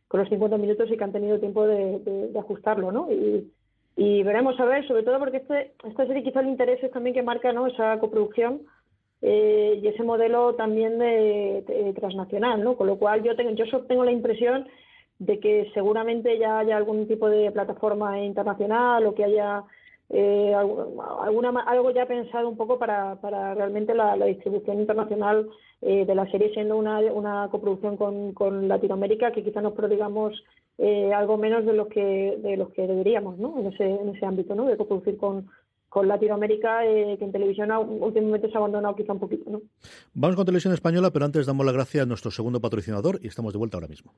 con 0.09 0.21
los 0.21 0.29
50 0.29 0.59
minutos 0.59 0.91
y 0.91 0.97
que 0.99 1.05
han 1.05 1.13
tenido 1.13 1.41
tiempo 1.41 1.67
de 1.67 2.31
ajustarlo, 2.39 2.93
¿no? 2.93 3.11
Y, 3.11 3.51
y 3.97 4.23
veremos 4.23 4.59
a 4.59 4.65
ver, 4.65 4.87
sobre 4.87 5.05
todo 5.05 5.19
porque 5.19 5.39
este, 5.39 5.73
esta 5.85 6.07
serie 6.07 6.25
quizá 6.25 6.41
el 6.41 6.49
interés 6.49 6.83
es 6.83 6.91
también 6.91 7.15
que 7.15 7.23
marca 7.23 7.53
¿no? 7.53 7.67
esa 7.67 7.99
coproducción 7.99 8.63
eh, 9.27 9.81
y 9.83 9.89
ese 9.89 10.03
modelo 10.03 10.55
también 10.55 10.99
de, 10.99 11.65
de, 11.67 11.95
transnacional, 11.95 12.63
¿no? 12.63 12.77
Con 12.77 12.89
lo 12.89 12.99
cual 12.99 13.23
yo 13.23 13.35
tengo, 13.35 13.53
yo 13.53 13.65
tengo 13.87 14.05
la 14.05 14.13
impresión 14.13 14.69
de 15.19 15.41
que 15.41 15.71
seguramente 15.73 16.39
ya 16.39 16.59
haya 16.59 16.77
algún 16.77 17.09
tipo 17.09 17.31
de 17.31 17.51
plataforma 17.51 18.21
internacional 18.21 19.07
o 19.07 19.15
que 19.15 19.25
haya 19.25 19.65
eh, 20.11 20.55
alguna 20.55 21.61
algo 21.67 21.91
ya 21.91 22.05
pensado 22.05 22.51
un 22.51 22.59
poco 22.59 22.79
para, 22.79 23.17
para 23.23 23.55
realmente 23.55 23.95
la, 23.95 24.15
distribución 24.17 24.81
internacional 24.81 25.49
eh, 25.81 26.05
de 26.05 26.15
la 26.15 26.31
serie 26.31 26.53
siendo 26.53 26.77
una, 26.77 26.99
una 27.01 27.49
coproducción 27.51 27.97
con, 27.97 28.35
con 28.35 28.69
Latinoamérica 28.69 29.33
que 29.33 29.43
quizá 29.43 29.63
nos 29.63 29.73
prodigamos 29.73 30.45
eh, 30.77 31.15
algo 31.15 31.39
menos 31.39 31.65
de 31.65 31.73
lo 31.73 31.89
que 31.89 32.37
de 32.43 32.59
los 32.59 32.71
que 32.73 32.87
deberíamos 32.87 33.39
¿no? 33.39 33.59
en 33.59 33.69
ese 33.69 33.89
en 33.89 34.11
ese 34.11 34.27
ámbito 34.27 34.55
¿no? 34.55 34.67
de 34.67 34.77
coproducir 34.77 35.17
con 35.17 35.49
con 35.95 36.09
Latinoamérica, 36.09 36.85
eh, 36.85 37.15
que 37.17 37.25
en 37.25 37.31
televisión 37.31 37.71
últimamente 37.71 38.49
se 38.51 38.55
ha 38.57 38.59
abandonado 38.59 38.97
quizá 38.97 39.13
un 39.13 39.21
poquito. 39.21 39.49
¿no? 39.49 39.63
Vamos 40.13 40.35
con 40.35 40.45
televisión 40.45 40.75
española, 40.75 41.13
pero 41.13 41.25
antes 41.25 41.47
damos 41.47 41.65
la 41.65 41.71
gracia 41.71 42.03
a 42.03 42.05
nuestro 42.05 42.33
segundo 42.33 42.61
patrocinador 42.61 43.21
y 43.23 43.29
estamos 43.29 43.53
de 43.53 43.61
vuelta 43.61 43.77
ahora 43.77 43.87
mismo. 43.87 44.13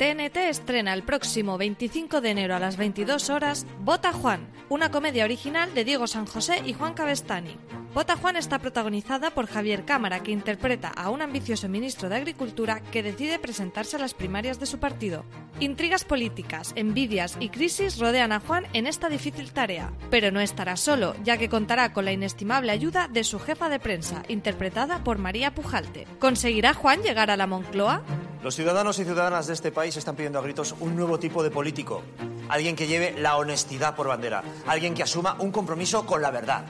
TNT 0.00 0.36
estrena 0.48 0.94
el 0.94 1.02
próximo 1.02 1.58
25 1.58 2.22
de 2.22 2.30
enero 2.30 2.56
a 2.56 2.58
las 2.58 2.78
22 2.78 3.28
horas 3.28 3.66
Bota 3.80 4.14
Juan, 4.14 4.50
una 4.70 4.90
comedia 4.90 5.24
original 5.24 5.74
de 5.74 5.84
Diego 5.84 6.06
San 6.06 6.24
José 6.24 6.62
y 6.64 6.72
Juan 6.72 6.94
Cabestani. 6.94 7.58
Bota 7.92 8.16
Juan 8.16 8.36
está 8.36 8.60
protagonizada 8.60 9.30
por 9.30 9.46
Javier 9.46 9.84
Cámara, 9.84 10.22
que 10.22 10.30
interpreta 10.30 10.88
a 10.88 11.10
un 11.10 11.22
ambicioso 11.22 11.68
ministro 11.68 12.08
de 12.08 12.16
Agricultura 12.16 12.80
que 12.92 13.02
decide 13.02 13.38
presentarse 13.38 13.96
a 13.96 13.98
las 13.98 14.14
primarias 14.14 14.60
de 14.60 14.66
su 14.66 14.78
partido. 14.78 15.24
Intrigas 15.60 16.04
políticas, 16.04 16.72
envidias 16.76 17.36
y 17.40 17.48
crisis 17.48 17.98
rodean 17.98 18.32
a 18.32 18.40
Juan 18.40 18.66
en 18.72 18.86
esta 18.86 19.08
difícil 19.08 19.52
tarea, 19.52 19.92
pero 20.08 20.30
no 20.30 20.40
estará 20.40 20.76
solo, 20.76 21.14
ya 21.24 21.36
que 21.36 21.48
contará 21.48 21.92
con 21.92 22.04
la 22.04 22.12
inestimable 22.12 22.72
ayuda 22.72 23.08
de 23.08 23.24
su 23.24 23.38
jefa 23.38 23.68
de 23.68 23.80
prensa, 23.80 24.22
interpretada 24.28 25.02
por 25.02 25.18
María 25.18 25.54
Pujalte. 25.54 26.06
¿Conseguirá 26.18 26.74
Juan 26.74 27.02
llegar 27.02 27.30
a 27.30 27.36
la 27.36 27.46
Moncloa? 27.46 28.02
Los 28.42 28.54
ciudadanos 28.54 28.98
y 28.98 29.04
ciudadanas 29.04 29.46
de 29.46 29.52
este 29.52 29.70
país 29.70 29.96
están 29.98 30.16
pidiendo 30.16 30.38
a 30.38 30.42
gritos 30.42 30.74
un 30.80 30.96
nuevo 30.96 31.18
tipo 31.18 31.42
de 31.42 31.50
político. 31.50 32.02
Alguien 32.48 32.74
que 32.74 32.86
lleve 32.86 33.14
la 33.18 33.36
honestidad 33.36 33.94
por 33.94 34.08
bandera. 34.08 34.42
Alguien 34.66 34.94
que 34.94 35.02
asuma 35.02 35.36
un 35.40 35.52
compromiso 35.52 36.06
con 36.06 36.22
la 36.22 36.30
verdad. 36.30 36.64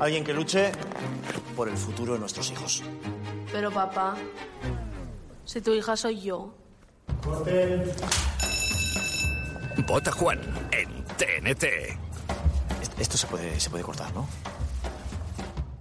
Alguien 0.00 0.24
que 0.24 0.32
luche 0.32 0.72
por 1.54 1.68
el 1.68 1.76
futuro 1.76 2.14
de 2.14 2.20
nuestros 2.20 2.50
hijos. 2.50 2.82
Pero 3.52 3.70
papá, 3.70 4.14
si 5.44 5.60
tu 5.60 5.74
hija 5.74 5.94
soy 5.94 6.22
yo. 6.22 6.54
Vota 9.86 10.12
Juan 10.12 10.40
en 10.70 11.04
TNT. 11.04 11.64
Esto 12.98 13.18
se 13.18 13.26
puede, 13.26 13.60
se 13.60 13.68
puede 13.68 13.84
cortar, 13.84 14.12
¿no? 14.14 14.26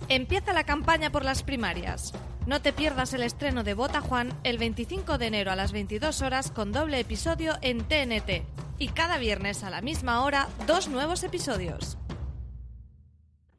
Empieza 0.09 0.51
la 0.51 0.65
campaña 0.65 1.11
por 1.11 1.23
las 1.23 1.43
primarias. 1.43 2.11
No 2.47 2.59
te 2.59 2.73
pierdas 2.73 3.13
el 3.13 3.21
estreno 3.21 3.63
de 3.63 3.75
Bota 3.75 4.01
Juan 4.01 4.33
el 4.43 4.57
25 4.57 5.19
de 5.19 5.27
enero 5.27 5.51
a 5.51 5.55
las 5.55 5.71
22 5.71 6.23
horas 6.23 6.49
con 6.49 6.71
doble 6.71 6.99
episodio 6.99 7.53
en 7.61 7.83
TNT. 7.83 8.43
Y 8.79 8.87
cada 8.87 9.19
viernes 9.19 9.63
a 9.63 9.69
la 9.69 9.81
misma 9.81 10.23
hora, 10.23 10.47
dos 10.65 10.87
nuevos 10.87 11.23
episodios. 11.23 11.99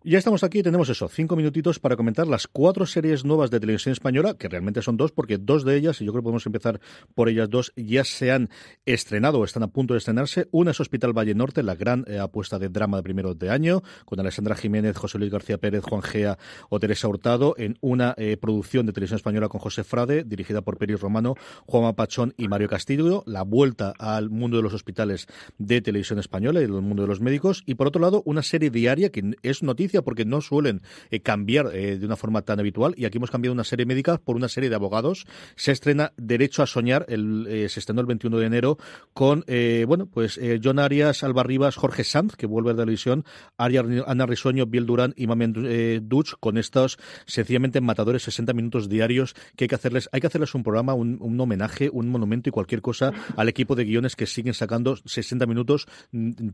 Ya 0.04 0.18
estamos 0.18 0.42
aquí, 0.42 0.64
tenemos 0.64 0.88
eso, 0.88 1.06
cinco 1.08 1.36
minutitos 1.36 1.78
para 1.78 1.94
comentar 1.94 2.26
las 2.26 2.48
cuatro 2.48 2.86
series 2.86 3.24
nuevas 3.24 3.52
de 3.52 3.60
televisión 3.60 3.92
española, 3.92 4.34
que 4.34 4.48
realmente 4.48 4.82
son 4.82 4.96
dos, 4.96 5.12
porque 5.12 5.38
dos 5.38 5.64
de 5.64 5.76
ellas, 5.76 6.00
y 6.00 6.04
yo 6.04 6.10
creo 6.10 6.22
que 6.22 6.24
podemos 6.24 6.44
empezar 6.44 6.80
por 7.14 7.28
ellas 7.28 7.48
dos, 7.48 7.72
ya 7.76 8.02
se 8.02 8.32
han 8.32 8.50
estrenado 8.84 9.38
o 9.38 9.44
están 9.44 9.62
a 9.62 9.68
punto 9.68 9.94
de 9.94 9.98
estrenarse. 9.98 10.48
Una 10.50 10.72
es 10.72 10.80
Hospital 10.80 11.16
Valle 11.16 11.36
Norte, 11.36 11.62
la 11.62 11.76
gran 11.76 12.04
eh, 12.08 12.18
apuesta 12.18 12.58
de 12.58 12.68
drama 12.68 12.96
de 12.96 13.04
primero 13.04 13.36
de 13.36 13.50
año, 13.50 13.84
con 14.04 14.18
Alessandra 14.18 14.56
Jiménez, 14.56 14.96
José 14.96 15.20
Luis 15.20 15.30
García 15.30 15.58
Pérez, 15.58 15.84
Juan 15.84 16.02
Gea 16.02 16.36
o 16.68 16.80
Teresa 16.80 17.06
Hurtado, 17.06 17.54
en 17.56 17.78
una 17.80 18.16
eh, 18.16 18.36
producción 18.36 18.86
de 18.86 18.92
televisión 18.92 19.18
española 19.18 19.48
con 19.48 19.60
José 19.60 19.84
Frade, 19.84 20.24
dirigida 20.24 20.62
por 20.62 20.78
Peris 20.78 21.00
Romano, 21.00 21.36
Juanma 21.66 21.94
Pachón 21.94 22.34
y 22.36 22.48
Mario 22.48 22.68
Castillo, 22.68 23.22
la 23.24 23.42
vuelta 23.42 23.92
al 24.00 24.30
mundo 24.30 24.56
de 24.56 24.64
los 24.64 24.74
hospitales 24.74 25.28
de 25.58 25.80
televisión 25.80 26.18
española 26.18 26.58
y 26.58 26.62
del 26.62 26.72
mundo 26.72 27.02
de 27.02 27.08
los 27.08 27.20
médicos. 27.20 27.62
Y 27.66 27.76
por 27.76 27.86
otro 27.86 28.02
lado, 28.02 28.24
una 28.26 28.42
serie 28.42 28.68
diaria 28.68 29.12
que 29.12 29.36
es 29.44 29.62
noticia 29.62 29.91
porque 30.00 30.24
no 30.24 30.40
suelen 30.40 30.80
eh, 31.10 31.20
cambiar 31.20 31.74
eh, 31.74 31.98
de 31.98 32.06
una 32.06 32.16
forma 32.16 32.40
tan 32.40 32.58
habitual 32.58 32.94
y 32.96 33.04
aquí 33.04 33.18
hemos 33.18 33.30
cambiado 33.30 33.52
una 33.52 33.64
serie 33.64 33.84
médica 33.84 34.18
por 34.18 34.36
una 34.36 34.48
serie 34.48 34.70
de 34.70 34.76
abogados. 34.76 35.26
Se 35.56 35.72
estrena 35.72 36.12
Derecho 36.16 36.62
a 36.62 36.66
Soñar, 36.66 37.04
el, 37.08 37.46
eh, 37.48 37.68
se 37.68 37.80
estrenó 37.80 38.00
el 38.00 38.06
21 38.06 38.38
de 38.38 38.46
enero 38.46 38.78
con, 39.12 39.44
eh, 39.46 39.84
bueno, 39.86 40.06
pues 40.06 40.40
John 40.62 40.78
Arias, 40.78 41.22
Alba 41.22 41.42
Rivas, 41.42 41.76
Jorge 41.76 42.04
Sanz, 42.04 42.36
que 42.36 42.46
vuelve 42.46 42.70
a 42.70 42.72
la 42.74 42.82
televisión, 42.82 43.24
Aria, 43.56 43.84
Ana 44.06 44.26
Risueño, 44.26 44.66
Biel 44.66 44.86
Durán 44.86 45.14
y 45.16 45.26
Mamian 45.26 45.54
eh, 45.66 46.00
Duch 46.02 46.34
con 46.40 46.58
estos 46.58 46.98
sencillamente 47.26 47.80
matadores 47.80 48.22
60 48.22 48.52
minutos 48.52 48.88
diarios 48.88 49.34
que 49.56 49.64
hay 49.64 49.68
que 49.68 49.74
hacerles, 49.74 50.08
hay 50.12 50.20
que 50.20 50.26
hacerles 50.26 50.54
un 50.54 50.62
programa, 50.62 50.94
un, 50.94 51.40
homenaje, 51.40 51.90
un 51.92 52.08
monumento 52.08 52.48
y 52.48 52.52
cualquier 52.52 52.82
cosa 52.82 53.12
al 53.36 53.48
equipo 53.48 53.74
de 53.74 53.84
guiones 53.84 54.16
que 54.16 54.26
siguen 54.26 54.54
sacando 54.54 54.96
60 54.96 55.46
minutos, 55.46 55.86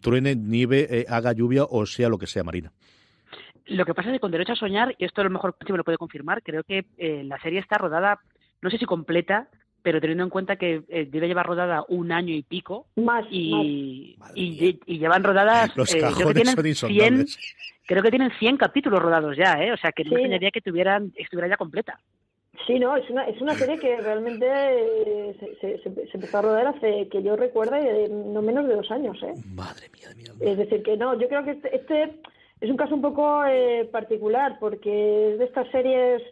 truene, 0.01 0.37
nieve, 0.37 1.07
haga 1.09 1.33
lluvia 1.33 1.65
o 1.69 1.85
sea 1.87 2.09
lo 2.09 2.19
que 2.19 2.27
sea, 2.27 2.45
Marina. 2.45 2.73
Lo 3.69 3.85
que 3.85 3.95
pasa 3.95 4.09
es 4.09 4.15
que 4.15 4.21
con 4.21 4.31
Derecho 4.31 4.53
a 4.53 4.57
Soñar, 4.57 4.95
y 4.99 5.05
esto 5.05 5.21
a 5.21 5.25
lo 5.25 5.31
mejor 5.31 5.57
si 5.65 5.73
me 5.73 5.79
lo 5.79 5.85
puede 5.85 5.99
confirmar, 5.99 6.43
creo 6.43 6.65
que 6.65 6.87
eh, 6.97 7.23
la 7.25 7.39
serie 7.41 7.61
está 7.61 7.77
rodada, 7.79 8.21
no 8.63 8.71
sé 8.71 8.79
si 8.79 8.87
completa, 8.87 9.49
pero 9.83 10.01
teniendo 10.01 10.25
en 10.25 10.31
cuenta 10.31 10.57
que 10.57 10.83
eh, 10.89 11.07
debe 11.11 11.29
llevar 11.29 11.47
rodada 11.47 11.85
un 11.89 12.11
año 12.13 12.35
y 12.35 12.43
pico. 12.43 12.87
Más. 12.97 13.27
Y, 13.31 14.17
más. 14.19 14.33
y, 14.35 14.81
y, 14.87 14.99
llevan 14.99 15.23
rodadas. 15.23 15.77
Los 15.77 15.95
eh, 15.95 16.01
cajones 16.01 16.19
creo 16.19 16.35
que 16.35 16.75
son 16.75 16.89
tienen 16.89 16.95
100, 17.15 17.15
insondables. 17.21 17.55
creo 17.87 18.03
que 18.03 18.11
tienen 18.11 18.31
100 18.39 18.57
capítulos 18.57 19.01
rodados 19.01 19.37
ya, 19.37 19.55
¿eh? 19.63 19.73
O 19.73 19.77
sea, 19.77 19.93
que 19.93 20.05
no 20.05 20.17
Sí. 20.17 20.29
me 20.29 20.51
que 20.51 20.61
tuvieran, 20.61 21.13
estuviera 21.17 21.49
ya 21.49 21.57
completa. 21.57 22.01
Sí, 22.67 22.79
no, 22.79 22.97
es 22.97 23.09
una, 23.09 23.25
es 23.25 23.41
una 23.41 23.55
serie 23.55 23.79
que 23.79 23.97
realmente 23.99 24.47
eh, 24.47 25.57
se, 25.61 25.79
se, 25.79 25.89
empezó 26.13 26.39
a 26.39 26.43
rodar 26.43 26.67
hace 26.67 27.09
que 27.09 27.23
yo 27.23 27.37
recuerde 27.37 28.05
eh, 28.05 28.09
no 28.09 28.43
menos 28.43 28.67
de 28.67 28.75
dos 28.75 28.91
años, 28.91 29.17
¿eh? 29.23 29.33
Madre 29.55 29.89
mía, 29.95 30.09
mía. 30.17 30.33
Es 30.41 30.59
decir, 30.59 30.83
que 30.83 30.97
no, 30.97 31.19
yo 31.19 31.29
creo 31.29 31.45
que 31.45 31.53
este, 31.53 31.75
este 31.77 32.21
es 32.61 32.71
un 32.71 32.77
caso 32.77 32.95
un 32.95 33.03
poco 33.03 33.45
eh, 33.47 33.89
particular 33.91 34.59
porque 34.59 35.33
es 35.33 35.39
de 35.39 35.45
estas 35.45 35.69
series 35.71 36.23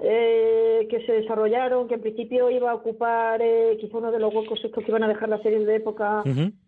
eh, 0.00 0.86
que 0.90 1.04
se 1.06 1.12
desarrollaron, 1.12 1.86
que 1.86 1.94
en 1.94 2.00
principio 2.00 2.50
iba 2.50 2.70
a 2.70 2.74
ocupar 2.74 3.40
eh, 3.42 3.76
quizá 3.80 3.98
uno 3.98 4.10
de 4.10 4.18
los 4.18 4.34
huecos 4.34 4.64
estos 4.64 4.82
que 4.82 4.90
iban 4.90 5.04
a 5.04 5.08
dejar 5.08 5.28
las 5.28 5.42
series 5.42 5.66
de 5.66 5.76
época 5.76 6.22
en, 6.24 6.58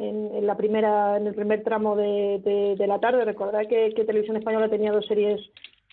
en, 0.00 0.30
en 0.34 0.46
la 0.46 0.56
primera, 0.56 1.16
en 1.16 1.26
el 1.26 1.34
primer 1.34 1.62
tramo 1.64 1.96
de, 1.96 2.40
de, 2.44 2.76
de 2.76 2.86
la 2.86 3.00
tarde. 3.00 3.24
Recordad 3.24 3.66
que, 3.68 3.92
que 3.94 4.04
Televisión 4.04 4.36
Española 4.36 4.68
tenía 4.68 4.92
dos 4.92 5.06
series, 5.06 5.40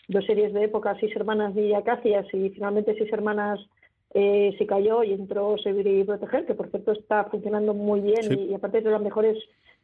dos 0.07 0.23
series 0.25 0.53
de 0.53 0.63
época, 0.65 0.95
Seis 0.99 1.13
Hermanas 1.15 1.55
y 1.57 1.73
Acacias, 1.73 2.27
y 2.33 2.49
finalmente 2.51 2.95
Seis 2.97 3.11
Hermanas 3.11 3.59
eh, 4.13 4.53
se 4.57 4.65
cayó 4.67 5.03
y 5.03 5.13
entró 5.13 5.57
Servir 5.57 5.87
y 5.87 6.03
Proteger, 6.03 6.45
que 6.45 6.53
por 6.53 6.69
cierto 6.69 6.91
está 6.91 7.23
funcionando 7.25 7.73
muy 7.73 8.01
bien 8.01 8.23
Sí. 8.23 8.35
y, 8.39 8.51
y 8.51 8.53
aparte 8.53 8.77
es 8.77 8.83
de 8.83 8.91
las 8.91 9.01
mejores. 9.01 9.37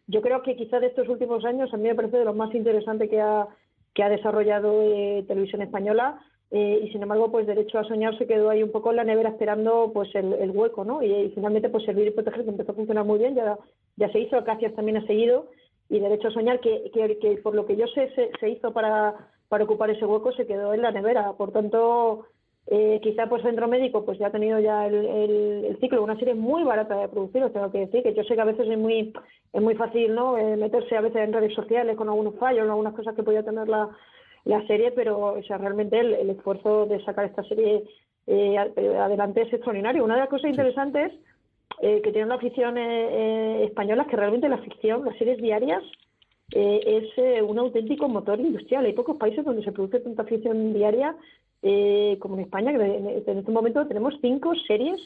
Yo 0.08 0.22
creo 0.22 0.42
que 0.42 0.56
quizá 0.56 0.80
de 0.80 0.88
estos 0.88 1.08
últimos 1.10 1.44
años 1.46 1.74
a 1.74 1.78
mí 1.78 1.84
me 1.84 1.96
parece 1.96 2.18
de 2.18 2.26
lo 2.26 2.34
más 2.34 2.54
interesante 2.56 3.10
que 3.10 3.20
ha, 3.22 3.48
que 3.94 4.04
ha 4.04 4.10
desarrollado 4.10 4.82
eh, 4.82 5.26
Televisión 5.28 5.62
Española. 5.62 6.20
eh, 6.52 6.80
y 6.84 6.92
sin 6.92 7.04
embargo, 7.04 7.30
pues 7.30 7.46
Derecho 7.46 7.78
a 7.80 7.84
Soñar 7.84 8.18
se 8.18 8.26
quedó 8.26 8.50
ahí 8.50 8.64
un 8.64 8.72
poco 8.72 8.92
en 8.92 8.96
la 8.98 9.04
nevera 9.04 9.30
esperando 9.30 9.92
pues 9.94 10.14
el, 10.16 10.52
hueco, 10.52 10.86
¿no? 10.86 11.04
Y, 11.04 11.30
finalmente, 11.36 11.70
pues 11.70 11.84
Servir 11.84 12.08
y 12.08 12.12
Proteger, 12.12 12.44
que 12.44 12.50
empezó 12.52 12.72
a 12.72 12.76
funcionar 12.76 13.04
muy 13.04 13.20
bien, 13.20 13.36
ya, 13.36 13.58
ya 13.98 14.10
se 14.12 14.20
hizo, 14.20 14.38
Acacias 14.38 14.74
también 14.76 14.98
ha 14.98 15.06
seguido, 15.06 15.48
y 15.90 16.00
Derecho 16.00 16.30
a 16.30 16.32
Soñar, 16.32 16.62
que, 16.62 16.90
que, 16.94 17.18
que 17.20 17.38
por 17.38 17.54
lo 17.54 17.66
que 17.66 17.76
yo 17.76 17.88
sé 17.88 18.10
se, 18.16 18.32
se 18.40 18.50
hizo 18.50 18.72
para, 18.72 19.16
para 19.50 19.66
ocupar 19.66 19.90
ese 19.90 20.06
hueco, 20.06 20.32
se 20.34 20.48
quedó 20.48 20.74
en 20.74 20.84
la 20.84 20.92
nevera. 20.92 21.34
Por 21.34 21.52
tanto, 21.52 22.28
eh, 22.68 23.00
quizá 23.02 23.28
pues 23.28 23.42
Centro 23.44 23.68
Médico 23.68 24.04
pues 24.06 24.20
ya 24.20 24.28
ha 24.28 24.32
tenido 24.32 24.60
ya 24.60 24.88
el, 24.88 24.96
el, 25.06 25.66
el 25.70 25.78
ciclo, 25.80 26.04
una 26.04 26.20
serie 26.20 26.36
muy 26.36 26.64
barata 26.64 26.96
de 27.00 27.08
producir, 27.08 27.44
os 27.44 27.54
tengo 27.54 27.72
que 27.72 27.86
decir, 27.86 28.04
que 28.04 28.14
yo 28.14 28.24
sé 28.24 28.36
que 28.36 28.42
a 28.42 28.52
veces 28.52 28.68
es 28.70 28.78
muy 28.78 29.14
es 29.54 29.62
muy 29.62 29.76
fácil 29.76 30.14
no 30.14 30.38
Eh, 30.38 30.56
meterse 30.58 30.96
a 30.96 31.02
veces 31.02 31.22
en 31.24 31.34
redes 31.34 31.54
sociales 31.56 31.96
con 31.98 32.10
algunos 32.10 32.36
fallos, 32.36 32.70
algunas 32.70 32.94
cosas 32.94 33.16
que 33.16 33.24
podía 33.24 33.44
tener 33.44 33.68
la, 33.68 33.90
la 34.46 34.60
serie, 34.68 34.92
pero 34.92 35.14
o 35.40 35.44
sea, 35.44 35.58
realmente 35.58 36.00
el, 36.00 36.14
el 36.14 36.30
esfuerzo 36.30 36.86
de 36.86 37.04
sacar 37.04 37.26
esta 37.26 37.44
serie 37.44 37.84
eh, 38.28 38.56
eh, 38.76 38.98
adelante 38.98 39.42
es 39.42 39.52
extraordinario. 39.54 40.04
Una 40.04 40.16
de 40.16 40.22
las 40.22 40.30
cosas 40.30 40.50
interesantes 40.52 41.12
que 41.80 42.12
tiene 42.12 42.28
la 42.28 42.36
afición 42.36 42.76
española 42.78 44.04
es 44.04 44.10
que 44.10 44.16
realmente 44.16 44.50
la 44.50 44.58
ficción, 44.58 45.06
las 45.06 45.18
series 45.18 45.38
diarias, 45.38 45.84
eh, 46.56 46.80
es 46.98 47.18
eh, 47.18 47.42
un 47.42 47.60
auténtico 47.60 48.08
motor 48.08 48.40
industrial. 48.40 48.86
Hay 48.86 48.94
pocos 48.94 49.18
países 49.18 49.44
donde 49.44 49.64
se 49.64 49.72
produce 49.72 50.00
tanta 50.00 50.24
ficción 50.24 50.74
diaria 50.74 51.16
eh, 51.62 52.18
como 52.20 52.36
en 52.36 52.42
España, 52.42 52.72
que 52.72 52.84
en, 52.84 53.08
en 53.08 53.38
este 53.38 53.52
momento 53.52 53.88
tenemos 53.88 54.14
cinco 54.22 54.54
series 54.68 55.00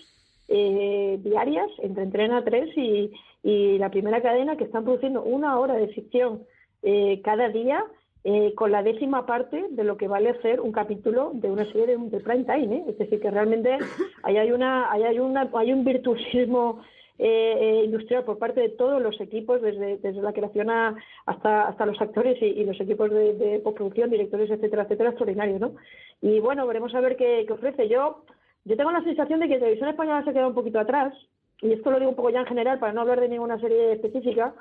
eh, 0.48 1.20
diarias, 1.24 1.70
entre 1.80 2.04
Entrena 2.04 2.44
3 2.44 2.78
y, 2.78 3.12
y 3.44 3.78
la 3.78 3.90
primera 3.90 4.22
cadena, 4.22 4.58
que 4.58 4.66
están 4.66 4.84
produciendo 4.84 5.24
una 5.24 5.58
hora 5.60 5.76
de 5.76 5.88
ficción 5.90 6.44
eh, 6.84 7.22
cada 7.24 7.50
día 7.50 7.86
eh, 8.24 8.54
con 8.56 8.72
la 8.72 8.84
décima 8.84 9.26
parte 9.26 9.66
de 9.72 9.84
lo 9.84 9.98
que 9.98 10.08
vale 10.08 10.30
hacer 10.30 10.62
un 10.62 10.72
capítulo 10.72 11.32
de 11.34 11.50
una 11.50 11.66
serie 11.66 11.88
de, 11.88 11.98
de 11.98 12.20
prime 12.20 12.44
time. 12.44 12.76
¿eh? 12.76 12.84
Es 12.90 12.98
decir, 12.98 13.20
que 13.20 13.32
realmente 13.32 13.78
ahí 14.24 14.38
hay, 14.38 14.52
una, 14.52 14.92
ahí 14.92 15.04
hay, 15.04 15.20
una, 15.20 15.50
hay 15.54 15.74
un 15.74 15.84
virtuosismo 15.84 16.82
eh, 17.24 17.56
eh, 17.62 17.84
industrial 17.86 18.24
por 18.24 18.40
parte 18.40 18.62
de 18.62 18.70
todos 18.70 19.00
los 19.00 19.22
equipos, 19.22 19.62
desde, 19.62 19.98
desde 19.98 20.24
la 20.24 20.34
creación 20.34 20.72
a, 20.72 20.96
hasta, 21.28 21.68
hasta 21.68 21.86
los 21.86 22.02
actores 22.02 22.42
y, 22.42 22.46
y 22.46 22.66
los 22.66 22.82
equipos 22.82 23.12
de, 23.12 23.36
de, 23.36 23.60
postproducción, 23.60 24.10
directores, 24.10 24.50
etcétera, 24.50 24.84
etcétera, 24.84 25.10
extraordinarios. 25.10 25.60
¿no? 25.62 25.76
Y 26.20 26.40
bueno, 26.40 26.66
veremos 26.66 26.96
a 26.96 27.00
ver 27.00 27.16
qué, 27.18 27.44
qué 27.46 27.54
ofrece. 27.54 27.88
Yo, 27.88 28.24
yo 28.66 28.76
tengo 28.76 28.92
la 28.92 29.04
sensación 29.04 29.40
de 29.40 29.48
que 29.48 29.60
Televisión 29.60 29.90
Española 29.90 30.24
se 30.24 30.32
ha 30.32 30.34
quedado 30.34 30.50
un 30.50 30.56
poquito 30.56 30.80
atrás, 30.80 31.14
y 31.62 31.74
esto 31.74 31.92
lo 31.92 32.00
digo 32.00 32.10
un 32.10 32.16
poco 32.16 32.32
ya 32.32 32.40
en 32.40 32.48
general 32.48 32.80
para 32.80 32.92
no 32.92 33.02
hablar 33.02 33.20
de 33.20 33.30
ninguna 33.30 33.60
serie 33.60 33.94
específica. 33.94 34.56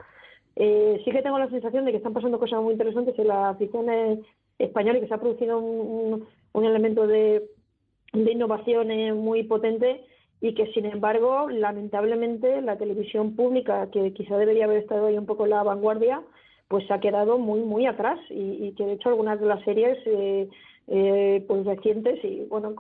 Eh, 0.57 1.01
sí 1.03 1.11
que 1.13 1.23
tengo 1.23 1.39
la 1.39 1.49
sensación 1.49 1.87
de 1.87 1.93
que 1.93 1.97
están 1.97 2.13
pasando 2.13 2.39
cosas 2.39 2.61
muy 2.61 2.73
interesantes 2.73 3.19
en 3.19 3.29
la 3.29 3.55
ficción 3.55 3.89
eh, 3.89 4.21
española 4.59 4.99
y 4.99 5.01
que 5.01 5.09
se 5.09 5.15
ha 5.15 5.19
producido 5.19 5.59
un, 5.59 6.13
un, 6.13 6.29
un 6.53 6.65
elemento 6.67 7.07
de, 7.07 7.43
de 8.13 8.33
innovación 8.33 8.91
eh, 8.91 9.15
muy 9.15 9.45
potente 9.45 10.05
y 10.41 10.55
que 10.55 10.73
sin 10.73 10.87
embargo 10.87 11.49
lamentablemente 11.51 12.63
la 12.63 12.77
televisión 12.77 13.37
pública 13.37 13.91
que 13.91 14.13
quizá 14.13 14.37
debería 14.39 14.65
haber 14.65 14.79
estado 14.79 15.07
ahí 15.07 15.19
un 15.19 15.27
poco 15.27 15.47
la 15.47 15.63
vanguardia 15.63 16.23
pues 16.69 16.87
se 16.87 16.95
ha 16.95 17.01
quedado 17.01 17.37
muy 17.39 17.61
muy 17.61 17.87
atrás. 17.87 18.19
Y, 18.31 18.67
y 18.67 18.73
que 18.73 18.87
de 18.87 18.93
hecho 18.93 19.09
algunas 19.09 19.41
de 19.41 19.47
las 19.47 19.63
series 19.65 19.99
eh, 20.07 20.49
eh, 20.87 21.45
pues 21.47 21.67
recientes 21.67 22.25
y 22.25 22.47
bueno 22.49 22.75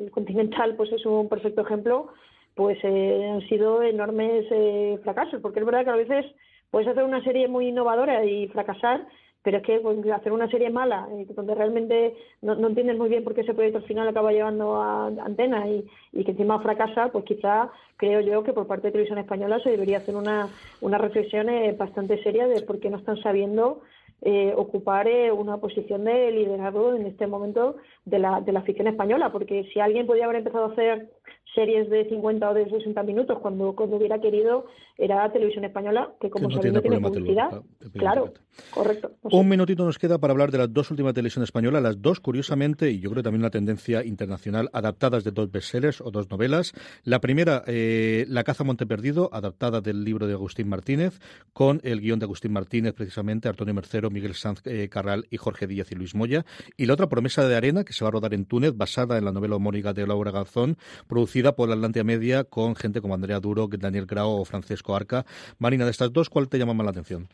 el 0.00 0.10
Continental 0.10 0.76
pues 0.76 0.92
es 0.92 1.04
un 1.06 1.28
perfecto 1.28 1.62
ejemplo 1.62 2.08
pues 2.54 2.78
eh, 2.82 3.30
han 3.32 3.40
sido 3.48 3.82
enormes 3.82 4.44
eh, 4.50 4.98
fracasos. 5.02 5.40
Porque 5.40 5.60
es 5.60 5.66
verdad 5.66 5.84
que 5.84 5.90
a 5.90 5.96
veces 5.96 6.26
puedes 6.70 6.88
hacer 6.88 7.04
una 7.04 7.22
serie 7.24 7.48
muy 7.48 7.68
innovadora 7.68 8.24
y 8.24 8.48
fracasar 8.48 9.06
pero 9.42 9.58
es 9.58 9.62
que 9.62 9.80
pues, 9.80 9.98
hacer 10.10 10.32
una 10.32 10.50
serie 10.50 10.70
mala, 10.70 11.08
eh, 11.12 11.26
donde 11.34 11.54
realmente 11.54 12.14
no, 12.42 12.54
no, 12.54 12.68
entiendes 12.68 12.98
muy 12.98 13.08
bien 13.08 13.24
por 13.24 13.34
qué 13.34 13.40
ese 13.40 13.54
proyecto 13.54 13.78
al 13.78 13.84
final 13.84 14.08
acaba 14.08 14.32
llevando 14.32 14.76
a, 14.76 15.06
a 15.06 15.24
antena 15.24 15.68
y, 15.68 15.84
y, 16.12 16.24
que 16.24 16.32
encima 16.32 16.60
fracasa, 16.60 17.08
pues 17.08 17.24
quizá 17.24 17.70
creo 17.96 18.20
yo 18.20 18.42
que 18.42 18.52
por 18.52 18.66
parte 18.66 18.88
de 18.88 18.92
Televisión 18.92 19.18
Española 19.18 19.60
se 19.60 19.70
debería 19.70 19.98
hacer 19.98 20.16
una, 20.16 20.48
una 20.80 20.98
reflexión 20.98 21.48
eh, 21.48 21.74
bastante 21.78 22.22
seria 22.22 22.46
de 22.46 22.62
por 22.62 22.80
qué 22.80 22.90
no 22.90 22.98
están 22.98 23.16
sabiendo 23.22 23.80
eh, 24.22 24.52
ocupar 24.54 25.08
eh, 25.08 25.32
una 25.32 25.56
posición 25.56 26.04
de 26.04 26.30
liderazgo 26.30 26.94
en 26.94 27.06
este 27.06 27.26
momento 27.26 27.76
de 28.04 28.18
la, 28.18 28.42
de 28.42 28.52
la 28.52 28.60
ficción 28.60 28.86
española, 28.86 29.32
porque 29.32 29.64
si 29.72 29.80
alguien 29.80 30.06
podía 30.06 30.24
haber 30.24 30.36
empezado 30.36 30.66
a 30.66 30.72
hacer 30.72 31.08
series 31.54 31.90
de 31.90 32.08
50 32.08 32.50
o 32.50 32.54
de 32.54 32.68
60 32.68 33.02
minutos 33.02 33.38
cuando, 33.40 33.74
cuando 33.74 33.96
hubiera 33.96 34.20
querido, 34.20 34.66
era 34.96 35.30
Televisión 35.32 35.64
Española, 35.64 36.12
que 36.20 36.30
como 36.30 36.48
sí, 36.48 36.56
no 36.56 36.62
sabéis 36.62 36.82
tiene, 36.82 36.96
tiene 36.96 37.08
publicidad. 37.08 37.62
Claro, 37.94 38.32
correcto. 38.70 39.12
No 39.24 39.30
sé. 39.30 39.36
Un 39.36 39.48
minutito 39.48 39.84
nos 39.84 39.98
queda 39.98 40.18
para 40.18 40.32
hablar 40.32 40.50
de 40.50 40.58
las 40.58 40.72
dos 40.72 40.90
últimas 40.90 41.14
televisión 41.14 41.42
española, 41.42 41.80
las 41.80 42.00
dos, 42.00 42.20
curiosamente, 42.20 42.90
y 42.90 43.00
yo 43.00 43.10
creo 43.10 43.22
también 43.22 43.42
una 43.42 43.50
tendencia 43.50 44.04
internacional, 44.04 44.70
adaptadas 44.72 45.24
de 45.24 45.30
dos 45.30 45.50
bestsellers 45.50 46.00
o 46.00 46.10
dos 46.10 46.30
novelas. 46.30 46.72
La 47.04 47.20
primera, 47.20 47.62
eh, 47.66 48.24
La 48.28 48.44
caza 48.44 48.64
Monte 48.64 48.86
Perdido, 48.86 49.30
adaptada 49.32 49.80
del 49.80 50.04
libro 50.04 50.26
de 50.26 50.34
Agustín 50.34 50.68
Martínez, 50.68 51.18
con 51.52 51.80
el 51.82 52.00
guion 52.00 52.18
de 52.18 52.24
Agustín 52.24 52.52
Martínez, 52.52 52.94
precisamente, 52.94 53.48
Antonio 53.48 53.74
Mercero, 53.74 54.10
Miguel 54.10 54.34
Sanz 54.34 54.62
eh, 54.66 54.88
Carral 54.88 55.26
y 55.30 55.36
Jorge 55.36 55.66
Díaz 55.66 55.90
y 55.92 55.94
Luis 55.94 56.14
Moya. 56.14 56.44
Y 56.76 56.86
la 56.86 56.94
otra, 56.94 57.08
Promesa 57.08 57.46
de 57.46 57.56
Arena, 57.56 57.84
que 57.84 57.92
se 57.92 58.04
va 58.04 58.08
a 58.08 58.12
rodar 58.12 58.34
en 58.34 58.44
Túnez, 58.44 58.76
basada 58.76 59.18
en 59.18 59.24
la 59.24 59.32
novela 59.32 59.56
homónica 59.56 59.92
de 59.92 60.06
Laura 60.06 60.30
Garzón, 60.30 60.76
producida 61.08 61.39
por 61.42 61.68
la 61.68 61.74
Atlantia 61.74 62.04
Media 62.04 62.44
con 62.44 62.76
gente 62.76 63.00
como 63.00 63.14
Andrea 63.14 63.40
Duro, 63.40 63.68
Daniel 63.68 64.06
Grau 64.06 64.40
o 64.40 64.44
Francesco 64.44 64.94
Arca. 64.94 65.24
Marina, 65.58 65.84
de 65.84 65.90
estas 65.90 66.12
dos, 66.12 66.28
¿cuál 66.28 66.48
te 66.48 66.58
llama 66.58 66.74
más 66.74 66.84
la 66.84 66.90
atención? 66.90 67.28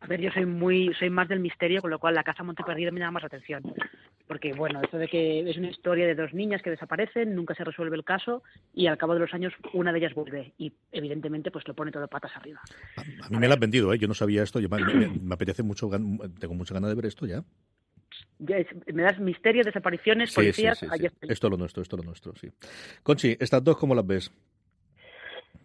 A 0.00 0.06
ver, 0.06 0.20
yo 0.20 0.30
soy 0.30 0.46
muy, 0.46 0.92
soy 0.98 1.10
más 1.10 1.28
del 1.28 1.40
misterio, 1.40 1.82
con 1.82 1.90
lo 1.90 1.98
cual 1.98 2.14
la 2.14 2.24
caza 2.24 2.42
Monte 2.42 2.64
Perdido 2.64 2.90
me 2.90 3.00
llama 3.00 3.12
más 3.12 3.22
la 3.22 3.26
atención. 3.28 3.62
Porque, 4.26 4.52
bueno, 4.52 4.80
eso 4.82 4.96
de 4.96 5.08
que 5.08 5.48
es 5.48 5.58
una 5.58 5.70
historia 5.70 6.06
de 6.06 6.14
dos 6.14 6.32
niñas 6.32 6.62
que 6.62 6.70
desaparecen, 6.70 7.34
nunca 7.34 7.54
se 7.54 7.64
resuelve 7.64 7.96
el 7.96 8.04
caso 8.04 8.42
y 8.72 8.86
al 8.86 8.96
cabo 8.96 9.14
de 9.14 9.20
los 9.20 9.34
años 9.34 9.52
una 9.74 9.92
de 9.92 9.98
ellas 9.98 10.14
vuelve 10.14 10.54
y, 10.56 10.72
evidentemente, 10.92 11.50
pues 11.50 11.68
lo 11.68 11.74
pone 11.74 11.92
todo 11.92 12.08
patas 12.08 12.32
arriba. 12.34 12.60
A, 12.96 13.00
a 13.02 13.04
mí 13.04 13.36
a 13.36 13.38
me 13.38 13.46
lo 13.46 13.54
has 13.54 13.60
vendido, 13.60 13.92
¿eh? 13.92 13.98
Yo 13.98 14.08
no 14.08 14.14
sabía 14.14 14.42
esto, 14.42 14.58
yo, 14.58 14.68
me, 14.68 14.82
me, 14.82 15.08
me, 15.08 15.34
apetece 15.34 15.62
mucho, 15.62 15.90
tengo 15.90 16.54
mucha 16.54 16.74
ganas 16.74 16.90
de 16.90 16.96
ver 16.96 17.06
esto 17.06 17.26
ya. 17.26 17.44
Me 18.38 19.02
das 19.02 19.18
misterio, 19.18 19.62
desapariciones, 19.64 20.30
sí, 20.30 20.36
policías. 20.36 20.78
Sí, 20.78 20.86
sí, 20.86 21.06
esto 21.28 21.46
es 21.46 21.50
lo 21.50 21.56
nuestro, 21.56 21.82
esto 21.82 21.96
es 21.96 22.02
lo 22.02 22.06
nuestro, 22.06 22.34
sí. 22.36 22.48
Conchi, 23.02 23.36
¿estas 23.38 23.62
dos 23.62 23.76
cómo 23.76 23.94
las 23.94 24.06
ves? 24.06 24.32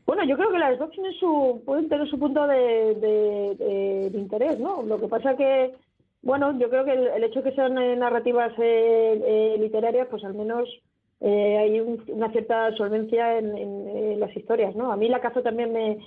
Bueno, 0.06 0.24
yo 0.26 0.38
creo 0.38 0.52
que 0.52 0.60
las 0.60 0.78
dos 0.78 0.92
tienen 0.92 1.14
su, 1.14 1.64
pueden 1.66 1.90
tener 1.90 2.08
su 2.08 2.20
punto 2.20 2.46
de, 2.48 2.96
de, 2.96 3.56
de, 3.56 4.10
de 4.12 4.18
interés, 4.20 4.60
¿no? 4.60 4.84
Lo 4.84 5.00
que 5.00 5.08
pasa 5.08 5.36
que, 5.36 5.74
bueno, 6.22 6.58
yo 6.60 6.70
creo 6.70 6.86
que 6.86 6.94
el, 6.94 7.08
el 7.08 7.24
hecho 7.24 7.42
de 7.42 7.50
que 7.50 7.56
sean 7.56 7.78
eh, 7.78 7.96
narrativas 7.96 8.54
eh, 8.60 9.22
eh, 9.26 9.58
literarias, 9.60 10.08
pues 10.10 10.24
al 10.24 10.36
menos 10.36 10.70
eh, 11.22 11.58
hay 11.58 11.80
un, 11.80 12.04
una 12.08 12.32
cierta 12.32 12.76
solvencia 12.76 13.40
en, 13.40 13.58
en, 13.58 13.88
en, 13.88 14.20
las 14.20 14.36
historias, 14.36 14.76
¿no? 14.76 14.92
A 14.92 14.98
mí 14.98 15.10
la 15.10 15.22
caza 15.22 15.42
también 15.42 15.74
me, 15.74 15.98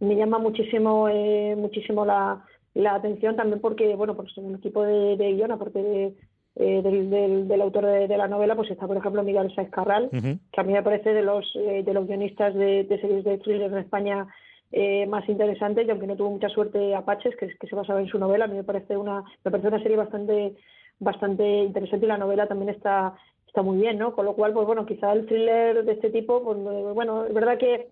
me 0.00 0.16
llama 0.16 0.38
muchísimo, 0.38 1.08
eh, 1.08 1.54
muchísimo 1.56 2.04
la, 2.04 2.44
la 2.74 2.94
atención 2.94 3.36
también 3.36 3.60
porque, 3.60 3.94
bueno, 3.96 4.14
pues 4.14 4.36
en 4.36 4.46
el 4.46 4.56
equipo 4.56 4.82
de, 4.82 5.16
de 5.16 5.32
guion, 5.32 5.52
aparte 5.52 5.82
de, 5.82 6.14
eh, 6.56 6.82
del, 6.82 7.10
del, 7.10 7.48
del, 7.48 7.60
autor 7.62 7.86
de, 7.86 8.08
de, 8.08 8.16
la 8.16 8.28
novela, 8.28 8.54
pues 8.56 8.70
está, 8.70 8.86
por 8.86 8.96
ejemplo, 8.96 9.22
Miguel 9.22 9.52
Sáez 9.54 9.70
Carral, 9.70 10.04
uh 10.12 10.16
-huh. 10.16 10.38
que 10.52 10.60
a 10.60 10.64
mí 10.64 10.72
me 10.72 10.82
parece 10.82 11.12
de 11.12 11.22
los, 11.22 11.44
eh, 11.56 11.82
de 11.84 11.94
los 11.94 12.06
guionistas 12.06 12.54
de, 12.54 12.84
de 12.84 13.00
series 13.00 13.24
de 13.24 13.38
thrillers 13.38 13.72
en 13.72 13.78
España 13.78 14.26
eh, 14.72 15.06
más 15.06 15.28
interesantes, 15.28 15.86
y 15.86 15.90
aunque 15.90 16.06
no 16.08 16.16
tuvo 16.16 16.30
mucha 16.30 16.48
suerte 16.48 16.94
Apaches, 16.94 17.36
que, 17.36 17.46
que 17.58 17.66
se 17.68 17.76
basaba 17.76 18.00
en 18.00 18.08
su 18.08 18.18
novela, 18.18 18.46
a 18.46 18.48
mí 18.48 18.56
me 18.56 18.64
parece 18.64 18.96
una, 18.96 19.22
me 19.44 19.50
parece 19.50 19.68
una 19.68 19.82
serie 19.82 19.96
bastante, 19.96 20.54
bastante 20.98 21.44
interesante 21.62 22.06
y 22.06 22.08
la 22.08 22.18
novela 22.18 22.48
también 22.48 22.70
está, 22.70 23.14
está 23.46 23.62
muy 23.62 23.78
bien, 23.78 23.98
¿no? 23.98 24.14
Con 24.16 24.24
lo 24.24 24.34
cual, 24.34 24.52
pues 24.52 24.66
bueno, 24.66 24.84
quizá 24.84 25.12
el 25.12 25.26
thriller 25.26 25.84
de 25.84 25.92
este 25.92 26.10
tipo, 26.10 26.42
pues 26.42 26.58
bueno, 26.94 27.24
es 27.24 27.32
verdad 27.32 27.56
que 27.56 27.88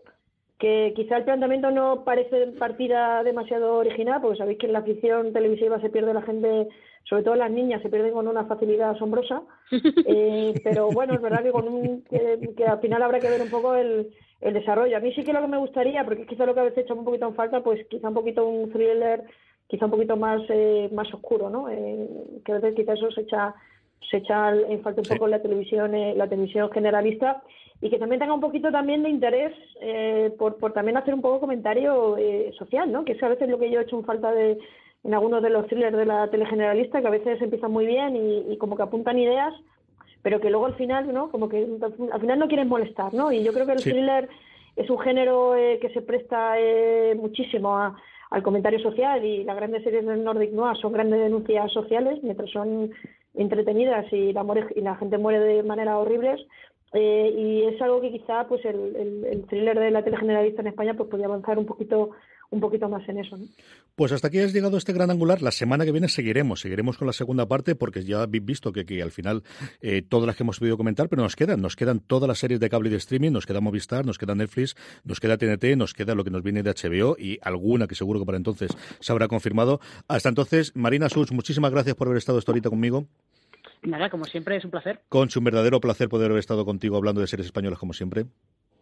que 0.63 0.93
quizá 0.95 1.17
el 1.17 1.25
planteamiento 1.25 1.73
no 1.73 2.05
parece 2.05 2.47
partida 2.57 3.25
demasiado 3.25 3.79
original, 3.79 4.21
porque 4.23 4.39
sabéis 4.39 4.61
que 4.61 4.67
en 4.67 4.75
la 4.75 4.83
ficción 4.83 5.33
televisiva 5.33 5.81
se 5.81 5.91
pierde 5.91 6.15
la 6.15 6.23
gente, 6.23 6.69
sobre 7.03 7.25
todo 7.25 7.35
las 7.35 7.51
niñas, 7.51 7.83
se 7.83 7.89
pierden 7.89 8.13
con 8.13 8.29
una 8.29 8.45
facilidad 8.45 8.91
asombrosa, 8.91 9.43
eh, 10.07 10.55
pero 10.63 10.89
bueno, 10.93 11.15
es 11.15 11.21
verdad 11.21 11.43
que, 11.43 11.51
con 11.51 11.67
un, 11.67 12.05
que, 12.05 12.55
que, 12.57 12.65
al 12.65 12.79
final 12.79 13.03
habrá 13.03 13.19
que 13.19 13.29
ver 13.29 13.43
un 13.43 13.51
poco 13.51 13.75
el, 13.75 14.15
el, 14.41 14.55
desarrollo. 14.55 14.97
A 14.97 15.01
mí 15.01 15.13
sí 15.15 15.25
que 15.25 15.33
lo 15.33 15.41
que 15.41 15.49
me 15.49 15.59
gustaría, 15.59 16.05
porque 16.05 16.27
quizá 16.27 16.47
lo 16.47 16.55
que 16.55 16.61
a 16.61 16.65
veces 16.65 16.85
echamos 16.85 17.01
un 17.01 17.07
poquito 17.07 17.27
en 17.27 17.35
falta, 17.35 17.61
pues 17.61 17.85
quizá 17.89 18.07
un 18.07 18.15
poquito 18.15 18.47
un 18.47 18.71
thriller, 18.71 19.25
quizá 19.67 19.87
un 19.87 19.91
poquito 19.91 20.17
más, 20.17 20.43
eh, 20.49 20.89
más 20.93 21.13
oscuro, 21.13 21.51
¿no? 21.51 21.71
Eh, 21.71 22.09
que 22.45 22.53
a 22.53 22.61
veces 22.61 22.77
quizá 22.77 22.93
eso 22.93 23.11
se 23.11 23.23
echa 23.23 23.53
se 24.09 24.19
echa 24.19 24.55
en 24.55 24.81
falta 24.83 25.01
un 25.01 25.09
poco 25.09 25.25
sí. 25.25 25.31
la 25.33 25.43
televisión 25.43 25.95
eh, 25.95 26.15
la 26.17 26.29
televisión 26.29 26.71
generalista 26.71 27.43
y 27.83 27.91
que 27.91 27.99
también 27.99 28.21
tenga 28.21 28.33
un 28.33 28.41
poquito 28.41 28.71
también 28.71 29.03
de 29.03 29.11
interés 29.11 29.53
eh, 29.81 30.33
por, 30.39 30.57
por 30.57 30.73
también 30.73 30.97
hacer 30.97 31.13
un 31.13 31.21
poco 31.21 31.41
comentario 31.41 32.17
eh, 32.17 32.53
social, 32.57 32.91
¿no? 32.91 33.05
Que 33.05 33.13
es 33.13 33.23
a 33.23 33.29
veces 33.29 33.49
lo 33.51 33.59
que 33.59 33.71
yo 33.71 33.81
he 33.81 33.83
hecho 33.83 33.99
en 33.99 34.05
falta 34.05 34.33
de 34.33 34.57
en 35.05 35.15
algunos 35.15 35.43
de 35.43 35.51
los 35.51 35.67
thrillers 35.67 35.97
de 35.97 36.07
la 36.07 36.31
tele 36.31 36.47
generalista, 36.47 37.01
que 37.01 37.09
a 37.09 37.11
veces 37.11 37.43
empiezan 37.43 37.73
muy 37.73 37.85
bien 37.85 38.15
y, 38.15 38.53
y 38.53 38.57
como 38.57 38.77
que 38.77 38.85
apuntan 38.85 39.19
ideas, 39.19 39.53
pero 40.23 40.41
que 40.41 40.49
luego 40.49 40.67
al 40.67 40.77
final, 40.77 41.13
¿no? 41.13 41.29
Como 41.33 41.49
que 41.49 41.67
al 42.13 42.21
final 42.21 42.39
no 42.39 42.47
quieren 42.47 42.69
molestar, 42.69 43.13
¿no? 43.13 43.33
Y 43.33 43.43
yo 43.43 43.53
creo 43.53 43.67
que 43.67 43.73
el 43.73 43.81
sí. 43.81 43.91
thriller 43.91 44.29
es 44.77 44.89
un 44.89 45.01
género 45.01 45.57
eh, 45.57 45.81
que 45.81 45.91
se 45.91 46.03
presta 46.03 46.61
eh, 46.61 47.17
muchísimo 47.17 47.77
a, 47.77 47.97
al 48.31 48.43
comentario 48.43 48.79
social 48.79 49.25
y 49.25 49.45
las 49.45 49.57
grandes 49.57 49.83
series 49.83 50.07
del 50.07 50.25
Nordic 50.25 50.53
Noir 50.53 50.77
son 50.77 50.93
grandes 50.93 51.21
denuncias 51.21 51.71
sociales, 51.73 52.21
mientras 52.23 52.51
son 52.51 52.93
entretenidas 53.35 54.11
y 54.13 54.33
la, 54.33 54.43
muere, 54.43 54.67
y 54.75 54.81
la 54.81 54.97
gente 54.97 55.19
muere 55.19 55.41
de 55.41 55.63
manera 55.63 55.99
horribles. 55.99 56.41
Eh, 56.95 57.35
y 57.37 57.75
es 57.75 57.81
algo 57.81 58.01
que 58.01 58.11
quizá 58.11 58.47
pues 58.47 58.65
el, 58.65 59.45
thriller 59.49 59.79
de 59.79 59.91
la 59.91 60.05
tele 60.05 60.19
generalista 60.19 60.61
en 60.61 60.69
España 60.69 60.95
pues 60.95 61.09
podría 61.09 61.27
avanzar 61.27 61.59
un 61.59 61.67
poquito 61.67 62.11
un 62.51 62.61
poquito 62.61 62.87
más 62.87 63.09
en 63.09 63.19
eso. 63.19 63.37
¿no? 63.37 63.47
Pues 63.97 64.13
hasta 64.13 64.29
aquí 64.29 64.39
has 64.39 64.53
llegado 64.53 64.77
este 64.77 64.93
gran 64.93 65.11
angular. 65.11 65.41
La 65.41 65.51
semana 65.51 65.87
que 65.87 65.93
viene 65.93 66.09
seguiremos, 66.09 66.61
seguiremos 66.61 66.99
con 66.99 67.07
la 67.07 67.15
segunda 67.15 67.47
parte 67.47 67.75
porque 67.75 68.05
ya 68.05 68.23
habéis 68.23 68.45
visto 68.45 68.73
que, 68.73 69.03
al 69.03 69.11
final 69.11 69.43
eh, 69.81 70.03
todas 70.03 70.27
las 70.27 70.37
que 70.37 70.43
hemos 70.43 70.59
podido 70.59 70.77
comentar, 70.77 71.09
pero 71.09 71.23
nos 71.23 71.35
quedan, 71.35 71.63
nos 71.63 71.77
quedan 71.77 72.01
todas 72.01 72.29
las 72.29 72.39
series 72.39 72.61
de 72.61 72.69
cable 72.69 72.91
y 72.91 72.93
de 72.93 72.99
streaming, 72.99 73.31
nos 73.31 73.47
queda 73.47 73.63
Movistar, 73.63 74.05
nos 74.05 74.19
queda 74.19 74.35
Netflix, 74.35 74.77
nos 75.03 75.19
queda 75.19 75.39
TNT, 75.39 75.77
nos 75.79 75.95
queda 75.95 76.15
lo 76.15 76.25
que 76.25 76.31
nos 76.31 76.43
viene 76.43 76.63
de 76.63 76.71
HBO 76.71 77.17
y 77.19 77.39
alguna 77.41 77.87
que 77.87 77.95
seguro 77.95 78.21
que 78.21 78.27
para 78.27 78.37
entonces 78.37 78.71
se 79.01 79.13
habrá 79.13 79.29
confirmado. 79.29 79.81
Hasta 80.07 80.29
entonces, 80.29 80.77
Marina 80.77 81.09
Such, 81.09 81.33
muchísimas 81.33 81.71
gracias 81.71 81.97
por 81.97 82.09
haber 82.09 82.19
estado 82.19 82.39
esta 82.39 82.53
horita 82.53 82.69
conmigo. 82.69 83.07
Nada, 83.83 84.11
como 84.11 84.25
siempre, 84.25 84.57
es 84.57 84.65
un 84.65 84.71
placer. 84.71 85.01
Concha, 85.09 85.41
un 85.41 85.45
verdadero 85.45 85.81
placer 85.81 86.09
poder 86.09 86.31
haber 86.31 86.41
estado 86.41 86.65
contigo 86.65 86.97
hablando 86.97 87.21
de 87.21 87.27
series 87.27 87.47
españolas 87.47 87.79
como 87.79 87.93
siempre. 87.93 88.27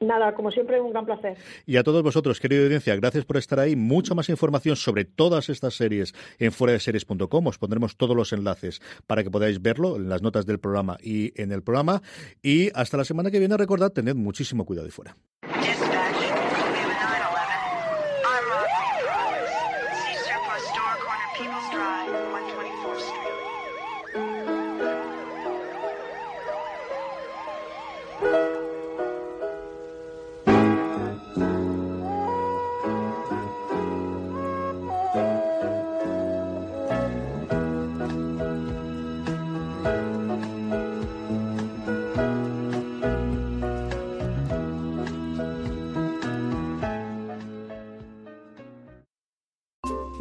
Nada, 0.00 0.32
como 0.34 0.50
siempre, 0.50 0.80
un 0.80 0.92
gran 0.92 1.04
placer. 1.04 1.36
Y 1.66 1.76
a 1.76 1.82
todos 1.82 2.02
vosotros, 2.02 2.40
querida 2.40 2.62
audiencia, 2.62 2.96
gracias 2.96 3.26
por 3.26 3.36
estar 3.36 3.60
ahí. 3.60 3.76
Mucha 3.76 4.14
más 4.14 4.30
información 4.30 4.76
sobre 4.76 5.04
todas 5.04 5.50
estas 5.50 5.74
series 5.74 6.14
en 6.38 6.52
fuera 6.52 6.72
de 6.72 6.80
series.com. 6.80 7.46
Os 7.46 7.58
pondremos 7.58 7.98
todos 7.98 8.16
los 8.16 8.32
enlaces 8.32 8.80
para 9.06 9.22
que 9.22 9.30
podáis 9.30 9.60
verlo 9.60 9.96
en 9.96 10.08
las 10.08 10.22
notas 10.22 10.46
del 10.46 10.58
programa 10.58 10.96
y 11.02 11.38
en 11.40 11.52
el 11.52 11.62
programa. 11.62 12.00
Y 12.42 12.70
hasta 12.74 12.96
la 12.96 13.04
semana 13.04 13.30
que 13.30 13.40
viene, 13.40 13.58
recordad, 13.58 13.92
tened 13.92 14.14
muchísimo 14.14 14.64
cuidado 14.64 14.88
y 14.88 14.90
fuera. 14.90 15.16